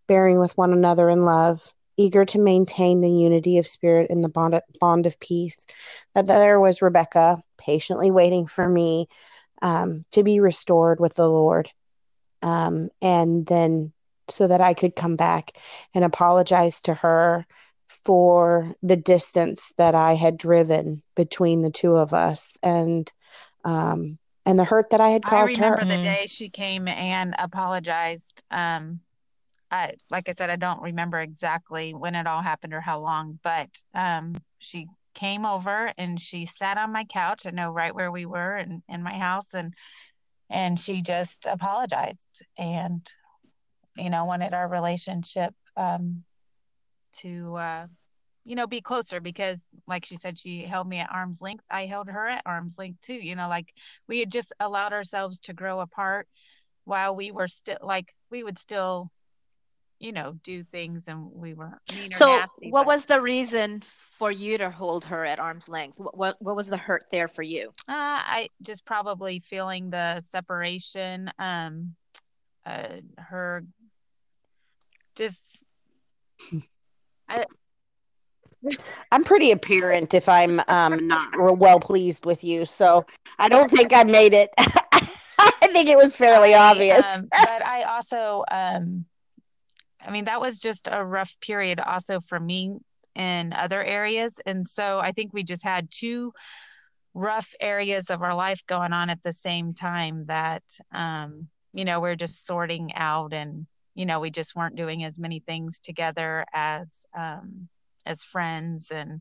bearing 0.07 0.39
with 0.39 0.57
one 0.57 0.73
another 0.73 1.09
in 1.11 1.25
love 1.25 1.73
eager 1.97 2.25
to 2.25 2.39
maintain 2.39 3.01
the 3.01 3.11
unity 3.11 3.59
of 3.59 3.67
spirit 3.67 4.11
in 4.11 4.23
the 4.23 4.29
bond, 4.29 4.61
bond 4.81 5.07
of 5.07 5.19
peace. 5.21 5.67
That 6.15 6.27
there 6.27 6.61
was 6.61 6.83
Rebecca 6.83 7.43
patiently 7.59 8.11
waiting 8.11 8.47
for 8.47 8.69
me 8.69 9.09
um, 9.61 10.05
to 10.13 10.23
be 10.23 10.41
restored 10.41 11.01
with 11.01 11.15
the 11.15 11.29
Lord. 11.29 11.71
Um, 12.43 12.89
and 13.01 13.47
then 13.47 13.93
so 14.29 14.49
that 14.49 14.61
I 14.61 14.75
could 14.75 14.97
come 14.97 15.17
back 15.17 15.53
and 15.95 16.05
apologize 16.05 16.83
to 16.83 16.95
her 16.95 17.47
for 18.05 18.75
the 18.83 18.97
distance 18.97 19.73
that 19.77 19.95
I 19.95 20.15
had 20.15 20.37
driven 20.37 21.03
between 21.15 21.63
the 21.63 21.71
two 21.71 21.97
of 21.97 22.15
us 22.15 22.57
and 22.63 23.11
um, 23.65 24.19
and 24.45 24.59
the 24.59 24.65
hurt 24.65 24.91
that 24.91 25.01
I 25.01 25.11
had 25.11 25.25
caused 25.25 25.57
her. 25.57 25.65
I 25.65 25.69
remember 25.69 25.95
her. 25.95 25.99
the 25.99 26.03
day 26.03 26.27
she 26.27 26.49
came 26.49 26.89
and 26.89 27.35
apologized. 27.39 28.43
Um, 28.51 29.01
I, 29.71 29.95
like 30.11 30.29
I 30.29 30.33
said, 30.33 30.51
I 30.51 30.57
don't 30.57 30.83
remember 30.83 31.21
exactly 31.21 31.95
when 31.95 32.15
it 32.15 32.27
all 32.27 32.43
happened 32.43 32.75
or 32.75 32.81
how 32.81 33.01
long, 33.01 33.39
but 33.43 33.69
um, 33.95 34.35
she 34.59 34.89
came 35.15 35.47
over 35.47 35.93
and 35.97 36.21
she 36.21 36.47
sat 36.47 36.77
on 36.77 36.93
my 36.93 37.05
couch. 37.05 37.47
I 37.47 37.51
know 37.51 37.71
right 37.71 37.95
where 37.95 38.11
we 38.11 38.27
were 38.27 38.57
in, 38.57 38.83
in 38.89 39.03
my 39.03 39.17
house, 39.17 39.55
and 39.55 39.75
and 40.51 40.79
she 40.79 41.01
just 41.01 41.47
apologized 41.47 42.43
and 42.59 43.11
you 43.97 44.11
know 44.11 44.25
wanted 44.27 44.53
our 44.53 44.69
relationship 44.69 45.55
um, 45.77 46.25
to 47.19 47.57
uh, 47.57 47.87
you 48.45 48.57
know 48.57 48.67
be 48.67 48.81
closer 48.81 49.21
because 49.21 49.69
like 49.87 50.05
she 50.05 50.17
said 50.17 50.39
she 50.39 50.63
held 50.63 50.89
me 50.89 50.99
at 50.99 51.11
arm's 51.13 51.41
length 51.41 51.65
i 51.71 51.87
held 51.87 52.09
her 52.09 52.29
at 52.29 52.43
arm's 52.45 52.77
length 52.77 53.01
too 53.01 53.15
you 53.15 53.37
know 53.37 53.49
like 53.49 53.73
we 54.09 54.19
had 54.19 54.33
just 54.33 54.53
allowed 54.59 54.93
ourselves 54.93 55.39
to 55.39 55.53
grow 55.53 55.81
apart 55.81 56.27
while 56.85 57.15
we 57.15 57.31
were 57.31 57.47
still 57.47 57.79
like 57.83 58.13
we 58.31 58.43
would 58.43 58.59
still 58.59 59.11
you 60.03 60.11
know, 60.11 60.35
do 60.43 60.65
things 60.65 61.07
and 61.07 61.31
we 61.33 61.55
were 61.55 61.81
So 62.11 62.37
nasty, 62.37 62.71
what 62.71 62.83
but... 62.83 62.87
was 62.89 63.07
the 63.07 63.23
reason 63.23 63.81
for 63.81 64.33
you 64.33 64.59
to 64.59 64.69
hold 64.69 65.05
her 65.07 65.25
at 65.25 65.39
arm's 65.39 65.69
length? 65.69 66.01
What, 66.01 66.17
what, 66.19 66.43
what 66.43 66.57
was 66.57 66.69
the 66.69 66.77
hurt 66.77 67.05
there 67.13 67.29
for 67.29 67.45
you? 67.45 67.69
Uh, 67.89 67.95
I 67.95 68.49
just 68.63 68.85
probably 68.85 69.39
feeling 69.39 69.91
the 69.91 70.21
separation, 70.21 71.31
um, 71.39 71.95
uh, 72.67 72.89
her 73.17 73.65
just, 75.15 75.65
I, 77.33 77.47
I'm 79.11 79.25
pretty 79.25 79.51
apparent 79.51 80.15
if 80.15 80.29
I'm 80.29 80.61
um, 80.69 81.09
not 81.09 81.59
well 81.59 81.81
pleased 81.81 82.25
with 82.25 82.45
you. 82.45 82.65
So 82.65 83.07
I 83.39 83.49
don't 83.49 83.71
think 83.71 83.93
I 83.93 84.05
made 84.05 84.35
it. 84.35 84.51
I 84.59 85.69
think 85.69 85.89
it 85.89 85.97
was 85.97 86.15
fairly 86.15 86.55
I, 86.55 86.71
obvious. 86.71 87.05
Um, 87.05 87.29
but 87.31 87.67
I 87.67 87.83
also, 87.85 88.45
um, 88.51 89.07
I 90.01 90.11
mean, 90.11 90.27
that 90.27 90.41
was 90.41 90.59
just 90.59 90.89
a 90.91 91.05
rough 91.05 91.35
period 91.41 91.81
also 91.81 92.21
for 92.21 92.39
me 92.39 92.77
in 93.15 93.53
other 93.53 93.83
areas. 93.83 94.41
And 94.47 94.67
so 94.67 94.99
I 95.01 95.13
think 95.13 95.33
we 95.33 95.43
just 95.43 95.65
had 95.65 95.91
two 95.91 96.33
rough 97.15 97.53
areas 97.61 98.11
of 98.11 98.23
our 98.23 98.35
life 98.35 98.63
going 98.67 98.93
on 98.93 99.11
at 99.11 99.23
the 99.23 99.33
same 99.33 99.75
time 99.75 100.27
that, 100.27 100.63
um, 100.93 101.49
you 101.73 101.85
know, 101.85 102.01
we're 102.01 102.17
just 102.17 102.47
sorting 102.47 102.95
out 102.95 103.33
and, 103.33 103.67
you 103.95 104.07
know, 104.07 104.21
we 104.21 104.31
just 104.31 104.57
weren't 104.57 104.77
doing 104.77 105.05
as 105.05 105.19
many 105.19 105.41
things 105.41 105.79
together 105.79 106.45
as, 106.53 107.07
um, 107.17 107.69
as 108.07 108.25
friends 108.25 108.91
and, 108.91 109.21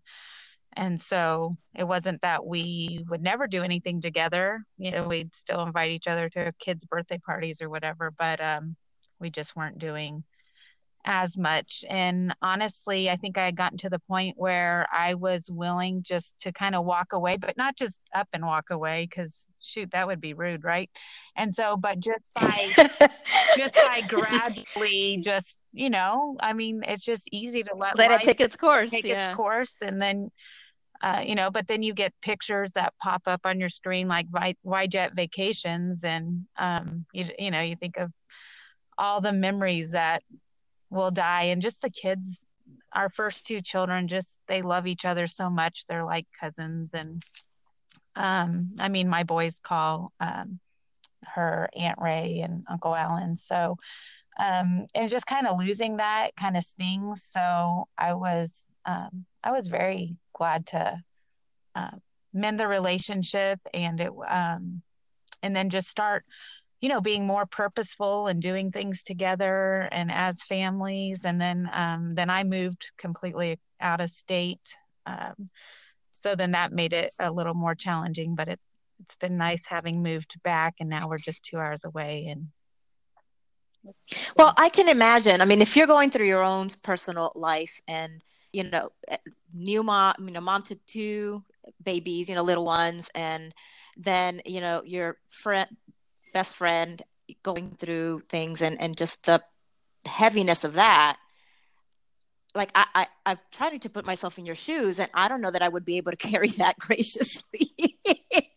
and 0.73 1.01
so 1.01 1.57
it 1.75 1.83
wasn't 1.83 2.21
that 2.21 2.45
we 2.45 3.03
would 3.09 3.21
never 3.21 3.45
do 3.45 3.61
anything 3.61 3.99
together. 3.99 4.63
You 4.77 4.91
know, 4.91 5.07
we'd 5.07 5.35
still 5.35 5.63
invite 5.63 5.91
each 5.91 6.07
other 6.07 6.29
to 6.29 6.53
kids' 6.59 6.85
birthday 6.85 7.17
parties 7.17 7.61
or 7.61 7.69
whatever, 7.69 8.11
but 8.17 8.39
um, 8.39 8.77
we 9.19 9.29
just 9.29 9.55
weren't 9.55 9.79
doing 9.79 10.23
as 11.05 11.37
much. 11.37 11.83
And 11.89 12.33
honestly, 12.41 13.09
I 13.09 13.15
think 13.15 13.37
I 13.37 13.45
had 13.45 13.55
gotten 13.55 13.77
to 13.79 13.89
the 13.89 13.99
point 13.99 14.35
where 14.37 14.87
I 14.93 15.15
was 15.15 15.49
willing 15.49 16.03
just 16.03 16.39
to 16.41 16.51
kind 16.51 16.75
of 16.75 16.85
walk 16.85 17.13
away, 17.13 17.37
but 17.37 17.57
not 17.57 17.75
just 17.75 17.99
up 18.13 18.27
and 18.33 18.45
walk 18.45 18.69
away 18.69 19.07
because 19.09 19.47
shoot, 19.61 19.91
that 19.91 20.07
would 20.07 20.21
be 20.21 20.33
rude, 20.33 20.63
right? 20.63 20.89
And 21.35 21.53
so, 21.53 21.77
but 21.77 21.99
just 21.99 22.29
by 22.35 22.67
just 23.57 23.75
by 23.75 24.01
gradually, 24.07 25.21
just 25.23 25.59
you 25.73 25.89
know, 25.89 26.37
I 26.39 26.53
mean, 26.53 26.83
it's 26.87 27.03
just 27.03 27.27
easy 27.31 27.63
to 27.63 27.75
let 27.75 27.97
let 27.97 28.11
it 28.11 28.21
take 28.21 28.41
its 28.41 28.57
course, 28.57 28.91
take 28.91 29.05
yeah. 29.05 29.29
its 29.29 29.35
course, 29.35 29.77
and 29.81 30.01
then. 30.01 30.31
Uh, 31.03 31.23
you 31.25 31.33
know, 31.33 31.49
but 31.49 31.67
then 31.67 31.81
you 31.81 31.95
get 31.95 32.13
pictures 32.21 32.69
that 32.75 32.93
pop 33.01 33.23
up 33.25 33.41
on 33.43 33.59
your 33.59 33.69
screen 33.69 34.07
like 34.07 34.27
Y-Jet 34.63 35.15
vacations, 35.15 36.03
and 36.03 36.45
um, 36.59 37.07
you, 37.11 37.25
you 37.39 37.49
know, 37.49 37.59
you 37.59 37.75
think 37.75 37.97
of 37.97 38.11
all 38.99 39.19
the 39.19 39.33
memories 39.33 39.91
that 39.91 40.21
will 40.91 41.11
die. 41.11 41.43
And 41.43 41.61
just 41.61 41.81
the 41.81 41.89
kids 41.89 42.45
our 42.93 43.09
first 43.09 43.45
two 43.45 43.61
children 43.61 44.07
just 44.07 44.37
they 44.47 44.61
love 44.61 44.85
each 44.85 45.05
other 45.05 45.25
so 45.27 45.49
much. 45.49 45.85
They're 45.85 46.05
like 46.05 46.27
cousins. 46.39 46.93
And 46.93 47.23
um 48.15 48.71
i 48.79 48.89
mean 48.89 49.07
my 49.07 49.23
boys 49.23 49.61
call 49.63 50.11
um 50.19 50.59
her 51.25 51.69
aunt 51.75 51.97
ray 51.99 52.41
and 52.43 52.65
uncle 52.69 52.95
alan. 52.95 53.35
So 53.35 53.77
um 54.37 54.87
and 54.93 55.09
just 55.09 55.25
kind 55.25 55.47
of 55.47 55.59
losing 55.59 55.97
that 55.97 56.35
kind 56.35 56.57
of 56.57 56.63
stings. 56.63 57.23
So 57.23 57.87
i 57.97 58.13
was 58.13 58.65
um 58.85 59.25
i 59.43 59.51
was 59.51 59.67
very 59.67 60.17
glad 60.33 60.67
to 60.67 61.01
uh, 61.75 61.91
mend 62.33 62.59
the 62.59 62.67
relationship 62.67 63.59
and 63.73 63.99
it 64.01 64.11
um 64.27 64.81
and 65.43 65.55
then 65.55 65.69
just 65.69 65.87
start 65.87 66.25
you 66.81 66.89
know 66.89 66.99
being 66.99 67.25
more 67.25 67.45
purposeful 67.45 68.27
and 68.27 68.41
doing 68.41 68.71
things 68.71 69.03
together 69.03 69.87
and 69.91 70.11
as 70.11 70.43
families. 70.43 71.23
And 71.23 71.39
then 71.39 71.69
um, 71.73 72.15
then 72.15 72.29
i 72.29 72.43
moved 72.43 72.91
completely 72.97 73.59
out 73.79 74.01
of 74.01 74.09
state 74.09 74.75
um, 75.05 75.49
so 76.11 76.35
then 76.35 76.51
that 76.51 76.71
made 76.71 76.93
it 76.93 77.11
a 77.19 77.31
little 77.31 77.53
more 77.53 77.75
challenging 77.75 78.35
but 78.35 78.47
it's 78.47 78.73
it's 79.03 79.15
been 79.15 79.37
nice 79.37 79.65
having 79.65 80.03
moved 80.03 80.41
back 80.43 80.75
and 80.79 80.89
now 80.89 81.07
we're 81.07 81.17
just 81.17 81.43
two 81.43 81.57
hours 81.57 81.83
away 81.83 82.27
and 82.27 82.47
well 84.37 84.53
i 84.57 84.69
can 84.69 84.87
imagine. 84.87 85.41
I 85.41 85.45
mean 85.45 85.61
if 85.61 85.75
you're 85.75 85.87
going 85.87 86.11
through 86.11 86.27
your 86.27 86.43
own 86.43 86.67
personal 86.83 87.31
life 87.35 87.81
and 87.87 88.23
you 88.53 88.63
know 88.69 88.89
eh, 89.07 89.17
new 89.53 89.83
mom 89.83 90.13
you 90.19 90.31
know 90.31 90.41
mom 90.41 90.61
to 90.63 90.75
two 90.87 91.43
babies 91.83 92.29
you 92.29 92.35
know 92.35 92.43
little 92.43 92.65
ones 92.65 93.09
and 93.15 93.53
then 93.97 94.41
you 94.45 94.61
know 94.61 94.83
your 94.83 95.17
friend 95.29 95.69
best 96.33 96.55
friend 96.55 97.01
going 97.43 97.75
through 97.79 98.21
things 98.29 98.61
and 98.61 98.79
and 98.81 98.97
just 98.97 99.25
the 99.25 99.41
heaviness 100.05 100.63
of 100.63 100.73
that 100.73 101.17
like 102.55 102.71
I, 102.75 102.85
I 102.95 103.07
i'm 103.25 103.37
trying 103.51 103.79
to 103.79 103.89
put 103.89 104.05
myself 104.05 104.37
in 104.37 104.45
your 104.45 104.55
shoes 104.55 104.99
and 104.99 105.09
i 105.13 105.27
don't 105.27 105.41
know 105.41 105.51
that 105.51 105.61
i 105.61 105.69
would 105.69 105.85
be 105.85 105.97
able 105.97 106.11
to 106.11 106.17
carry 106.29 106.49
that 106.49 106.77
graciously 106.77 107.71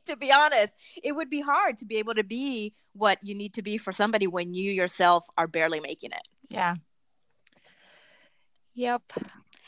to 0.06 0.16
be 0.16 0.32
honest. 0.32 0.72
It 1.02 1.12
would 1.12 1.30
be 1.30 1.40
hard 1.40 1.78
to 1.78 1.84
be 1.84 1.96
able 1.96 2.14
to 2.14 2.24
be 2.24 2.74
what 2.94 3.18
you 3.22 3.34
need 3.34 3.54
to 3.54 3.62
be 3.62 3.78
for 3.78 3.92
somebody 3.92 4.26
when 4.26 4.54
you 4.54 4.70
yourself 4.70 5.26
are 5.36 5.46
barely 5.46 5.80
making 5.80 6.12
it. 6.12 6.28
Yeah. 6.48 6.76
Yep. 8.74 9.02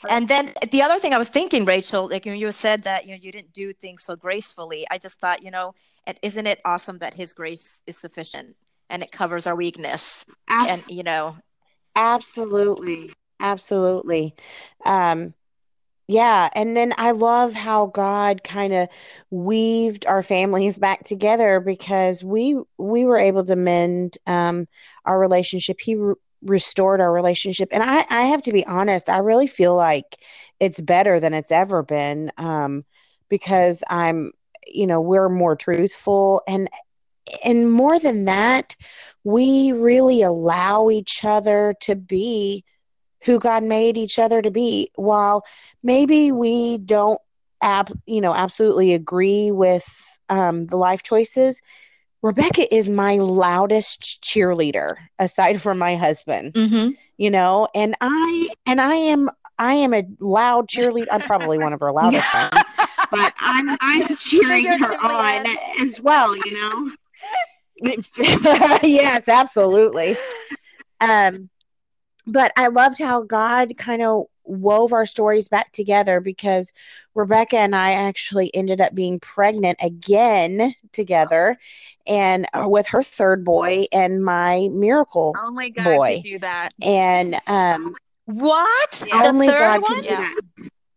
And 0.09 0.27
then 0.27 0.53
the 0.71 0.83
other 0.83 0.99
thing 0.99 1.13
i 1.13 1.17
was 1.17 1.29
thinking 1.29 1.65
rachel 1.65 2.07
like 2.07 2.25
when 2.25 2.37
you 2.37 2.51
said 2.51 2.83
that 2.83 3.05
you 3.05 3.11
know 3.11 3.17
you 3.19 3.31
didn't 3.31 3.51
do 3.51 3.73
things 3.73 4.03
so 4.03 4.15
gracefully. 4.15 4.85
I 4.91 4.97
just 4.97 5.19
thought 5.19 5.43
you 5.43 5.49
know 5.49 5.73
and 6.07 6.17
isn't 6.23 6.47
it 6.47 6.59
awesome 6.65 6.97
that 6.99 7.13
his 7.13 7.33
grace 7.33 7.83
is 7.85 7.97
sufficient 7.97 8.55
and 8.89 9.03
it 9.03 9.11
covers 9.11 9.45
our 9.45 9.55
weakness 9.55 10.25
and 10.49 10.83
you 10.89 11.03
know 11.03 11.37
absolutely 11.95 13.11
absolutely 13.39 14.33
um 14.85 15.35
yeah, 16.09 16.49
and 16.53 16.75
then 16.75 16.93
I 16.97 17.11
love 17.11 17.53
how 17.53 17.87
God 17.87 18.43
kind 18.43 18.73
of 18.73 18.87
weaved 19.29 20.05
our 20.05 20.23
families 20.23 20.77
back 20.79 21.03
together 21.03 21.59
because 21.59 22.23
we 22.23 22.55
we 22.77 23.05
were 23.05 23.17
able 23.17 23.43
to 23.43 23.57
mend 23.57 24.17
um, 24.25 24.67
our 25.03 25.19
relationship. 25.19 25.81
He 25.81 25.95
re- 25.95 26.15
restored 26.41 27.01
our 27.01 27.11
relationship, 27.11 27.67
and 27.71 27.83
I 27.83 28.05
I 28.09 28.21
have 28.27 28.41
to 28.43 28.53
be 28.53 28.65
honest. 28.65 29.09
I 29.09 29.17
really 29.17 29.47
feel 29.47 29.75
like 29.75 30.17
it's 30.61 30.79
better 30.79 31.19
than 31.19 31.33
it's 31.33 31.51
ever 31.51 31.83
been 31.83 32.31
um, 32.37 32.85
because 33.27 33.83
I'm 33.89 34.31
you 34.73 34.87
know 34.87 35.01
we're 35.01 35.29
more 35.29 35.55
truthful 35.55 36.41
and 36.47 36.69
and 37.43 37.71
more 37.71 37.99
than 37.99 38.25
that, 38.25 38.75
we 39.23 39.73
really 39.73 40.21
allow 40.21 40.89
each 40.89 41.23
other 41.25 41.75
to 41.81 41.95
be 41.95 42.63
who 43.23 43.39
God 43.39 43.63
made 43.63 43.97
each 43.97 44.19
other 44.19 44.41
to 44.41 44.51
be. 44.51 44.91
While 44.95 45.43
maybe 45.83 46.31
we 46.31 46.77
don't, 46.77 47.19
ab- 47.61 47.97
you 48.05 48.21
know, 48.21 48.33
absolutely 48.33 48.93
agree 48.93 49.51
with 49.51 49.85
um, 50.29 50.67
the 50.67 50.77
life 50.77 51.03
choices, 51.03 51.61
Rebecca 52.21 52.73
is 52.73 52.89
my 52.89 53.17
loudest 53.17 54.23
cheerleader 54.23 54.95
aside 55.19 55.61
from 55.61 55.77
my 55.77 55.95
husband. 55.95 56.53
Mm-hmm. 56.53 56.91
You 57.17 57.31
know, 57.31 57.67
and 57.73 57.95
I 57.99 58.49
and 58.67 58.79
I 58.79 58.93
am 58.93 59.29
I 59.57 59.73
am 59.73 59.93
a 59.93 60.03
loud 60.19 60.67
cheerleader. 60.67 61.07
I'm 61.11 61.21
probably 61.23 61.57
one 61.57 61.73
of 61.73 61.79
her 61.79 61.91
loudest 61.91 62.27
friends, 62.31 62.66
but 63.11 63.33
I'm 63.39 63.77
I'm 63.81 64.15
cheering 64.17 64.65
her 64.79 64.93
on 65.01 65.45
as 65.79 66.01
well. 66.01 66.35
You 66.35 66.51
know. 66.53 66.91
yes, 68.83 69.27
absolutely. 69.27 70.15
Um, 70.99 71.49
but 72.25 72.51
I 72.57 72.67
loved 72.67 72.99
how 72.99 73.21
God 73.21 73.77
kind 73.77 74.01
of 74.01 74.25
wove 74.43 74.93
our 74.93 75.05
stories 75.05 75.47
back 75.47 75.71
together 75.71 76.19
because 76.19 76.71
Rebecca 77.13 77.57
and 77.57 77.75
I 77.75 77.91
actually 77.91 78.53
ended 78.55 78.81
up 78.81 78.95
being 78.95 79.19
pregnant 79.19 79.77
again 79.81 80.73
together 80.91 81.57
and 82.07 82.47
uh, 82.53 82.67
with 82.67 82.87
her 82.87 83.03
third 83.03 83.43
boy 83.43 83.85
and 83.91 84.23
my 84.23 84.69
miracle 84.71 85.35
Oh 85.37 85.51
my 85.51 85.69
God, 85.69 85.83
boy. 85.83 86.15
could 86.23 86.29
do 86.29 86.39
that. 86.39 86.73
And 86.81 87.35
um 87.47 87.95
What? 88.25 89.07
only 89.13 89.47
the 89.47 89.53
third 89.53 89.59
God 89.59 89.81
one? 89.81 89.93
can 89.93 90.01
do 90.01 90.09
Yeah. 90.09 90.17
that. 90.17 90.41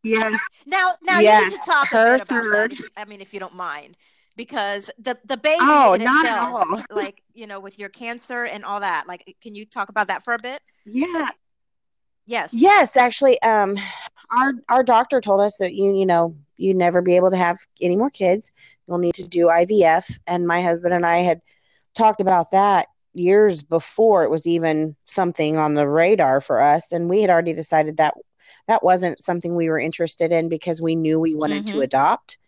Yes. 0.03 0.41
Now, 0.67 0.91
now 1.03 1.19
Yes, 1.19 1.41
you 1.41 1.51
need 1.51 1.63
to 1.65 1.71
talk 1.71 1.89
her 1.91 2.15
about 2.15 2.27
third. 2.27 2.73
that. 2.73 2.91
I 2.97 3.05
mean, 3.05 3.21
if 3.21 3.35
you 3.35 3.41
don't 3.41 3.55
mind, 3.55 3.97
because 4.37 4.91
the 4.99 5.19
the 5.25 5.37
baby 5.37 5.59
Oh, 5.61 5.95
in 5.95 6.05
not 6.05 6.25
at 6.25 6.33
itself, 6.33 6.69
all. 6.71 6.85
like 6.97 7.23
you 7.35 7.47
know, 7.47 7.61
with 7.61 7.79
your 7.79 7.89
cancer 7.89 8.45
and 8.45 8.65
all 8.65 8.81
that, 8.81 9.05
like, 9.07 9.37
can 9.43 9.55
you 9.55 9.65
talk 9.65 9.89
about 9.89 10.09
that 10.09 10.25
for 10.25 10.35
a 10.35 10.39
bit? 10.39 10.61
Yeah. 10.87 11.29
Yes. 12.27 12.51
Yes, 12.55 12.97
actually, 12.97 13.41
um, 13.43 13.77
our 14.31 14.53
our 14.69 14.83
doctor 14.83 15.21
told 15.21 15.41
us 15.41 15.57
that 15.59 15.75
you 15.75 15.95
you 15.97 16.07
know 16.07 16.37
you'd 16.57 16.77
never 16.77 17.03
be 17.03 17.17
able 17.17 17.31
to 17.31 17.37
have 17.37 17.59
any 17.81 17.97
more 17.97 18.11
kids. 18.11 18.53
You'll 18.87 18.99
need 18.99 19.15
to 19.15 19.27
do 19.29 19.47
IVF, 19.47 20.19
and 20.27 20.47
my 20.47 20.63
husband 20.63 20.95
and 20.95 21.05
I 21.05 21.19
had 21.19 21.41
talked 21.95 22.21
about 22.21 22.53
that 22.53 22.87
years 23.13 23.63
before 23.63 24.23
it 24.23 24.31
was 24.31 24.47
even 24.47 24.95
something 25.05 25.57
on 25.57 25.75
the 25.75 25.89
radar 25.89 26.41
for 26.41 26.61
us, 26.61 26.93
and 26.93 27.09
we 27.09 27.21
had 27.21 27.31
already 27.31 27.53
decided 27.53 27.97
that 27.97 28.15
that 28.71 28.83
wasn't 28.85 29.23
something 29.23 29.55
we 29.57 29.69
were 29.69 29.81
interested 29.81 30.31
in 30.33 30.49
because 30.49 30.81
we 30.81 30.95
knew 30.95 31.19
we 31.21 31.35
wanted 31.35 31.67
to 31.67 31.79
Mhm. 31.79 31.83
adopt, 31.85 32.39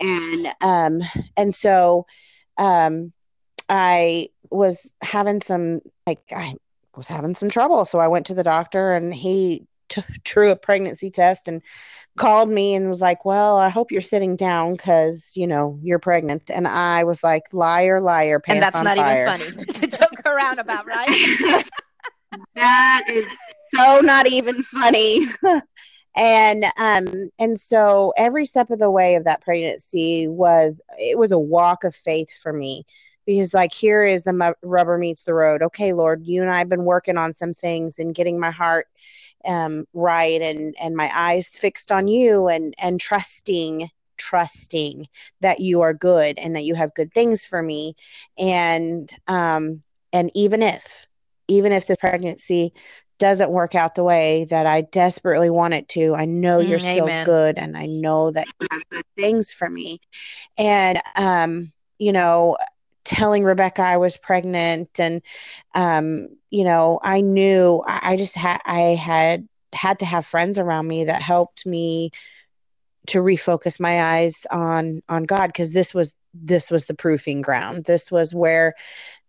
and 0.00 0.48
um, 0.60 1.02
and 1.36 1.52
so 1.54 2.06
um, 2.56 3.12
I 3.68 4.28
was 4.50 4.92
having 5.02 5.40
some 5.42 5.80
like 6.06 6.20
I 6.34 6.54
was 6.96 7.08
having 7.08 7.34
some 7.34 7.50
trouble. 7.50 7.84
So 7.84 7.98
I 7.98 8.08
went 8.08 8.26
to 8.26 8.34
the 8.34 8.44
doctor 8.44 8.92
and 8.94 9.12
he 9.12 9.66
t- 9.88 10.02
drew 10.24 10.50
a 10.50 10.56
pregnancy 10.56 11.10
test 11.10 11.48
and 11.48 11.62
called 12.16 12.48
me 12.48 12.74
and 12.74 12.88
was 12.88 13.00
like, 13.00 13.24
Well, 13.24 13.58
I 13.58 13.68
hope 13.68 13.90
you're 13.90 14.02
sitting 14.02 14.36
down 14.36 14.72
because, 14.74 15.32
you 15.34 15.46
know, 15.46 15.78
you're 15.82 15.98
pregnant. 15.98 16.50
And 16.50 16.66
I 16.68 17.04
was 17.04 17.22
like, 17.24 17.42
Liar, 17.52 18.00
liar, 18.00 18.38
pants 18.40 18.54
And 18.54 18.62
that's 18.62 18.76
on 18.76 18.84
not 18.84 18.96
fire. 18.96 19.26
even 19.26 19.54
funny 19.56 19.64
to 19.74 19.86
joke 19.88 20.22
around 20.24 20.58
about, 20.60 20.86
right? 20.86 21.08
that 22.54 23.02
is 23.08 23.26
so 23.74 24.00
not 24.00 24.26
even 24.26 24.62
funny. 24.62 25.26
and 26.16 26.64
um 26.78 27.30
and 27.38 27.58
so 27.58 28.12
every 28.16 28.46
step 28.46 28.70
of 28.70 28.78
the 28.78 28.90
way 28.90 29.14
of 29.16 29.24
that 29.24 29.42
pregnancy 29.42 30.26
was 30.28 30.80
it 30.98 31.18
was 31.18 31.32
a 31.32 31.38
walk 31.38 31.84
of 31.84 31.94
faith 31.94 32.30
for 32.42 32.52
me. 32.52 32.84
Because 33.26 33.52
like 33.54 33.72
here 33.72 34.04
is 34.04 34.24
the 34.24 34.32
mu- 34.32 34.54
rubber 34.62 34.98
meets 34.98 35.24
the 35.24 35.34
road. 35.34 35.62
Okay 35.62 35.92
lord 35.92 36.24
you 36.26 36.42
and 36.42 36.50
i 36.50 36.58
have 36.58 36.68
been 36.68 36.84
working 36.84 37.16
on 37.18 37.32
some 37.32 37.54
things 37.54 37.98
and 37.98 38.14
getting 38.14 38.38
my 38.40 38.50
heart 38.50 38.86
um 39.46 39.84
right 39.94 40.40
and 40.42 40.74
and 40.80 40.96
my 40.96 41.10
eyes 41.14 41.48
fixed 41.48 41.92
on 41.92 42.08
you 42.08 42.48
and 42.48 42.74
and 42.78 43.00
trusting 43.00 43.90
trusting 44.16 45.06
that 45.40 45.60
you 45.60 45.80
are 45.82 45.94
good 45.94 46.38
and 46.38 46.56
that 46.56 46.64
you 46.64 46.74
have 46.74 46.94
good 46.94 47.12
things 47.12 47.44
for 47.46 47.62
me. 47.62 47.94
And 48.38 49.10
um 49.28 49.82
and 50.12 50.30
even 50.34 50.62
if 50.62 51.05
even 51.48 51.72
if 51.72 51.86
this 51.86 51.96
pregnancy 51.98 52.72
doesn't 53.18 53.50
work 53.50 53.74
out 53.74 53.94
the 53.94 54.04
way 54.04 54.44
that 54.50 54.66
I 54.66 54.82
desperately 54.82 55.50
want 55.50 55.74
it 55.74 55.88
to, 55.90 56.14
I 56.14 56.26
know 56.26 56.60
you're 56.60 56.78
Mm, 56.78 56.80
still 56.80 57.16
good 57.22 57.58
and 57.58 57.76
I 57.76 57.86
know 57.86 58.30
that 58.30 58.46
you 58.60 58.66
have 58.70 58.82
good 58.90 59.04
things 59.16 59.52
for 59.52 59.68
me. 59.70 60.00
And 60.58 61.00
um, 61.16 61.72
you 61.98 62.12
know, 62.12 62.56
telling 63.04 63.44
Rebecca 63.44 63.82
I 63.82 63.96
was 63.96 64.16
pregnant 64.18 64.90
and 64.98 65.22
um, 65.74 66.28
you 66.50 66.64
know, 66.64 67.00
I 67.02 67.20
knew 67.20 67.82
I, 67.86 68.00
I 68.12 68.16
just 68.16 68.36
had 68.36 68.60
I 68.64 68.80
had 68.96 69.48
had 69.72 69.98
to 70.00 70.06
have 70.06 70.26
friends 70.26 70.58
around 70.58 70.86
me 70.88 71.04
that 71.04 71.22
helped 71.22 71.66
me 71.66 72.10
to 73.08 73.18
refocus 73.18 73.78
my 73.80 74.02
eyes 74.02 74.46
on 74.50 75.02
on 75.08 75.24
God 75.24 75.48
because 75.48 75.72
this 75.72 75.94
was 75.94 76.14
this 76.42 76.70
was 76.70 76.86
the 76.86 76.94
proofing 76.94 77.42
ground. 77.42 77.84
This 77.84 78.10
was 78.10 78.34
where 78.34 78.74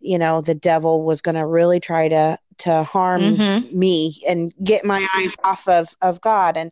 you 0.00 0.18
know 0.18 0.40
the 0.40 0.54
devil 0.54 1.02
was 1.02 1.20
going 1.20 1.34
to 1.36 1.46
really 1.46 1.80
try 1.80 2.08
to 2.08 2.38
to 2.58 2.82
harm 2.84 3.38
Mhm. 3.38 3.72
me 3.72 4.16
and 4.28 4.52
get 4.64 4.84
my 4.84 5.06
eyes 5.16 5.34
off 5.44 5.66
of 5.68 5.88
of 6.02 6.20
God 6.20 6.56
and 6.56 6.70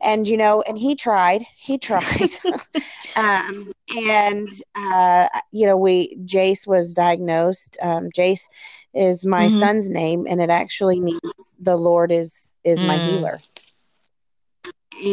and 0.00 0.26
you 0.28 0.36
know 0.36 0.62
and 0.62 0.78
he 0.78 0.94
tried 0.94 1.42
he 1.56 1.78
tried 1.78 2.30
um 3.16 3.70
and 4.08 4.48
uh 4.76 5.28
you 5.52 5.66
know 5.66 5.76
we 5.76 6.16
Jace 6.24 6.66
was 6.66 6.92
diagnosed 6.92 7.76
um 7.82 8.08
Jace 8.16 8.48
is 8.94 9.24
my 9.26 9.48
Mhm. 9.48 9.50
son's 9.50 9.90
name 9.90 10.26
and 10.28 10.40
it 10.40 10.50
actually 10.50 11.00
means 11.00 11.56
the 11.60 11.76
Lord 11.76 12.10
is 12.12 12.54
is 12.64 12.82
my 12.82 12.98
Mm. 12.98 13.04
healer 13.04 13.40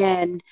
and 0.01 0.43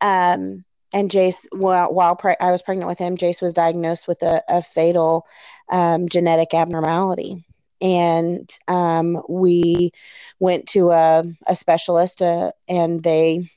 um 0.00 0.64
and 0.92 1.10
Jace 1.10 1.46
while, 1.52 1.92
while 1.92 2.16
pre- 2.16 2.36
I 2.40 2.50
was 2.50 2.62
pregnant 2.62 2.88
with 2.88 2.98
him 2.98 3.16
Jace 3.16 3.42
was 3.42 3.52
diagnosed 3.54 4.08
with 4.08 4.22
a, 4.22 4.42
a 4.48 4.62
fatal 4.62 5.26
um, 5.70 6.08
genetic 6.08 6.54
abnormality. 6.54 7.44
And 7.80 8.50
um, 8.68 9.22
we 9.28 9.92
went 10.40 10.66
to 10.68 10.90
a, 10.90 11.24
a 11.46 11.56
specialist 11.56 12.22
uh, 12.22 12.52
and 12.68 13.02
they 13.02 13.50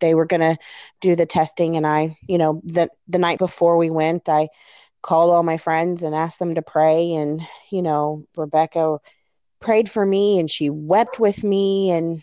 they 0.00 0.14
were 0.14 0.26
going 0.26 0.40
to 0.40 0.56
do 1.00 1.16
the 1.16 1.26
testing. 1.26 1.76
And 1.76 1.86
i 1.86 2.16
you 2.28 2.38
know 2.38 2.60
the 2.64 2.90
the 3.08 3.18
night 3.18 3.38
before 3.38 3.76
we 3.76 3.90
went 3.90 4.28
i 4.28 4.48
called 5.02 5.30
all 5.32 5.42
my 5.44 5.56
friends 5.58 6.02
and 6.02 6.14
asked 6.14 6.38
them 6.40 6.54
to 6.56 6.62
pray. 6.62 7.14
And 7.14 7.42
you 7.70 7.82
know 7.82 8.24
rebecca 8.36 8.98
prayed 9.60 9.90
for 9.90 10.06
me 10.06 10.38
and 10.38 10.50
she 10.50 10.70
wept 10.70 11.18
with 11.18 11.42
me 11.42 11.90
and 11.90 12.22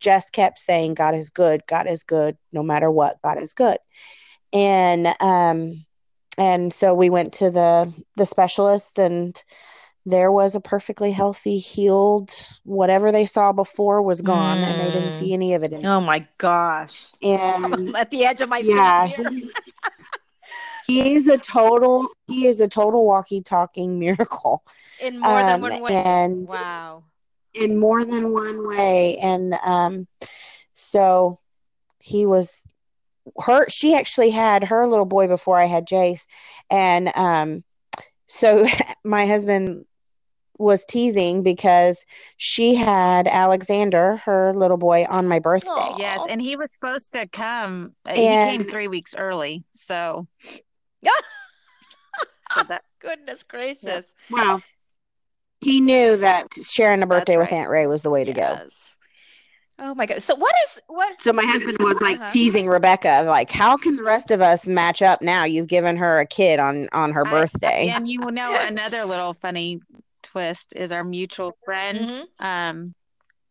just 0.00 0.32
kept 0.32 0.58
saying 0.58 0.94
god 0.94 1.14
is 1.14 1.30
good 1.30 1.62
god 1.66 1.86
is 1.86 2.02
good 2.02 2.36
no 2.52 2.62
matter 2.62 2.90
what 2.90 3.20
god 3.22 3.40
is 3.40 3.52
good 3.54 3.76
and 4.52 5.06
um 5.20 5.84
and 6.38 6.72
so 6.72 6.94
we 6.94 7.10
went 7.10 7.32
to 7.34 7.50
the 7.50 7.92
the 8.16 8.26
specialist 8.26 8.98
and 8.98 9.42
there 10.06 10.30
was 10.30 10.54
a 10.54 10.60
perfectly 10.60 11.12
healthy 11.12 11.58
healed 11.58 12.30
whatever 12.64 13.10
they 13.12 13.24
saw 13.24 13.52
before 13.52 14.02
was 14.02 14.20
gone 14.22 14.62
and 14.62 14.78
they 14.78 14.90
didn't 14.90 15.14
Mm. 15.14 15.18
see 15.18 15.32
any 15.32 15.54
of 15.54 15.62
it 15.62 15.72
anymore. 15.72 15.94
Oh 15.96 16.00
my 16.00 16.26
gosh. 16.38 17.12
and 17.22 17.64
I'm 17.64 17.96
at 17.96 18.10
the 18.10 18.24
edge 18.26 18.40
of 18.42 18.48
my 18.48 18.58
yeah 18.58 19.08
seat. 20.86 20.92
here. 20.94 21.04
he's, 21.04 21.24
he's 21.24 21.28
a 21.28 21.38
total 21.38 22.06
he 22.26 22.46
is 22.46 22.60
a 22.60 22.68
total 22.68 23.06
walkie 23.06 23.40
talking 23.42 23.98
miracle 23.98 24.62
In 25.00 25.18
more 25.20 25.42
than 25.42 25.54
um, 25.54 25.60
one 25.60 25.80
way. 25.82 25.94
and 25.94 26.48
Wow. 26.48 27.04
in 27.54 27.78
more 27.78 28.04
than 28.04 28.32
one 28.32 28.66
way 28.66 29.16
and 29.18 29.54
um 29.64 30.06
so 30.74 31.38
he 32.00 32.26
was 32.26 32.66
her 33.44 33.68
she 33.68 33.94
actually 33.94 34.30
had 34.30 34.64
her 34.64 34.86
little 34.86 35.06
boy 35.06 35.26
before 35.28 35.58
I 35.58 35.64
had 35.64 35.86
Jace 35.86 36.26
and 36.70 37.10
um 37.14 37.64
so 38.26 38.66
my 39.04 39.26
husband 39.26 39.84
was 40.58 40.84
teasing 40.84 41.42
because 41.42 42.04
she 42.36 42.74
had 42.76 43.26
Alexander 43.26 44.16
her 44.24 44.54
little 44.54 44.76
boy 44.76 45.04
on 45.08 45.26
my 45.26 45.38
birthday 45.40 45.94
Yes, 45.98 46.26
and 46.28 46.40
he 46.40 46.56
was 46.56 46.72
supposed 46.72 47.12
to 47.14 47.26
come. 47.26 47.94
uh, 48.06 48.14
he 48.14 48.20
came 48.20 48.64
three 48.64 48.86
weeks 48.88 49.14
early, 49.16 49.64
so 49.72 50.26
so 52.54 52.64
that 52.68 52.82
Goodness 53.00 53.42
gracious. 53.42 54.14
Wow, 54.30 54.62
he 55.60 55.80
knew 55.80 56.16
that 56.16 56.46
sharing 56.54 57.02
a 57.02 57.06
That's 57.06 57.20
birthday 57.20 57.36
with. 57.36 57.52
Aunt 57.52 57.68
Ray 57.68 57.86
was 57.86 58.02
the 58.02 58.10
way 58.10 58.24
to 58.24 58.32
go 58.32 58.58
Oh 59.78 59.94
my 59.94 60.06
god! 60.06 60.22
So 60.22 60.36
what 60.36 60.54
is 60.64 60.80
what? 60.86 61.20
So 61.20 61.32
my 61.32 61.42
husband 61.44 61.76
was 61.80 62.00
like 62.00 62.16
Uh-huh. 62.18 62.28
teasing 62.28 62.68
Rebecca, 62.68 63.24
like, 63.26 63.50
"How 63.50 63.76
can 63.76 63.96
the 63.96 64.04
rest 64.04 64.30
of 64.30 64.40
us 64.40 64.66
match 64.68 65.02
up 65.02 65.20
now? 65.20 65.44
You've 65.44 65.66
given 65.66 65.96
her 65.96 66.20
a 66.20 66.26
kid 66.26 66.60
on 66.60 66.88
on 66.92 67.12
her 67.12 67.26
I- 67.26 67.30
birthday." 67.30 67.88
and 67.88 68.08
you 68.08 68.20
know 68.20 68.56
another 68.60 69.04
little 69.04 69.34
funny 69.34 69.80
twist 70.22 70.72
is 70.76 70.92
our 70.92 71.04
mutual 71.04 71.58
friend 71.64 72.08
Mhm. 72.08 72.44
um 72.44 72.94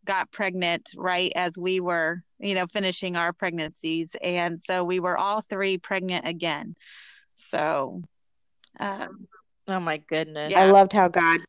got 0.06 0.32
pregnant 0.32 0.90
right 0.96 1.32
as 1.36 1.58
we 1.58 1.80
were, 1.80 2.24
you 2.40 2.56
know, 2.56 2.68
finishing 2.68 3.16
our 3.16 3.32
pregnancies. 3.34 4.16
And 4.22 4.62
so 4.62 4.84
we 4.84 5.00
were 5.00 5.18
all 5.18 5.42
three 5.42 5.78
pregnant 5.78 6.28
again. 6.28 6.76
So 7.36 8.02
um 8.80 9.28
Oh 9.68 9.80
my 9.80 9.98
goodness! 9.98 10.52
Yeah. 10.52 10.60
I 10.62 10.72
loved 10.72 10.92
how 10.92 11.08
God 11.08 11.40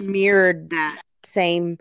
mirrored 0.00 0.70
that 0.70 1.02
same, 1.22 1.78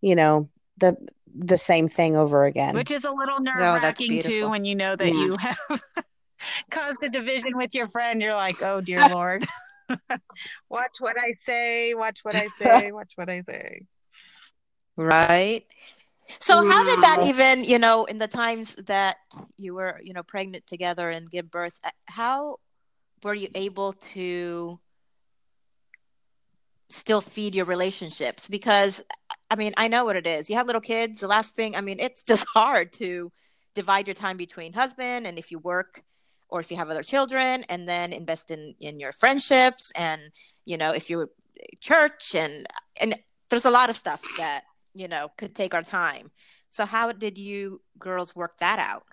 you 0.00 0.14
know, 0.14 0.48
the 0.78 0.96
the 1.34 1.58
same 1.58 1.88
thing 1.88 2.16
over 2.16 2.44
again. 2.44 2.74
which 2.74 2.90
is 2.90 3.04
a 3.04 3.10
little 3.10 3.40
nerve 3.40 3.56
Oh, 3.58 3.78
that's 3.80 4.00
wracking 4.00 4.20
too 4.20 4.48
when 4.48 4.64
you 4.64 4.74
know 4.74 4.96
that 4.96 5.12
Yeah. 5.12 5.24
you 5.26 5.36
have 5.36 5.58
caused 6.70 7.02
a 7.02 7.08
division 7.08 7.56
with 7.56 7.74
your 7.74 7.88
friend. 7.88 8.20
You're 8.22 8.34
like, 8.34 8.56
oh 8.62 8.80
dear 8.80 9.00
Lord. 9.10 9.44
watch 10.70 10.96
what 10.98 11.18
I 11.18 11.32
say, 11.32 11.94
watch 11.94 12.20
what 12.22 12.36
I 12.36 12.48
say, 12.48 12.90
watch 12.92 13.12
what 13.16 13.28
I 13.30 13.42
say. 13.42 13.82
Right. 14.96 15.64
So 16.40 16.54
how 16.56 16.84
did 16.84 17.02
that 17.02 17.18
even, 17.26 17.64
you 17.64 17.78
know, 17.78 18.04
in 18.04 18.18
the 18.18 18.28
times 18.28 18.76
that 18.76 19.16
you 19.56 19.74
were, 19.74 20.00
you 20.02 20.12
know, 20.12 20.22
pregnant 20.22 20.66
together 20.66 21.10
and 21.10 21.30
give 21.30 21.50
birth, 21.50 21.80
uh, 21.84 21.90
how 22.06 22.56
were 23.22 23.34
you 23.34 23.48
able 23.54 23.92
to 23.92 24.78
still 26.88 27.20
feed 27.20 27.54
your 27.54 27.64
relationships? 27.64 28.48
Because 28.48 29.02
I 29.50 29.56
mean, 29.56 29.72
I 29.76 29.88
know 29.88 30.04
what 30.04 30.16
it 30.16 30.26
is. 30.26 30.48
You 30.48 30.56
have 30.56 30.66
little 30.66 30.80
kids, 30.80 31.20
the 31.20 31.28
last 31.28 31.54
thing, 31.54 31.76
I 31.76 31.80
mean, 31.82 32.00
it's 32.00 32.24
just 32.32 32.46
hard 32.54 32.92
to 32.94 33.30
divide 33.74 34.06
your 34.06 34.14
time 34.14 34.36
between 34.36 34.72
husband 34.72 35.26
and 35.26 35.38
if 35.38 35.50
you 35.50 35.58
work 35.58 36.02
or 36.48 36.60
if 36.60 36.70
you 36.70 36.76
have 36.76 36.90
other 36.90 37.02
children 37.02 37.64
and 37.70 37.88
then 37.88 38.12
invest 38.12 38.50
in 38.50 38.74
in 38.80 39.00
your 39.00 39.12
friendships 39.12 39.92
and, 39.96 40.20
you 40.66 40.76
know, 40.76 40.92
if 40.92 41.08
you're 41.08 41.30
church 41.80 42.34
and 42.34 42.66
and 43.00 43.14
there's 43.50 43.64
a 43.64 43.70
lot 43.70 43.90
of 43.90 43.96
stuff 43.96 44.22
that 44.38 44.62
you 44.94 45.08
know 45.08 45.30
could 45.36 45.54
take 45.54 45.74
our 45.74 45.82
time 45.82 46.30
so 46.70 46.84
how 46.84 47.12
did 47.12 47.38
you 47.38 47.80
girls 47.98 48.34
work 48.34 48.58
that 48.58 48.78
out 48.78 49.04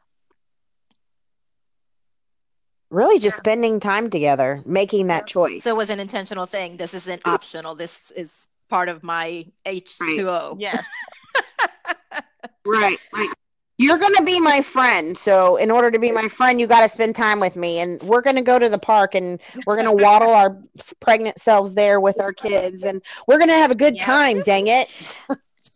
really 2.89 3.19
just 3.19 3.37
spending 3.37 3.79
time 3.79 4.09
together, 4.09 4.61
making 4.65 5.07
that 5.07 5.27
choice. 5.27 5.63
so 5.63 5.69
it 5.71 5.77
was 5.77 5.89
an 5.89 5.99
intentional 5.99 6.45
thing 6.45 6.77
this 6.77 6.93
isn't 6.93 7.21
optional 7.25 7.75
this 7.75 8.11
is 8.11 8.47
part 8.69 8.89
of 8.89 9.03
my 9.03 9.45
h2o 9.65 10.55
Yes. 10.59 10.83
right. 12.65 12.97
Like 13.13 13.29
you're 13.77 13.97
going 13.97 14.13
to 14.15 14.23
be 14.23 14.39
my 14.41 14.61
friend. 14.61 15.17
So 15.17 15.55
in 15.55 15.71
order 15.71 15.89
to 15.89 15.97
be 15.99 16.11
my 16.11 16.27
friend, 16.27 16.59
you 16.59 16.67
got 16.67 16.81
to 16.81 16.89
spend 16.89 17.15
time 17.15 17.39
with 17.39 17.55
me 17.55 17.79
and 17.79 18.01
we're 18.03 18.21
going 18.21 18.35
to 18.35 18.41
go 18.41 18.59
to 18.59 18.67
the 18.67 18.77
park 18.77 19.15
and 19.15 19.39
we're 19.65 19.75
going 19.81 19.87
to 19.97 20.03
waddle 20.03 20.31
our 20.31 20.57
pregnant 20.99 21.39
selves 21.39 21.75
there 21.75 21.99
with 22.01 22.19
our 22.19 22.33
kids 22.33 22.83
and 22.83 23.01
we're 23.27 23.37
going 23.37 23.47
to 23.49 23.53
have 23.55 23.71
a 23.71 23.75
good 23.75 23.95
Yeah. 23.95 24.05
time, 24.05 24.41
dang 24.41 24.67
it. 24.67 24.89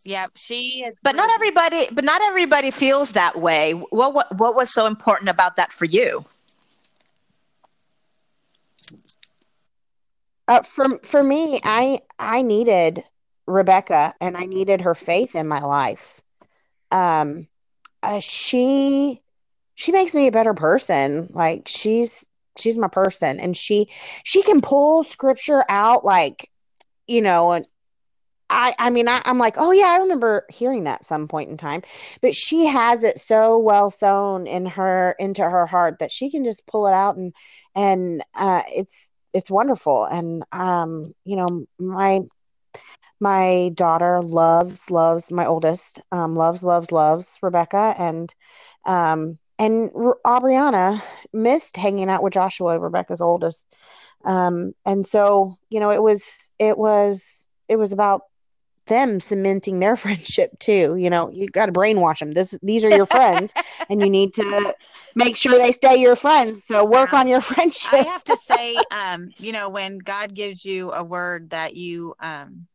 Yep. 0.04 0.32
She 0.36 0.84
is 0.84 0.94
but 1.02 1.16
not 1.16 1.30
everybody 1.34 1.86
but 1.92 2.04
not 2.04 2.20
everybody 2.22 2.70
feels 2.70 3.12
that 3.12 3.36
way 3.36 3.72
what 3.72 4.12
what, 4.12 4.36
what 4.38 4.54
was 4.54 4.68
so 4.70 4.84
important 4.84 5.30
about 5.30 5.56
that 5.56 5.72
for 5.72 5.86
you 5.86 6.26
Uh, 10.46 10.62
for 10.62 10.98
for 11.02 11.22
me, 11.22 11.60
I 11.64 12.00
I 12.18 12.42
needed 12.42 13.02
Rebecca 13.46 14.14
and 14.20 14.36
I 14.36 14.44
needed 14.46 14.82
her 14.82 14.94
faith 14.94 15.34
in 15.34 15.48
my 15.48 15.60
life. 15.60 16.20
Um, 16.90 17.48
uh, 18.02 18.20
she 18.20 19.22
she 19.74 19.92
makes 19.92 20.14
me 20.14 20.26
a 20.28 20.32
better 20.32 20.54
person. 20.54 21.28
Like 21.32 21.68
she's 21.68 22.24
she's 22.58 22.76
my 22.76 22.88
person, 22.88 23.40
and 23.40 23.56
she 23.56 23.88
she 24.24 24.42
can 24.42 24.60
pull 24.60 25.04
scripture 25.04 25.64
out 25.68 26.04
like 26.04 26.50
you 27.06 27.22
know 27.22 27.52
and. 27.52 27.66
I, 28.50 28.74
I 28.78 28.90
mean 28.90 29.08
I, 29.08 29.22
I'm 29.24 29.38
like 29.38 29.54
oh 29.58 29.72
yeah 29.72 29.86
I 29.86 29.96
remember 29.98 30.44
hearing 30.50 30.84
that 30.84 31.04
some 31.04 31.28
point 31.28 31.50
in 31.50 31.56
time 31.56 31.82
but 32.20 32.34
she 32.34 32.66
has 32.66 33.02
it 33.02 33.18
so 33.18 33.58
well 33.58 33.90
sewn 33.90 34.46
in 34.46 34.66
her 34.66 35.16
into 35.18 35.42
her 35.42 35.66
heart 35.66 35.98
that 36.00 36.12
she 36.12 36.30
can 36.30 36.44
just 36.44 36.66
pull 36.66 36.86
it 36.86 36.92
out 36.92 37.16
and 37.16 37.34
and 37.74 38.22
uh, 38.34 38.62
it's 38.68 39.10
it's 39.34 39.50
wonderful 39.50 40.04
and 40.06 40.44
um 40.52 41.14
you 41.24 41.36
know 41.36 41.66
my 41.78 42.20
my 43.20 43.70
daughter 43.74 44.20
loves 44.22 44.90
loves 44.90 45.30
my 45.30 45.46
oldest 45.46 46.00
um 46.12 46.34
loves 46.34 46.62
loves 46.62 46.92
loves 46.92 47.38
rebecca 47.42 47.94
and 47.98 48.34
um 48.86 49.38
and 49.58 49.90
Aubriana 50.26 51.00
missed 51.32 51.76
hanging 51.76 52.08
out 52.08 52.24
with 52.24 52.32
Joshua, 52.32 52.78
Rebecca's 52.78 53.20
oldest. 53.20 53.66
Um, 54.24 54.72
and 54.84 55.06
so, 55.06 55.56
you 55.70 55.78
know, 55.80 55.92
it 55.92 56.02
was, 56.02 56.50
it 56.58 56.76
was, 56.76 57.48
it 57.68 57.76
was 57.76 57.92
about 57.92 58.22
them 58.86 59.20
cementing 59.20 59.80
their 59.80 59.96
friendship 60.04 60.58
too. 60.58 60.96
You 60.96 61.10
know, 61.10 61.30
you 61.30 61.48
got 61.48 61.66
to 61.66 61.72
brainwash 61.72 62.18
them. 62.18 62.32
This, 62.32 62.58
these 62.62 62.84
are 62.84 62.90
your 62.90 63.06
friends, 63.06 63.52
and 63.88 64.02
you 64.02 64.10
need 64.10 64.34
to 64.34 64.74
make 65.16 65.36
sure 65.36 65.58
they 65.58 65.72
stay 65.72 65.96
your 65.96 66.16
friends. 66.16 66.66
So 66.66 66.84
work 66.84 67.12
Yeah. 67.12 67.20
on 67.20 67.28
your 67.28 67.40
friendship. 67.40 67.92
I 67.92 67.98
have 68.02 68.24
to 68.24 68.36
say, 68.36 68.84
um, 68.90 69.32
you 69.38 69.52
know, 69.52 69.68
when 69.68 69.98
God 69.98 70.34
gives 70.34 70.64
you 70.64 70.92
a 70.92 71.02
word 71.02 71.50
that 71.50 71.74
you 71.76 72.14
um 72.20 72.66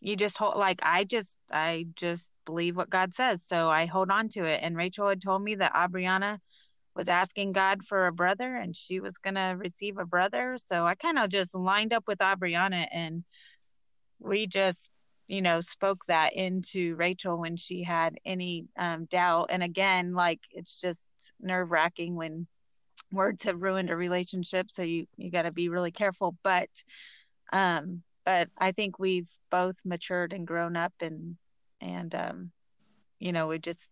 you 0.00 0.14
just 0.16 0.38
hold 0.38 0.56
like 0.56 0.78
I 0.82 1.04
just 1.04 1.36
I 1.50 1.86
just 1.96 2.32
believe 2.46 2.76
what 2.76 2.90
God 2.90 3.14
says. 3.14 3.44
So 3.44 3.68
I 3.68 3.86
hold 3.86 4.10
on 4.10 4.28
to 4.30 4.44
it. 4.44 4.60
And 4.62 4.76
Rachel 4.76 5.08
had 5.08 5.20
told 5.22 5.42
me 5.42 5.56
that 5.56 5.74
Aubriana 5.74 6.38
was 6.94 7.08
asking 7.08 7.52
God 7.52 7.84
for 7.84 8.06
a 8.06 8.12
brother 8.12 8.56
and 8.56 8.76
she 8.76 9.00
was 9.00 9.18
gonna 9.18 9.56
receive 9.56 9.98
a 9.98 10.06
brother. 10.06 10.56
So 10.62 10.86
I 10.86 10.94
kind 10.94 11.18
of 11.18 11.30
just 11.30 11.54
lined 11.54 11.92
up 11.92 12.04
with 12.06 12.18
Aubriana 12.18 12.86
and 12.92 13.24
we 14.20 14.46
just 14.46 14.90
you 15.28 15.42
know 15.42 15.60
spoke 15.60 16.04
that 16.06 16.34
into 16.34 16.96
Rachel 16.96 17.38
when 17.38 17.56
she 17.56 17.84
had 17.84 18.18
any 18.24 18.66
um, 18.76 19.04
doubt. 19.04 19.48
And 19.50 19.62
again, 19.62 20.14
like 20.14 20.40
it's 20.50 20.76
just 20.76 21.10
nerve 21.40 21.70
wracking 21.70 22.16
when 22.16 22.46
words 23.12 23.44
have 23.44 23.62
ruined 23.62 23.90
a 23.90 23.96
relationship 23.96 24.70
so 24.70 24.82
you 24.82 25.06
you 25.16 25.30
got 25.30 25.42
to 25.42 25.50
be 25.50 25.68
really 25.68 25.90
careful 25.90 26.36
but 26.42 26.68
um 27.52 28.02
but 28.24 28.48
i 28.58 28.72
think 28.72 28.98
we've 28.98 29.30
both 29.50 29.76
matured 29.84 30.32
and 30.32 30.46
grown 30.46 30.76
up 30.76 30.92
and 31.00 31.36
and 31.80 32.14
um 32.14 32.50
you 33.18 33.32
know 33.32 33.46
we 33.46 33.58
just 33.58 33.90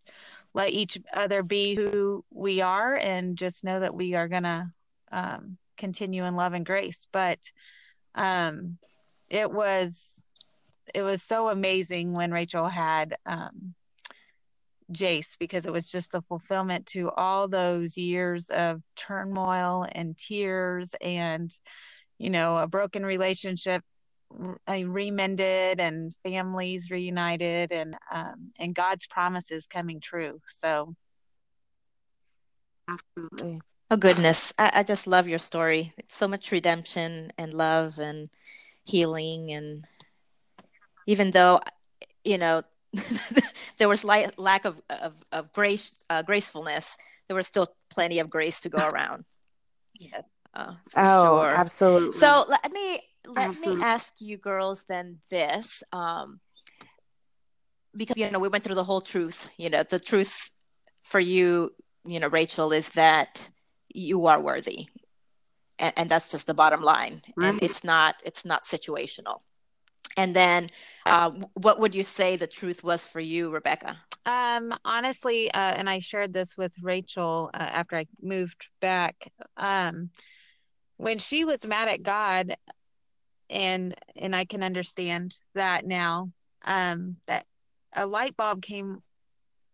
let 0.55 0.71
each 0.71 0.99
other 1.15 1.43
be 1.43 1.75
who 1.75 2.25
we 2.31 2.61
are 2.61 2.95
and 2.97 3.39
just 3.39 3.65
know 3.65 3.81
that 3.81 3.95
we 3.95 4.15
are 4.15 4.29
gonna 4.29 4.71
um 5.13 5.57
continue 5.79 6.25
in 6.25 6.37
love 6.37 6.53
and 6.53 6.67
grace 6.67 7.07
but 7.13 7.39
um 8.15 8.79
it 9.31 9.51
was 9.51 10.23
it 10.95 11.03
was 11.03 11.23
so 11.23 11.49
amazing 11.49 12.13
when 12.13 12.31
rachel 12.33 12.69
had 12.69 13.17
um 13.27 13.75
Jace 14.93 15.37
because 15.39 15.67
it 15.67 15.73
was 15.73 15.91
just 15.91 16.13
the 16.13 16.23
fulfillment 16.23 16.87
to 16.87 17.11
all 17.11 17.49
those 17.49 17.97
years 17.97 18.51
of 18.51 18.83
turmoil 18.95 19.87
and 19.91 20.17
tears 20.17 20.95
and 21.01 21.53
you 22.19 22.31
know 22.31 22.57
a 22.57 22.67
broken 22.69 23.05
relationship 23.05 23.83
r- 24.39 24.61
uh, 24.69 24.85
remended 24.87 25.81
and 25.81 26.15
families 26.23 26.91
reunited 26.91 27.73
and 27.73 27.97
um, 28.13 28.53
and 28.59 28.75
God's 28.75 29.07
promises 29.07 29.67
coming 29.67 30.01
true. 30.01 30.41
So 30.49 30.95
Absolutely. 32.89 33.61
Oh 33.91 33.97
goodness, 33.97 34.53
I, 34.59 34.71
I 34.75 34.83
just 34.83 35.07
love 35.07 35.29
your 35.29 35.39
story. 35.39 35.93
It's 35.99 36.17
so 36.17 36.29
much 36.29 36.53
redemption 36.53 37.33
and 37.39 37.55
love 37.55 37.99
and 37.99 38.29
healing, 38.85 39.51
and 39.53 39.85
even 41.07 41.31
though 41.31 41.61
you 42.25 42.39
know 42.39 42.63
there 43.79 43.89
was 43.89 44.05
li- 44.05 44.29
lack 44.37 44.65
of 44.65 44.81
of, 44.89 45.15
of 45.33 45.53
grace 45.53 45.93
uh, 46.11 46.23
gracefulness, 46.23 46.97
there 47.29 47.37
was 47.37 47.47
still 47.47 47.67
plenty 47.91 48.19
of 48.19 48.31
grace 48.31 48.61
to 48.63 48.69
go 48.69 48.79
around. 48.93 49.25
yes, 50.01 50.25
Uh, 50.55 50.75
Oh, 50.97 51.23
sure. 51.43 51.51
absolutely. 51.55 52.19
So 52.19 52.45
let 52.49 52.73
me 52.73 53.01
let 53.27 53.51
Absolutely. 53.51 53.77
me 53.77 53.83
ask 53.83 54.15
you 54.21 54.37
girls 54.37 54.85
then 54.89 55.19
this, 55.31 55.83
um, 55.93 56.41
because 57.95 58.17
you 58.17 58.31
know 58.31 58.39
we 58.39 58.49
went 58.49 58.65
through 58.65 58.75
the 58.77 58.85
whole 58.85 59.01
truth. 59.01 59.51
You 59.59 59.71
know 59.71 59.83
the 59.83 59.99
truth 59.99 60.51
for 61.03 61.21
you, 61.21 61.75
you 62.05 62.19
know, 62.21 62.29
Rachel, 62.29 62.73
is 62.73 62.91
that 62.91 63.51
you 63.95 64.27
are 64.27 64.41
worthy, 64.41 64.89
and, 65.79 65.93
and 65.97 66.11
that's 66.11 66.31
just 66.31 66.47
the 66.47 66.55
bottom 66.55 66.83
line. 66.83 67.23
And 67.41 67.59
it's 67.63 67.85
not 67.85 68.17
it's 68.25 68.45
not 68.45 68.63
situational. 68.63 69.41
And 70.17 70.35
then, 70.35 70.71
uh, 71.05 71.31
what 71.55 71.79
would 71.79 71.95
you 71.95 72.03
say 72.03 72.37
the 72.37 72.47
truth 72.47 72.83
was 72.83 73.07
for 73.07 73.21
you, 73.21 73.51
Rebecca? 73.51 73.99
um, 74.25 74.75
honestly, 74.85 75.51
uh, 75.53 75.59
and 75.59 75.89
I 75.89 76.01
shared 76.01 76.33
this 76.33 76.57
with 76.57 76.75
Rachel 76.83 77.51
uh, 77.55 77.59
after 77.59 77.97
I 77.97 78.07
moved 78.21 78.69
back. 78.81 79.31
Um, 79.57 80.11
when 80.97 81.19
she 81.19 81.45
was 81.45 81.67
mad 81.67 81.89
at 81.89 82.03
God, 82.03 82.57
and 83.49 83.95
and 84.17 84.35
I 84.35 84.45
can 84.45 84.63
understand 84.63 85.39
that 85.55 85.87
now. 85.87 86.31
Um, 86.65 87.17
that 87.29 87.47
a 87.95 88.07
light 88.07 88.37
bulb 88.37 88.63
came 88.63 89.03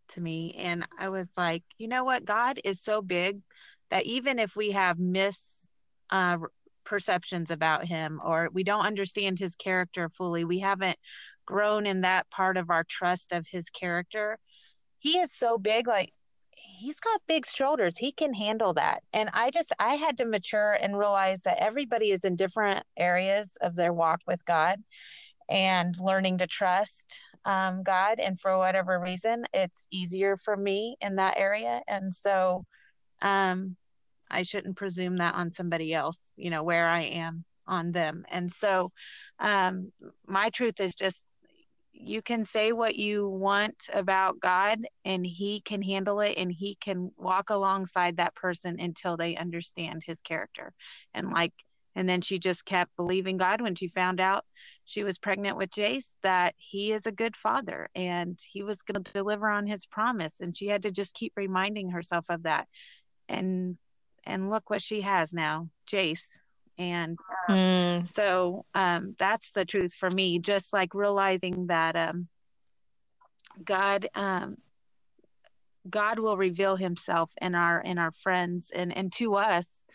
to 0.08 0.20
me. 0.20 0.54
And 0.58 0.86
I 0.98 1.08
was 1.08 1.32
like, 1.36 1.62
you 1.78 1.88
know 1.88 2.04
what? 2.04 2.24
God 2.24 2.60
is 2.64 2.80
so 2.80 3.02
big 3.02 3.40
that 3.90 4.06
even 4.06 4.38
if 4.38 4.56
we 4.56 4.70
have 4.72 4.98
mis 4.98 5.70
uh, 6.10 6.38
perceptions 6.84 7.50
about 7.50 7.86
him 7.86 8.20
or 8.24 8.48
we 8.52 8.62
don't 8.62 8.86
understand 8.86 9.38
his 9.38 9.54
character 9.54 10.08
fully, 10.08 10.44
we 10.44 10.60
haven't 10.60 10.98
grown 11.46 11.86
in 11.86 12.02
that 12.02 12.30
part 12.30 12.56
of 12.56 12.70
our 12.70 12.84
trust 12.84 13.32
of 13.32 13.46
his 13.48 13.70
character. 13.70 14.38
He 14.98 15.18
is 15.18 15.32
so 15.32 15.58
big, 15.58 15.86
like 15.86 16.12
he's 16.50 17.00
got 17.00 17.20
big 17.26 17.46
shoulders. 17.46 17.98
He 17.98 18.12
can 18.12 18.34
handle 18.34 18.74
that. 18.74 19.02
And 19.12 19.28
I 19.32 19.50
just, 19.50 19.72
I 19.78 19.94
had 19.94 20.18
to 20.18 20.24
mature 20.24 20.72
and 20.72 20.98
realize 20.98 21.42
that 21.42 21.62
everybody 21.62 22.10
is 22.10 22.24
in 22.24 22.36
different 22.36 22.84
areas 22.96 23.56
of 23.60 23.74
their 23.74 23.92
walk 23.92 24.20
with 24.26 24.44
God 24.44 24.82
and 25.48 25.94
learning 26.00 26.38
to 26.38 26.46
trust 26.46 27.18
um, 27.44 27.82
God. 27.82 28.20
And 28.20 28.40
for 28.40 28.56
whatever 28.56 28.98
reason, 28.98 29.44
it's 29.52 29.86
easier 29.90 30.36
for 30.36 30.56
me 30.56 30.96
in 31.00 31.16
that 31.16 31.36
area. 31.36 31.82
And 31.88 32.12
so 32.12 32.64
um, 33.20 33.76
I 34.32 34.42
shouldn't 34.42 34.76
presume 34.76 35.16
that 35.16 35.34
on 35.34 35.50
somebody 35.50 35.92
else, 35.92 36.32
you 36.36 36.50
know, 36.50 36.62
where 36.62 36.88
I 36.88 37.02
am 37.02 37.44
on 37.66 37.92
them. 37.92 38.24
And 38.30 38.50
so 38.50 38.90
um, 39.38 39.92
my 40.26 40.50
truth 40.50 40.80
is 40.80 40.94
just 40.94 41.24
you 41.92 42.22
can 42.22 42.42
say 42.44 42.72
what 42.72 42.96
you 42.96 43.28
want 43.28 43.86
about 43.92 44.40
God 44.40 44.80
and 45.04 45.24
he 45.24 45.60
can 45.60 45.82
handle 45.82 46.20
it 46.20 46.34
and 46.36 46.50
he 46.50 46.76
can 46.80 47.12
walk 47.16 47.50
alongside 47.50 48.16
that 48.16 48.34
person 48.34 48.80
until 48.80 49.16
they 49.16 49.36
understand 49.36 50.02
his 50.04 50.20
character. 50.20 50.72
And 51.14 51.30
like 51.30 51.52
and 51.94 52.08
then 52.08 52.22
she 52.22 52.38
just 52.38 52.64
kept 52.64 52.96
believing 52.96 53.36
God 53.36 53.60
when 53.60 53.74
she 53.74 53.86
found 53.86 54.18
out 54.18 54.46
she 54.84 55.04
was 55.04 55.18
pregnant 55.18 55.58
with 55.58 55.70
Jace 55.70 56.16
that 56.22 56.54
he 56.56 56.92
is 56.92 57.06
a 57.06 57.12
good 57.12 57.36
father 57.36 57.90
and 57.94 58.38
he 58.50 58.62
was 58.62 58.80
going 58.80 59.02
to 59.02 59.12
deliver 59.12 59.48
on 59.48 59.66
his 59.66 59.84
promise 59.84 60.40
and 60.40 60.56
she 60.56 60.68
had 60.68 60.82
to 60.82 60.90
just 60.90 61.14
keep 61.14 61.34
reminding 61.36 61.90
herself 61.90 62.26
of 62.30 62.44
that. 62.44 62.66
And 63.28 63.76
and 64.24 64.50
look 64.50 64.70
what 64.70 64.82
she 64.82 65.00
has 65.00 65.32
now, 65.32 65.68
Jace. 65.90 66.40
And 66.78 67.18
um, 67.48 67.56
mm. 67.56 68.08
so 68.08 68.64
um, 68.74 69.14
that's 69.18 69.52
the 69.52 69.64
truth 69.64 69.94
for 69.94 70.10
me 70.10 70.38
just 70.38 70.72
like 70.72 70.94
realizing 70.94 71.66
that 71.66 71.96
um, 71.96 72.28
god 73.64 74.08
um, 74.14 74.56
god 75.88 76.18
will 76.18 76.36
reveal 76.36 76.76
himself 76.76 77.30
in 77.40 77.54
our 77.54 77.80
in 77.80 77.98
our 77.98 78.12
friends 78.12 78.72
and 78.74 78.96
and 78.96 79.12
to 79.12 79.34
us 79.34 79.86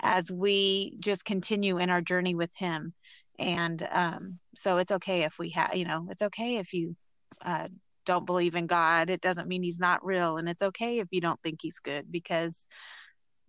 as 0.00 0.32
we 0.32 0.96
just 0.98 1.24
continue 1.24 1.78
in 1.78 1.90
our 1.90 2.00
journey 2.00 2.34
with 2.34 2.50
him. 2.56 2.92
And 3.38 3.86
um, 3.92 4.38
so 4.56 4.78
it's 4.78 4.92
okay 4.92 5.22
if 5.22 5.38
we 5.38 5.50
have 5.50 5.74
you 5.74 5.84
know 5.84 6.06
it's 6.10 6.22
okay 6.22 6.56
if 6.56 6.72
you 6.72 6.96
uh, 7.44 7.68
don't 8.04 8.26
believe 8.26 8.54
in 8.54 8.66
god. 8.66 9.10
It 9.10 9.20
doesn't 9.20 9.48
mean 9.48 9.62
he's 9.62 9.80
not 9.80 10.04
real. 10.04 10.36
And 10.36 10.48
it's 10.48 10.62
okay 10.62 10.98
if 10.98 11.08
you 11.10 11.20
don't 11.20 11.40
think 11.42 11.60
he's 11.62 11.78
good 11.78 12.10
because 12.10 12.66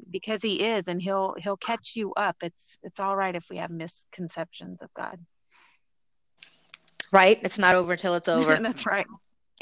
because 0.10 0.42
he 0.42 0.64
is 0.64 0.88
and 0.88 1.02
he'll 1.02 1.36
he'll 1.38 1.58
catch 1.58 1.96
you 1.96 2.14
up. 2.14 2.38
It's 2.42 2.78
it's 2.84 3.00
all 3.00 3.16
right 3.16 3.36
if 3.36 3.46
we 3.50 3.58
have 3.58 3.72
misconceptions 3.72 4.82
of 4.82 4.94
god. 4.94 5.20
Right? 7.12 7.40
It's 7.44 7.60
not 7.60 7.76
over 7.76 7.94
until 7.94 8.16
it's 8.16 8.28
over. 8.30 8.56
That's 8.56 8.86
right. 8.86 9.06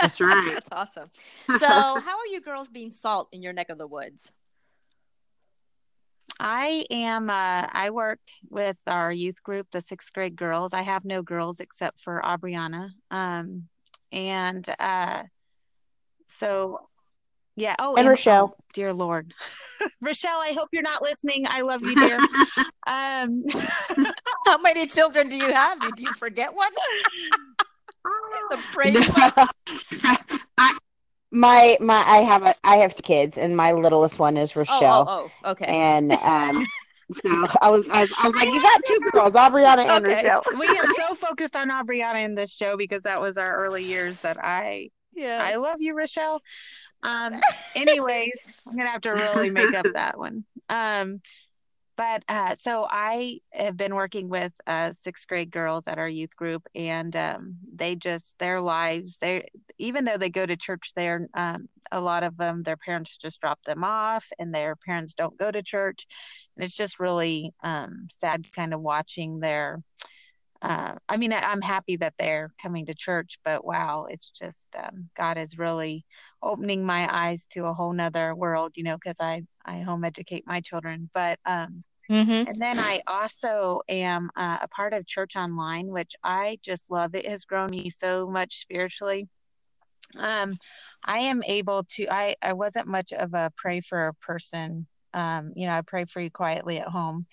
That's 0.00 0.20
right. 0.20 0.52
That's 0.54 0.68
awesome. 0.72 1.10
So 1.58 1.66
how 1.66 2.18
are 2.18 2.26
you 2.30 2.40
girls 2.40 2.68
being 2.68 2.90
salt 2.90 3.28
in 3.32 3.42
your 3.42 3.52
neck 3.52 3.68
of 3.70 3.78
the 3.78 3.86
woods? 3.86 4.32
I 6.38 6.84
am. 6.90 7.30
Uh, 7.30 7.66
I 7.72 7.90
work 7.90 8.20
with 8.48 8.76
our 8.86 9.10
youth 9.10 9.42
group, 9.42 9.66
the 9.72 9.80
sixth 9.80 10.12
grade 10.12 10.36
girls. 10.36 10.72
I 10.72 10.82
have 10.82 11.04
no 11.04 11.22
girls 11.22 11.58
except 11.58 12.00
for 12.00 12.22
Aubriana, 12.24 12.90
um, 13.10 13.68
and 14.12 14.68
uh, 14.78 15.24
so 16.28 16.88
yeah. 17.58 17.74
Oh, 17.78 17.90
and, 17.90 18.00
and 18.00 18.08
Rochelle. 18.08 18.54
Oh, 18.54 18.64
dear 18.72 18.92
Lord, 18.92 19.34
Rochelle. 20.00 20.40
I 20.40 20.52
hope 20.52 20.68
you're 20.72 20.82
not 20.82 21.02
listening. 21.02 21.44
I 21.48 21.62
love 21.62 21.82
you, 21.82 21.94
dear. 21.94 22.18
um, 22.86 23.44
How 24.46 24.58
many 24.58 24.86
children 24.86 25.28
do 25.28 25.36
you 25.36 25.52
have? 25.52 25.80
Did 25.80 25.98
you 25.98 26.12
forget 26.12 26.54
one? 26.54 26.70
the 28.50 28.58
praise. 28.72 28.96
I, 30.56 30.78
my 31.30 31.76
my 31.80 32.02
I 32.06 32.18
have 32.18 32.42
a 32.44 32.54
I 32.64 32.76
have 32.76 32.94
two 32.94 33.02
kids, 33.02 33.36
and 33.36 33.56
my 33.56 33.72
littlest 33.72 34.18
one 34.18 34.36
is 34.36 34.56
Rochelle. 34.56 35.04
Oh, 35.08 35.26
oh, 35.26 35.30
oh 35.44 35.50
okay. 35.52 35.66
And 35.66 36.12
um. 36.12 36.66
So 37.10 37.30
I 37.62 37.70
was, 37.70 37.88
I 37.88 38.00
was, 38.02 38.12
I 38.18 38.26
was 38.26 38.34
like, 38.34 38.52
you 38.52 38.62
got 38.62 38.84
two 38.84 39.00
girls, 39.12 39.32
Aubriana 39.32 39.86
and 39.86 40.04
okay. 40.04 40.16
Rochelle. 40.16 40.42
We 40.58 40.68
are 40.68 40.84
so 40.84 41.14
focused 41.14 41.56
on 41.56 41.70
Aubriana 41.70 42.22
in 42.22 42.34
this 42.34 42.52
show 42.52 42.76
because 42.76 43.04
that 43.04 43.18
was 43.18 43.38
our 43.38 43.64
early 43.64 43.82
years 43.84 44.20
that 44.20 44.36
I, 44.44 44.90
yeah, 45.14 45.40
I 45.42 45.56
love 45.56 45.76
you, 45.80 45.96
Rochelle. 45.96 46.42
Um, 47.02 47.32
anyways, 47.74 48.62
I'm 48.66 48.76
gonna 48.76 48.90
have 48.90 49.02
to 49.02 49.10
really 49.10 49.50
make 49.50 49.74
up 49.74 49.86
that 49.92 50.18
one. 50.18 50.44
Um, 50.68 51.20
but 51.96 52.22
uh, 52.28 52.54
so 52.54 52.86
I 52.88 53.40
have 53.50 53.76
been 53.76 53.94
working 53.96 54.28
with 54.28 54.52
uh, 54.68 54.92
sixth 54.92 55.26
grade 55.26 55.50
girls 55.50 55.88
at 55.88 55.98
our 55.98 56.08
youth 56.08 56.36
group, 56.36 56.64
and 56.72 57.14
um, 57.16 57.56
they 57.74 57.96
just 57.96 58.38
their 58.38 58.60
lives. 58.60 59.18
They 59.18 59.48
even 59.78 60.04
though 60.04 60.16
they 60.16 60.30
go 60.30 60.46
to 60.46 60.56
church, 60.56 60.92
there 60.94 61.28
um, 61.34 61.68
a 61.90 62.00
lot 62.00 62.22
of 62.22 62.36
them 62.36 62.62
their 62.62 62.76
parents 62.76 63.16
just 63.16 63.40
drop 63.40 63.62
them 63.64 63.82
off, 63.82 64.30
and 64.38 64.54
their 64.54 64.76
parents 64.76 65.14
don't 65.14 65.36
go 65.36 65.50
to 65.50 65.60
church, 65.60 66.06
and 66.56 66.64
it's 66.64 66.76
just 66.76 67.00
really 67.00 67.52
um, 67.64 68.06
sad, 68.12 68.46
kind 68.52 68.72
of 68.72 68.80
watching 68.80 69.40
their 69.40 69.82
uh, 70.60 70.94
I 71.08 71.16
mean, 71.16 71.32
I, 71.32 71.52
am 71.52 71.60
happy 71.60 71.96
that 71.96 72.14
they're 72.18 72.52
coming 72.60 72.86
to 72.86 72.94
church, 72.94 73.38
but 73.44 73.64
wow, 73.64 74.06
it's 74.10 74.30
just 74.30 74.74
um, 74.76 75.08
God 75.16 75.38
is 75.38 75.56
really 75.56 76.04
opening 76.42 76.84
my 76.84 77.08
eyes 77.10 77.46
to 77.50 77.66
a 77.66 77.74
whole 77.74 77.92
nother 77.92 78.34
world, 78.34 78.72
you 78.74 78.82
know, 78.82 78.96
because 78.96 79.18
I 79.20 79.44
I 79.64 79.80
home 79.80 80.04
educate 80.04 80.46
my 80.46 80.60
children, 80.60 81.10
but 81.14 81.38
um, 81.46 81.84
mm-hmm. 82.10 82.48
and 82.48 82.56
then 82.56 82.78
I 82.78 83.02
also 83.06 83.82
am 83.88 84.30
uh, 84.34 84.58
a 84.62 84.68
part 84.68 84.94
of 84.94 85.06
Church 85.06 85.36
Online, 85.36 85.88
which 85.88 86.16
I 86.24 86.58
just 86.62 86.90
love. 86.90 87.14
It 87.14 87.28
has 87.28 87.44
grown 87.44 87.70
me 87.70 87.88
so 87.90 88.28
much 88.28 88.58
spiritually. 88.58 89.28
Um, 90.16 90.56
I 91.04 91.20
am 91.20 91.44
able 91.44 91.84
to. 91.94 92.08
I 92.08 92.34
I 92.42 92.54
wasn't 92.54 92.88
much 92.88 93.12
of 93.12 93.32
a 93.32 93.52
pray 93.56 93.80
for 93.80 94.08
a 94.08 94.14
person. 94.14 94.88
Um, 95.14 95.52
you 95.54 95.66
know, 95.68 95.74
I 95.74 95.82
pray 95.82 96.04
for 96.04 96.20
you 96.20 96.30
quietly 96.30 96.78
at 96.78 96.88
home 96.88 97.26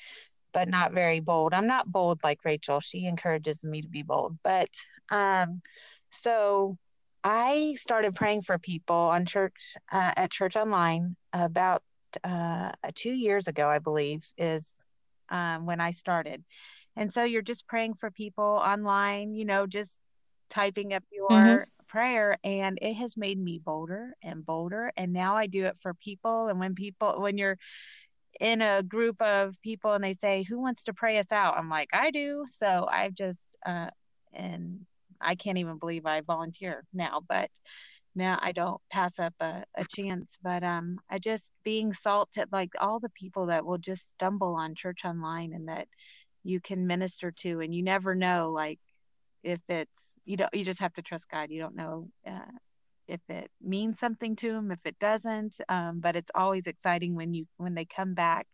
but 0.55 0.69
not 0.69 0.93
very 0.93 1.19
bold. 1.19 1.53
I'm 1.53 1.67
not 1.67 1.91
bold 1.91 2.21
like 2.23 2.45
Rachel. 2.45 2.79
She 2.79 3.05
encourages 3.05 3.61
me 3.65 3.81
to 3.81 3.89
be 3.89 4.03
bold. 4.03 4.37
But 4.41 4.69
um, 5.11 5.61
so 6.11 6.77
I 7.25 7.75
started 7.77 8.15
praying 8.15 8.43
for 8.43 8.57
people 8.57 8.95
on 8.95 9.25
church 9.25 9.75
uh, 9.91 10.13
at 10.15 10.31
Church 10.31 10.55
Online 10.55 11.17
about 11.33 11.83
uh, 12.23 12.71
two 12.93 13.11
years 13.11 13.49
ago, 13.49 13.67
I 13.67 13.79
believe, 13.79 14.25
is 14.37 14.81
um, 15.27 15.65
when 15.65 15.81
I 15.81 15.91
started. 15.91 16.41
And 16.95 17.11
so 17.11 17.25
you're 17.25 17.41
just 17.41 17.67
praying 17.67 17.95
for 17.95 18.09
people 18.09 18.45
online, 18.45 19.33
you 19.33 19.43
know, 19.43 19.67
just 19.67 19.99
typing 20.49 20.93
up 20.93 21.03
your 21.11 21.29
mm-hmm. 21.29 21.63
prayer 21.89 22.37
and 22.45 22.79
it 22.81 22.93
has 22.93 23.17
made 23.17 23.37
me 23.37 23.59
bolder 23.59 24.13
and 24.23 24.45
bolder 24.45 24.93
and 24.95 25.11
now 25.11 25.35
I 25.35 25.47
do 25.47 25.65
it 25.65 25.75
for 25.81 25.95
people 25.95 26.47
and 26.47 26.59
when 26.59 26.75
people 26.75 27.19
when 27.19 27.39
you're 27.39 27.57
in 28.39 28.61
a 28.61 28.83
group 28.83 29.21
of 29.21 29.59
people 29.61 29.93
and 29.93 30.03
they 30.03 30.13
say, 30.13 30.43
Who 30.43 30.59
wants 30.59 30.83
to 30.83 30.93
pray 30.93 31.17
us 31.17 31.31
out? 31.31 31.57
I'm 31.57 31.69
like, 31.69 31.89
I 31.93 32.11
do. 32.11 32.45
So 32.49 32.87
I've 32.89 33.13
just, 33.13 33.49
uh, 33.65 33.87
and 34.33 34.81
I 35.21 35.35
can't 35.35 35.57
even 35.57 35.77
believe 35.77 36.05
I 36.05 36.21
volunteer 36.21 36.83
now, 36.93 37.21
but 37.27 37.49
now 38.15 38.39
I 38.41 38.51
don't 38.51 38.81
pass 38.91 39.19
up 39.19 39.33
a, 39.39 39.63
a 39.75 39.85
chance. 39.95 40.37
But 40.43 40.63
um, 40.63 40.99
I 41.09 41.19
just 41.19 41.51
being 41.63 41.93
salt 41.93 42.29
to 42.33 42.47
like 42.51 42.71
all 42.79 42.99
the 42.99 43.09
people 43.09 43.47
that 43.47 43.65
will 43.65 43.77
just 43.77 44.09
stumble 44.09 44.55
on 44.55 44.75
church 44.75 45.05
online 45.05 45.53
and 45.53 45.67
that 45.67 45.87
you 46.43 46.59
can 46.61 46.87
minister 46.87 47.31
to, 47.31 47.61
and 47.61 47.73
you 47.73 47.83
never 47.83 48.15
know, 48.15 48.51
like, 48.51 48.79
if 49.45 49.59
it's 49.69 50.15
you 50.25 50.35
don't 50.37 50.53
you 50.53 50.65
just 50.65 50.79
have 50.79 50.93
to 50.93 51.03
trust 51.03 51.29
god 51.29 51.51
you 51.51 51.61
don't 51.61 51.75
know 51.75 52.09
uh, 52.27 52.51
if 53.07 53.21
it 53.29 53.49
means 53.61 53.99
something 53.99 54.35
to 54.37 54.51
them, 54.51 54.71
if 54.71 54.79
it 54.85 54.97
doesn't. 54.99 55.57
Um, 55.69 55.99
but 55.99 56.15
it's 56.15 56.31
always 56.33 56.67
exciting 56.67 57.15
when 57.15 57.33
you 57.33 57.47
when 57.57 57.75
they 57.75 57.85
come 57.85 58.13
back 58.13 58.47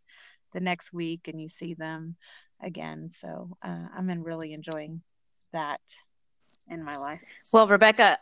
the 0.54 0.60
next 0.60 0.94
week 0.94 1.28
and 1.28 1.42
you 1.42 1.50
see 1.50 1.74
them 1.74 2.16
again. 2.62 3.10
So 3.10 3.58
uh, 3.64 3.88
I'm 3.96 4.10
in 4.10 4.24
really 4.24 4.54
enjoying 4.54 5.02
that 5.54 5.82
in 6.70 6.84
my 6.84 6.98
life. 6.98 7.22
Well, 7.52 7.68
Rebecca, 7.68 8.18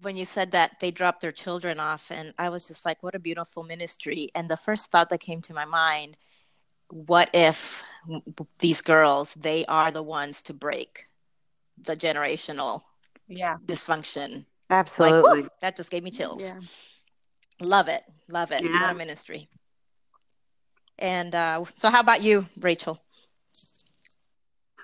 when 0.00 0.16
you 0.16 0.24
said 0.24 0.52
that 0.52 0.80
they 0.80 0.90
dropped 0.90 1.20
their 1.20 1.32
children 1.32 1.78
off, 1.78 2.10
and 2.10 2.32
I 2.38 2.48
was 2.48 2.66
just 2.66 2.84
like, 2.84 3.02
what 3.02 3.14
a 3.14 3.18
beautiful 3.18 3.62
ministry. 3.62 4.30
And 4.34 4.48
the 4.48 4.56
first 4.56 4.90
thought 4.90 5.10
that 5.10 5.20
came 5.20 5.42
to 5.42 5.54
my 5.54 5.64
mind, 5.64 6.16
what 6.88 7.30
if 7.32 7.82
these 8.58 8.80
girls, 8.82 9.34
they 9.34 9.64
are 9.66 9.90
the 9.90 10.02
ones 10.02 10.42
to 10.44 10.54
break 10.54 11.08
the 11.80 11.96
generational 11.96 12.82
yeah 13.28 13.56
dysfunction 13.64 14.44
Absolutely. 14.72 15.42
Like, 15.42 15.50
that 15.60 15.76
just 15.76 15.90
gave 15.90 16.02
me 16.02 16.10
chills. 16.10 16.42
Yeah. 16.42 16.58
Love 17.60 17.88
it. 17.88 18.02
Love 18.28 18.50
it. 18.52 18.62
Yeah. 18.62 18.80
What 18.80 18.90
a 18.90 18.94
ministry. 18.94 19.48
And 20.98 21.34
uh, 21.34 21.64
so, 21.76 21.90
how 21.90 22.00
about 22.00 22.22
you, 22.22 22.46
Rachel? 22.58 22.98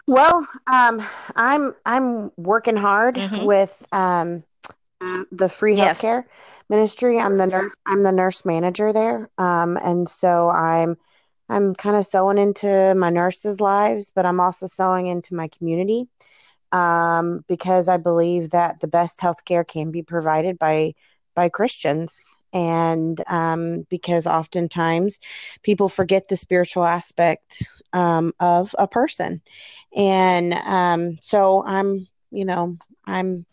Well, 0.06 0.46
um, 0.70 1.02
I'm 1.36 1.72
I'm 1.86 2.30
working 2.36 2.76
hard 2.76 3.16
mm-hmm. 3.16 3.44
with 3.44 3.86
um, 3.92 4.44
the 5.32 5.48
free 5.48 5.74
Yes. 5.74 6.02
healthcare 6.02 6.24
ministry. 6.68 7.18
I'm 7.18 7.36
the 7.36 7.46
nurse. 7.46 7.74
I'm 7.86 8.02
the 8.02 8.12
nurse 8.12 8.44
manager 8.44 8.92
there, 8.92 9.30
um, 9.38 9.78
and 9.78 10.08
so 10.08 10.50
I'm 10.50 10.96
I'm 11.48 11.74
kind 11.74 11.96
of 11.96 12.04
sowing 12.04 12.38
into 12.38 12.94
my 12.94 13.10
nurses' 13.10 13.60
lives, 13.60 14.12
but 14.14 14.26
I'm 14.26 14.40
also 14.40 14.66
sowing 14.66 15.06
into 15.06 15.34
my 15.34 15.48
community 15.48 16.08
um, 16.72 17.44
because 17.48 17.88
I 17.88 17.96
believe 17.96 18.50
that 18.50 18.80
the 18.80 18.88
best 18.88 19.20
healthcare 19.20 19.66
can 19.66 19.90
be 19.90 20.02
provided 20.02 20.58
by 20.58 20.94
by 21.34 21.48
Christians, 21.48 22.34
and 22.52 23.22
um, 23.28 23.86
because 23.88 24.26
oftentimes 24.26 25.18
people 25.62 25.88
forget 25.88 26.28
the 26.28 26.36
spiritual 26.36 26.84
aspect 26.84 27.62
um, 27.92 28.32
of 28.40 28.74
a 28.78 28.88
person, 28.88 29.40
and 29.94 30.52
um, 30.52 31.18
so 31.22 31.64
I'm 31.64 32.06
you 32.30 32.44
know 32.44 32.76
I'm 33.04 33.46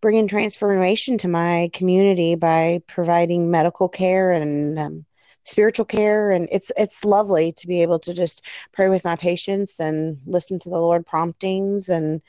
bringing 0.00 0.26
transformation 0.26 1.16
to 1.18 1.28
my 1.28 1.70
community 1.72 2.34
by 2.34 2.82
providing 2.88 3.50
medical 3.50 3.88
care 3.88 4.32
and 4.32 4.78
um, 4.78 5.04
spiritual 5.44 5.84
care 5.84 6.30
and 6.30 6.48
it's 6.52 6.70
it's 6.76 7.04
lovely 7.04 7.52
to 7.52 7.66
be 7.66 7.82
able 7.82 7.98
to 7.98 8.14
just 8.14 8.44
pray 8.72 8.88
with 8.88 9.04
my 9.04 9.16
patients 9.16 9.80
and 9.80 10.18
listen 10.26 10.58
to 10.58 10.68
the 10.68 10.78
lord 10.78 11.04
promptings 11.06 11.88
and 11.88 12.22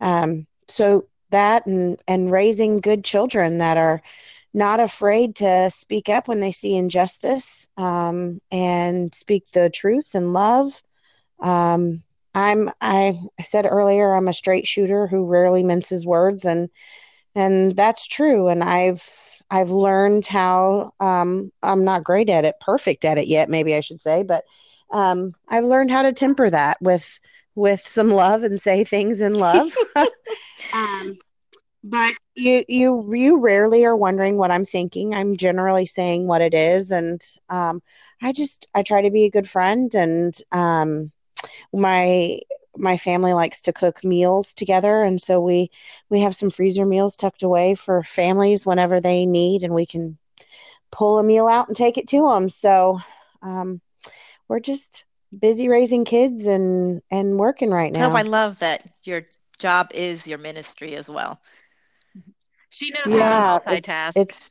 um, 0.00 0.46
so 0.68 1.06
that 1.30 1.66
and 1.66 2.02
and 2.06 2.30
raising 2.30 2.80
good 2.80 3.04
children 3.04 3.58
that 3.58 3.76
are 3.76 4.02
not 4.52 4.80
afraid 4.80 5.36
to 5.36 5.70
speak 5.70 6.08
up 6.08 6.26
when 6.28 6.40
they 6.40 6.52
see 6.52 6.74
injustice 6.76 7.66
um, 7.76 8.40
and 8.50 9.14
speak 9.14 9.48
the 9.52 9.70
truth 9.70 10.14
and 10.14 10.32
love. 10.32 10.82
Um, 11.40 12.02
i'm 12.34 12.70
I, 12.80 13.18
I 13.38 13.42
said 13.42 13.66
earlier 13.66 14.14
i'm 14.14 14.28
a 14.28 14.32
straight 14.32 14.66
shooter 14.66 15.06
who 15.06 15.26
rarely 15.26 15.62
minces 15.64 16.06
words 16.06 16.44
and 16.44 16.68
and 17.34 17.74
that's 17.74 18.06
true 18.06 18.48
and 18.48 18.62
i've 18.62 19.29
I've 19.50 19.70
learned 19.70 20.26
how 20.26 20.92
um, 21.00 21.50
I'm 21.62 21.84
not 21.84 22.04
great 22.04 22.28
at 22.28 22.44
it, 22.44 22.60
perfect 22.60 23.04
at 23.04 23.18
it 23.18 23.26
yet, 23.26 23.50
maybe 23.50 23.74
I 23.74 23.80
should 23.80 24.02
say, 24.02 24.22
but 24.22 24.44
um, 24.90 25.34
I've 25.48 25.64
learned 25.64 25.90
how 25.90 26.02
to 26.02 26.12
temper 26.12 26.50
that 26.50 26.80
with 26.80 27.20
with 27.54 27.80
some 27.80 28.10
love 28.10 28.44
and 28.44 28.60
say 28.60 28.84
things 28.84 29.20
in 29.20 29.34
love. 29.34 29.72
um, 30.74 31.18
but 31.82 32.14
you 32.34 32.64
you 32.68 33.14
you 33.14 33.38
rarely 33.38 33.84
are 33.84 33.96
wondering 33.96 34.36
what 34.36 34.50
I'm 34.50 34.66
thinking. 34.66 35.14
I'm 35.14 35.36
generally 35.36 35.86
saying 35.86 36.26
what 36.26 36.42
it 36.42 36.54
is, 36.54 36.90
and 36.90 37.20
um, 37.48 37.82
I 38.22 38.32
just 38.32 38.68
I 38.74 38.82
try 38.82 39.02
to 39.02 39.10
be 39.10 39.24
a 39.24 39.30
good 39.30 39.48
friend, 39.48 39.92
and 39.94 40.34
um, 40.52 41.10
my 41.72 42.40
my 42.76 42.96
family 42.96 43.32
likes 43.32 43.62
to 43.62 43.72
cook 43.72 44.04
meals 44.04 44.54
together 44.54 45.02
and 45.02 45.20
so 45.20 45.40
we 45.40 45.70
we 46.08 46.20
have 46.20 46.36
some 46.36 46.50
freezer 46.50 46.86
meals 46.86 47.16
tucked 47.16 47.42
away 47.42 47.74
for 47.74 48.02
families 48.04 48.64
whenever 48.64 49.00
they 49.00 49.26
need 49.26 49.62
and 49.62 49.74
we 49.74 49.86
can 49.86 50.16
pull 50.92 51.18
a 51.18 51.24
meal 51.24 51.48
out 51.48 51.68
and 51.68 51.76
take 51.76 51.98
it 51.98 52.08
to 52.08 52.28
them 52.28 52.48
so 52.48 53.00
um, 53.42 53.80
we're 54.48 54.60
just 54.60 55.04
busy 55.36 55.68
raising 55.68 56.04
kids 56.04 56.46
and 56.46 57.02
and 57.10 57.38
working 57.38 57.70
right 57.70 57.92
now 57.92 58.08
No, 58.08 58.16
I 58.16 58.22
love 58.22 58.58
that 58.60 58.84
your 59.04 59.22
job 59.58 59.88
is 59.94 60.26
your 60.26 60.38
ministry 60.38 60.94
as 60.96 61.08
well. 61.08 61.40
She 62.70 62.90
knows 62.90 63.16
yeah 63.18 63.58
how 63.58 63.58
to 63.58 63.76
it's, 63.76 63.86
multitask. 63.88 64.12
it's 64.16 64.50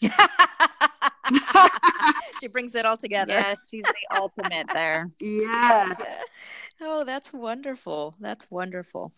she 2.40 2.48
brings 2.48 2.74
it 2.74 2.86
all 2.86 2.96
together. 2.96 3.32
yes, 3.32 3.56
she's 3.68 3.84
the 3.84 4.16
ultimate 4.16 4.66
there. 4.72 5.10
yes 5.20 6.02
Oh, 6.80 7.04
that's 7.04 7.32
wonderful. 7.32 8.14
That's 8.20 8.50
wonderful. 8.50 9.12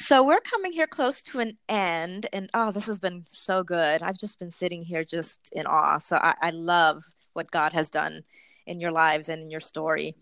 So 0.00 0.24
we're 0.24 0.40
coming 0.40 0.72
here 0.72 0.86
close 0.86 1.22
to 1.24 1.40
an 1.40 1.58
end, 1.68 2.26
and 2.32 2.48
oh, 2.54 2.72
this 2.72 2.86
has 2.86 2.98
been 2.98 3.24
so 3.26 3.62
good. 3.62 4.02
I've 4.02 4.18
just 4.18 4.38
been 4.38 4.50
sitting 4.50 4.82
here 4.82 5.04
just 5.04 5.50
in 5.52 5.66
awe. 5.66 5.98
So 5.98 6.16
I, 6.16 6.34
I 6.40 6.50
love 6.50 7.04
what 7.34 7.50
God 7.50 7.72
has 7.72 7.90
done 7.90 8.24
in 8.66 8.80
your 8.80 8.90
lives 8.90 9.28
and 9.28 9.42
in 9.42 9.50
your 9.50 9.60
story. 9.60 10.14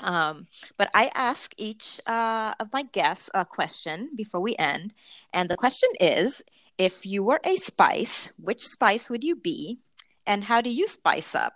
Um, 0.00 0.46
but 0.76 0.90
I 0.94 1.10
ask 1.14 1.52
each 1.56 2.00
uh, 2.06 2.54
of 2.60 2.72
my 2.72 2.82
guests 2.82 3.30
a 3.34 3.44
question 3.44 4.10
before 4.14 4.40
we 4.40 4.54
end. 4.58 4.94
And 5.32 5.48
the 5.48 5.56
question 5.56 5.88
is 5.98 6.44
if 6.76 7.04
you 7.04 7.22
were 7.24 7.40
a 7.44 7.56
spice, 7.56 8.30
which 8.38 8.62
spice 8.62 9.10
would 9.10 9.24
you 9.24 9.34
be? 9.34 9.78
And 10.26 10.44
how 10.44 10.60
do 10.60 10.70
you 10.70 10.86
spice 10.86 11.34
up 11.34 11.54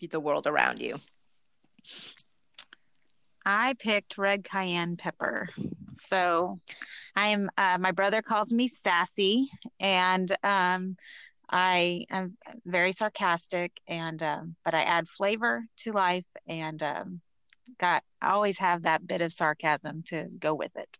the 0.00 0.20
world 0.20 0.46
around 0.46 0.80
you? 0.80 0.96
I 3.50 3.72
picked 3.78 4.18
red 4.18 4.44
cayenne 4.44 4.98
pepper. 4.98 5.48
So 5.92 6.60
I'm 7.16 7.48
uh, 7.56 7.78
my 7.80 7.92
brother 7.92 8.20
calls 8.20 8.52
me 8.52 8.68
sassy 8.68 9.50
and 9.80 10.30
um, 10.44 10.98
I 11.48 12.04
am 12.10 12.36
very 12.66 12.92
sarcastic 12.92 13.72
and 13.88 14.22
um, 14.22 14.56
but 14.66 14.74
I 14.74 14.82
add 14.82 15.08
flavor 15.08 15.64
to 15.78 15.92
life 15.92 16.26
and 16.46 16.82
um, 16.82 17.22
got 17.78 18.02
I 18.20 18.32
always 18.32 18.58
have 18.58 18.82
that 18.82 19.06
bit 19.06 19.22
of 19.22 19.32
sarcasm 19.32 20.02
to 20.08 20.26
go 20.38 20.54
with 20.54 20.76
it. 20.76 20.98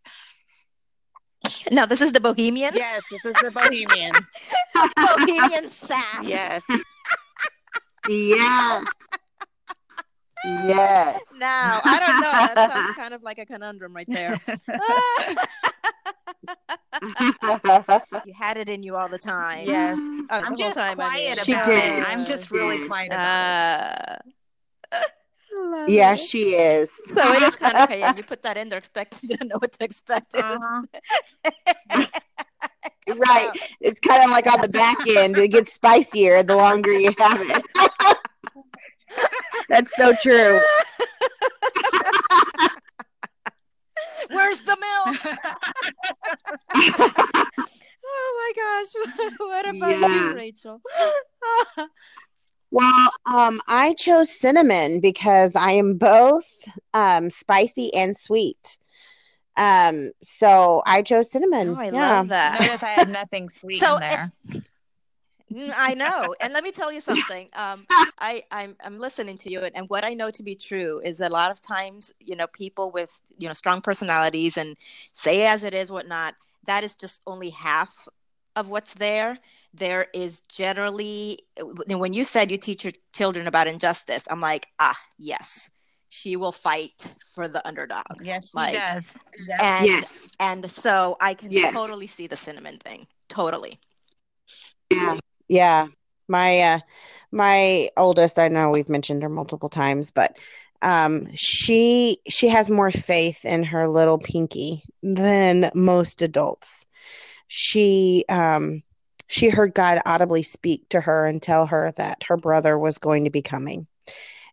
Now, 1.71 1.85
this 1.85 2.01
is 2.01 2.13
the 2.13 2.19
Bohemian. 2.19 2.73
Yes, 2.73 3.03
this 3.11 3.25
is 3.25 3.35
the 3.43 3.51
bohemian. 3.51 4.11
Bohemian 4.97 5.69
sass. 5.69 6.27
yes. 6.27 6.65
yes 8.09 8.85
yes 10.45 11.21
Now, 11.39 11.81
I 11.83 11.99
don't 11.99 12.21
know. 12.21 12.31
That 12.55 12.71
sounds 12.73 12.95
kind 12.97 13.13
of 13.13 13.23
like 13.23 13.37
a 13.39 13.45
conundrum 13.45 13.95
right 13.95 14.05
there. 14.07 14.39
you 18.25 18.33
had 18.33 18.57
it 18.57 18.69
in 18.69 18.83
you 18.83 18.95
all 18.95 19.07
the 19.07 19.17
time. 19.17 19.65
Yes. 19.65 19.97
Oh, 19.99 20.25
the 20.29 20.45
I'm 20.45 20.57
just 20.57 20.77
time, 20.77 20.99
I 20.99 21.17
mean. 21.17 21.33
quiet 21.35 21.39
She 21.45 21.53
did. 21.53 21.99
it. 21.99 22.03
I'm 22.09 22.25
just 22.25 22.51
really 22.51 22.75
She 22.75 22.81
did. 22.83 22.87
quiet 22.89 23.07
about 23.11 24.21
it. 24.21 24.33
Uh, 24.91 24.97
love 25.65 25.89
yeah 25.89 26.13
it. 26.13 26.19
she 26.19 26.49
is 26.55 26.91
So 27.07 27.33
it 27.33 27.41
is 27.43 27.55
kind 27.55 27.75
of 27.77 27.89
cayenne. 27.89 28.15
You 28.17 28.23
put 28.23 28.43
that 28.43 28.57
in 28.57 28.69
there, 28.69 28.79
expecting 28.79 29.29
you 29.29 29.37
don't 29.37 29.49
know 29.49 29.57
what 29.59 29.71
to 29.73 29.83
expect. 29.83 30.33
Uh-huh. 30.35 30.83
right 33.15 33.49
it's 33.81 33.99
kind 34.01 34.23
of 34.23 34.29
like 34.29 34.45
on 34.45 34.61
the 34.61 34.69
back 34.69 34.97
end 35.07 35.35
it 35.37 35.47
gets 35.49 35.73
spicier 35.73 36.43
the 36.43 36.55
longer 36.55 36.91
you 36.91 37.11
have 37.17 37.41
it 37.41 37.65
that's 39.69 39.95
so 39.95 40.13
true 40.21 40.59
Where's 44.31 44.61
the 44.61 44.77
milk? 44.79 45.17
oh 48.05 48.33
my 48.37 48.51
gosh. 48.55 49.35
what 49.39 49.69
about 49.75 49.89
Yeah. 49.89 50.07
you, 50.07 50.35
Rachel? 50.35 50.81
Well, 52.71 53.11
um, 53.25 53.59
I 53.67 53.95
chose 53.95 54.29
cinnamon 54.29 54.99
because 54.99 55.55
I 55.55 55.71
am 55.71 55.97
both 55.97 56.45
um, 56.93 57.31
spicy 57.31 57.91
and 57.95 58.15
sweet. 58.15 58.77
Um, 59.57 60.11
so 60.21 60.83
I 60.85 61.01
chose 61.01 61.31
cinnamon. 61.31 61.69
oh, 61.69 61.75
I 61.79 61.85
yeah. 61.85 62.17
love 62.17 62.27
that. 62.29 62.59
Notice 62.61 62.83
I 62.83 62.89
had 62.89 63.09
nothing 63.09 63.49
sweet 63.59 63.79
So 63.79 63.95
in 63.95 63.99
there. 64.01 64.31
I 65.75 65.93
know, 65.95 66.35
and 66.39 66.53
let 66.53 66.63
me 66.63 66.71
tell 66.71 66.91
you 66.91 67.01
something. 67.01 67.49
Um, 67.53 67.85
I 68.19 68.43
I'm 68.51 68.75
I'm 68.83 68.99
listening 68.99 69.37
to 69.39 69.51
you, 69.51 69.61
and, 69.61 69.75
and 69.75 69.89
what 69.89 70.03
I 70.03 70.13
know 70.13 70.29
to 70.31 70.43
be 70.43 70.55
true 70.55 71.01
is 71.03 71.17
that 71.17 71.31
a 71.31 71.33
lot 71.33 71.51
of 71.51 71.61
times, 71.61 72.11
you 72.19 72.35
know, 72.35 72.47
people 72.47 72.91
with 72.91 73.09
you 73.37 73.47
know 73.47 73.53
strong 73.53 73.81
personalities 73.81 74.57
and 74.57 74.77
say 75.13 75.45
as 75.47 75.63
it 75.63 75.73
is, 75.73 75.91
whatnot. 75.91 76.35
That 76.65 76.83
is 76.83 76.95
just 76.95 77.21
only 77.25 77.49
half 77.49 78.07
of 78.55 78.69
what's 78.69 78.93
there. 78.95 79.39
There 79.73 80.07
is 80.13 80.41
generally 80.41 81.39
when 81.87 82.13
you 82.13 82.23
said 82.23 82.51
you 82.51 82.57
teach 82.57 82.83
your 82.83 82.93
children 83.13 83.47
about 83.47 83.67
injustice, 83.67 84.25
I'm 84.29 84.41
like, 84.41 84.67
ah, 84.79 84.97
yes, 85.17 85.71
she 86.09 86.35
will 86.35 86.51
fight 86.51 87.13
for 87.33 87.47
the 87.47 87.65
underdog. 87.67 88.03
Yes, 88.23 88.49
she 88.51 88.57
like- 88.57 88.75
does. 88.75 89.17
And 89.61 89.85
Yes. 89.87 90.31
and 90.39 90.69
so 90.69 91.17
I 91.21 91.33
can 91.33 91.51
Yes. 91.51 91.73
totally 91.73 92.07
see 92.07 92.27
the 92.27 92.37
cinnamon 92.37 92.77
thing. 92.77 93.07
Totally. 93.29 93.79
Yeah. 94.91 95.17
Yeah. 95.49 95.87
My 96.27 96.59
uh 96.61 96.79
my 97.31 97.89
oldest, 97.97 98.39
I 98.39 98.47
know 98.47 98.69
we've 98.69 98.89
mentioned 98.89 99.23
her 99.23 99.29
multiple 99.29 99.69
times, 99.69 100.11
but 100.11 100.37
um 100.81 101.27
she 101.35 102.19
she 102.29 102.47
has 102.47 102.69
more 102.69 102.91
faith 102.91 103.43
in 103.43 103.63
her 103.63 103.87
little 103.89 104.19
pinky 104.19 104.83
than 105.03 105.71
most 105.75 106.21
adults. 106.21 106.85
She 107.47 108.25
um 108.29 108.83
she 109.27 109.49
heard 109.49 109.73
God 109.73 110.01
audibly 110.05 110.43
speak 110.43 110.87
to 110.89 111.01
her 111.01 111.25
and 111.25 111.41
tell 111.41 111.67
her 111.67 111.91
that 111.97 112.23
her 112.27 112.37
brother 112.37 112.77
was 112.77 112.97
going 112.97 113.25
to 113.25 113.29
be 113.29 113.41
coming. 113.41 113.87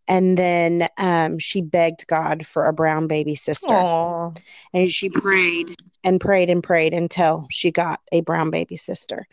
And 0.09 0.36
then 0.36 0.86
um, 0.99 1.38
she 1.38 1.62
begged 1.62 2.07
God 2.07 2.47
for 2.47 2.66
a 2.66 2.72
brown 2.72 3.07
baby 3.07 3.34
sister. 3.34 3.74
Oh, 3.74 4.34
And 4.72 4.88
she 4.90 5.09
prayed 5.09 5.76
and 6.07 6.20
prayed 6.20 6.48
and 6.48 6.62
prayed 6.62 6.94
until 6.94 7.46
she 7.50 7.70
got 7.70 8.00
a 8.12 8.20
brown 8.22 8.50
baby 8.50 8.76
sister. 8.76 9.26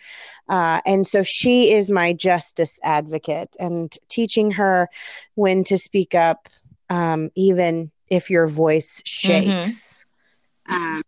Uh, 0.49 0.81
and 0.85 1.07
so 1.07 1.23
she 1.23 1.71
is 1.71 1.89
my 1.89 2.11
justice 2.11 2.79
advocate 2.83 3.55
and 3.59 3.95
teaching 4.09 4.51
her 4.51 4.89
when 5.35 5.63
to 5.63 5.77
speak 5.77 6.15
up, 6.15 6.49
um, 6.89 7.29
even 7.35 7.91
if 8.09 8.29
your 8.29 8.47
voice 8.47 9.01
shakes, 9.05 10.03
um, 10.67 11.01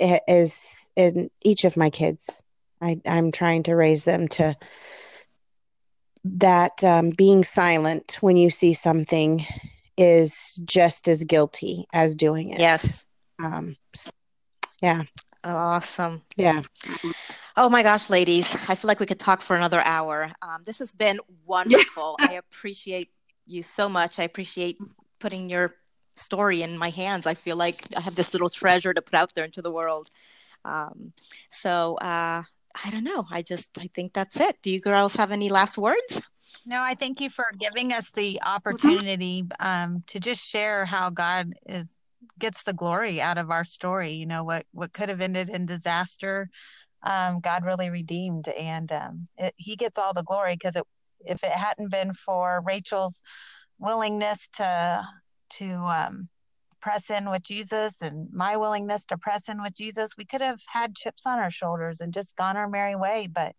i- 0.00 0.20
is 0.26 0.90
in 0.96 1.30
each 1.42 1.64
of 1.64 1.76
my 1.76 1.90
kids. 1.90 2.42
I, 2.80 3.00
I'm 3.06 3.30
trying 3.30 3.62
to 3.64 3.74
raise 3.76 4.04
them 4.04 4.26
to 4.28 4.56
that 6.24 6.82
um, 6.82 7.10
being 7.10 7.44
silent 7.44 8.16
when 8.20 8.36
you 8.36 8.48
see 8.50 8.72
something 8.72 9.44
is 9.96 10.58
just 10.64 11.06
as 11.08 11.24
guilty 11.24 11.86
as 11.92 12.16
doing 12.16 12.50
it. 12.50 12.58
Yes. 12.58 13.06
Um, 13.42 13.76
yeah. 14.84 15.02
Awesome. 15.42 16.22
Yeah. 16.36 16.60
Oh 17.56 17.68
my 17.68 17.82
gosh, 17.82 18.10
ladies. 18.10 18.54
I 18.68 18.74
feel 18.74 18.88
like 18.88 19.00
we 19.00 19.06
could 19.06 19.20
talk 19.20 19.40
for 19.40 19.56
another 19.56 19.80
hour. 19.80 20.32
Um, 20.42 20.62
this 20.64 20.78
has 20.78 20.92
been 20.92 21.20
wonderful. 21.46 22.16
I 22.20 22.34
appreciate 22.34 23.10
you 23.46 23.62
so 23.62 23.88
much. 23.88 24.18
I 24.18 24.24
appreciate 24.24 24.78
putting 25.20 25.48
your 25.48 25.72
story 26.16 26.62
in 26.62 26.76
my 26.78 26.90
hands. 26.90 27.26
I 27.26 27.34
feel 27.34 27.56
like 27.56 27.80
I 27.96 28.00
have 28.00 28.14
this 28.14 28.34
little 28.34 28.50
treasure 28.50 28.92
to 28.92 29.02
put 29.02 29.14
out 29.14 29.34
there 29.34 29.44
into 29.44 29.62
the 29.62 29.70
world. 29.70 30.10
Um, 30.64 31.12
so 31.50 31.96
uh, 31.96 32.42
I 32.84 32.90
don't 32.90 33.04
know. 33.04 33.26
I 33.30 33.42
just 33.42 33.78
I 33.78 33.88
think 33.94 34.12
that's 34.12 34.38
it. 34.40 34.60
Do 34.62 34.70
you 34.70 34.80
girls 34.80 35.16
have 35.16 35.30
any 35.32 35.48
last 35.48 35.78
words? 35.78 36.22
No, 36.66 36.80
I 36.80 36.94
thank 36.94 37.20
you 37.20 37.30
for 37.30 37.46
giving 37.58 37.92
us 37.92 38.10
the 38.10 38.40
opportunity 38.42 39.44
um, 39.60 40.02
to 40.08 40.20
just 40.20 40.46
share 40.46 40.84
how 40.84 41.10
God 41.10 41.54
is 41.66 42.00
gets 42.38 42.62
the 42.62 42.72
glory 42.72 43.20
out 43.20 43.38
of 43.38 43.50
our 43.50 43.64
story. 43.64 44.12
You 44.12 44.26
know 44.26 44.44
what 44.44 44.66
what 44.72 44.92
could 44.92 45.08
have 45.08 45.20
ended 45.20 45.50
in 45.50 45.66
disaster, 45.66 46.48
um, 47.02 47.40
God 47.40 47.64
really 47.64 47.90
redeemed, 47.90 48.48
and 48.48 48.90
um, 48.92 49.28
it, 49.36 49.54
He 49.56 49.76
gets 49.76 49.98
all 49.98 50.12
the 50.14 50.22
glory 50.22 50.54
because 50.54 50.76
if 51.20 51.42
it 51.44 51.52
hadn't 51.52 51.90
been 51.90 52.14
for 52.14 52.62
Rachel's 52.66 53.20
willingness 53.78 54.48
to 54.54 55.02
to 55.50 55.74
um, 55.74 56.28
press 56.80 57.10
in 57.10 57.30
with 57.30 57.42
Jesus 57.42 58.02
and 58.02 58.28
my 58.32 58.56
willingness 58.56 59.04
to 59.06 59.18
press 59.18 59.48
in 59.48 59.62
with 59.62 59.74
Jesus, 59.74 60.16
we 60.18 60.24
could 60.24 60.40
have 60.40 60.60
had 60.72 60.94
chips 60.94 61.26
on 61.26 61.38
our 61.38 61.50
shoulders 61.50 62.00
and 62.00 62.12
just 62.12 62.36
gone 62.36 62.56
our 62.56 62.68
merry 62.68 62.96
way. 62.96 63.28
But 63.30 63.54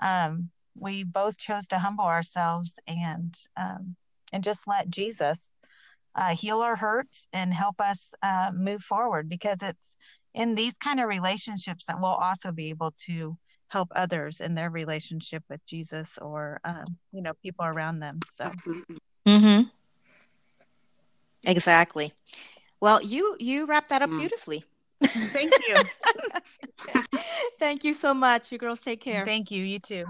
um, 0.00 0.50
we 0.74 1.04
both 1.04 1.38
chose 1.38 1.66
to 1.68 1.78
humble 1.78 2.04
ourselves 2.04 2.78
and 2.86 3.34
um, 3.56 3.96
and 4.32 4.44
just 4.44 4.66
let 4.66 4.90
Jesus 4.90 5.52
uh, 6.20 6.36
heal 6.36 6.60
our 6.60 6.76
hurts 6.76 7.26
and 7.32 7.52
help 7.54 7.80
us 7.80 8.12
uh, 8.22 8.50
move 8.54 8.82
forward 8.82 9.28
because 9.28 9.62
it's 9.62 9.96
in 10.34 10.54
these 10.54 10.76
kind 10.76 11.00
of 11.00 11.08
relationships 11.08 11.86
that 11.86 12.00
we'll 12.00 12.10
also 12.10 12.52
be 12.52 12.68
able 12.68 12.92
to 13.06 13.36
help 13.68 13.88
others 13.96 14.40
in 14.40 14.54
their 14.54 14.68
relationship 14.68 15.42
with 15.48 15.64
Jesus 15.64 16.18
or 16.20 16.60
um, 16.64 16.98
you 17.12 17.22
know 17.22 17.32
people 17.42 17.64
around 17.64 18.00
them. 18.00 18.20
So. 18.30 18.52
Mm-hmm. 19.26 19.62
Exactly. 21.46 22.12
Well, 22.80 23.02
you 23.02 23.36
you 23.40 23.66
wrap 23.66 23.88
that 23.88 24.02
up 24.02 24.10
mm. 24.10 24.18
beautifully. 24.18 24.64
Thank 25.02 25.52
you. 25.68 25.76
Thank 27.58 27.84
you 27.84 27.94
so 27.94 28.12
much. 28.12 28.52
You 28.52 28.58
girls 28.58 28.80
take 28.80 29.00
care. 29.00 29.24
Thank 29.24 29.50
you. 29.50 29.64
You 29.64 29.78
too. 29.78 30.04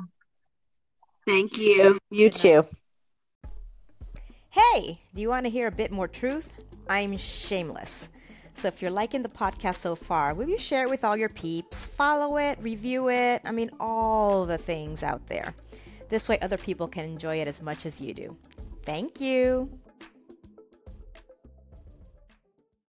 Thank 1.27 1.57
you. 1.57 1.99
You 2.11 2.31
too. 2.31 2.65
Hey, 4.53 5.01
do 5.15 5.21
you 5.21 5.29
want 5.29 5.47
to 5.47 5.51
hear 5.51 5.69
a 5.69 5.71
bit 5.73 5.93
more 5.93 6.09
truth? 6.09 6.53
I'm 6.89 7.17
shameless. 7.17 8.09
So 8.55 8.67
if 8.67 8.83
you're 8.83 8.91
liking 8.91 9.23
the 9.23 9.29
podcast 9.29 9.77
so 9.77 9.95
far, 9.95 10.35
will 10.35 10.49
you 10.49 10.59
share 10.59 10.83
it 10.83 10.91
with 10.91 11.05
all 11.05 11.17
your 11.17 11.29
peeps? 11.29 11.87
Follow 11.87 12.37
it, 12.37 12.59
review 12.61 13.09
it. 13.11 13.43
I 13.45 13.53
mean, 13.53 13.71
all 13.79 14.47
the 14.47 14.59
things 14.59 15.05
out 15.05 15.29
there. 15.29 15.55
This 16.09 16.29
way, 16.29 16.37
other 16.41 16.57
people 16.57 16.89
can 16.89 17.05
enjoy 17.05 17.37
it 17.37 17.47
as 17.47 17.63
much 17.63 17.87
as 17.87 18.01
you 18.01 18.13
do. 18.13 18.37
Thank 18.83 19.21
you. 19.21 19.71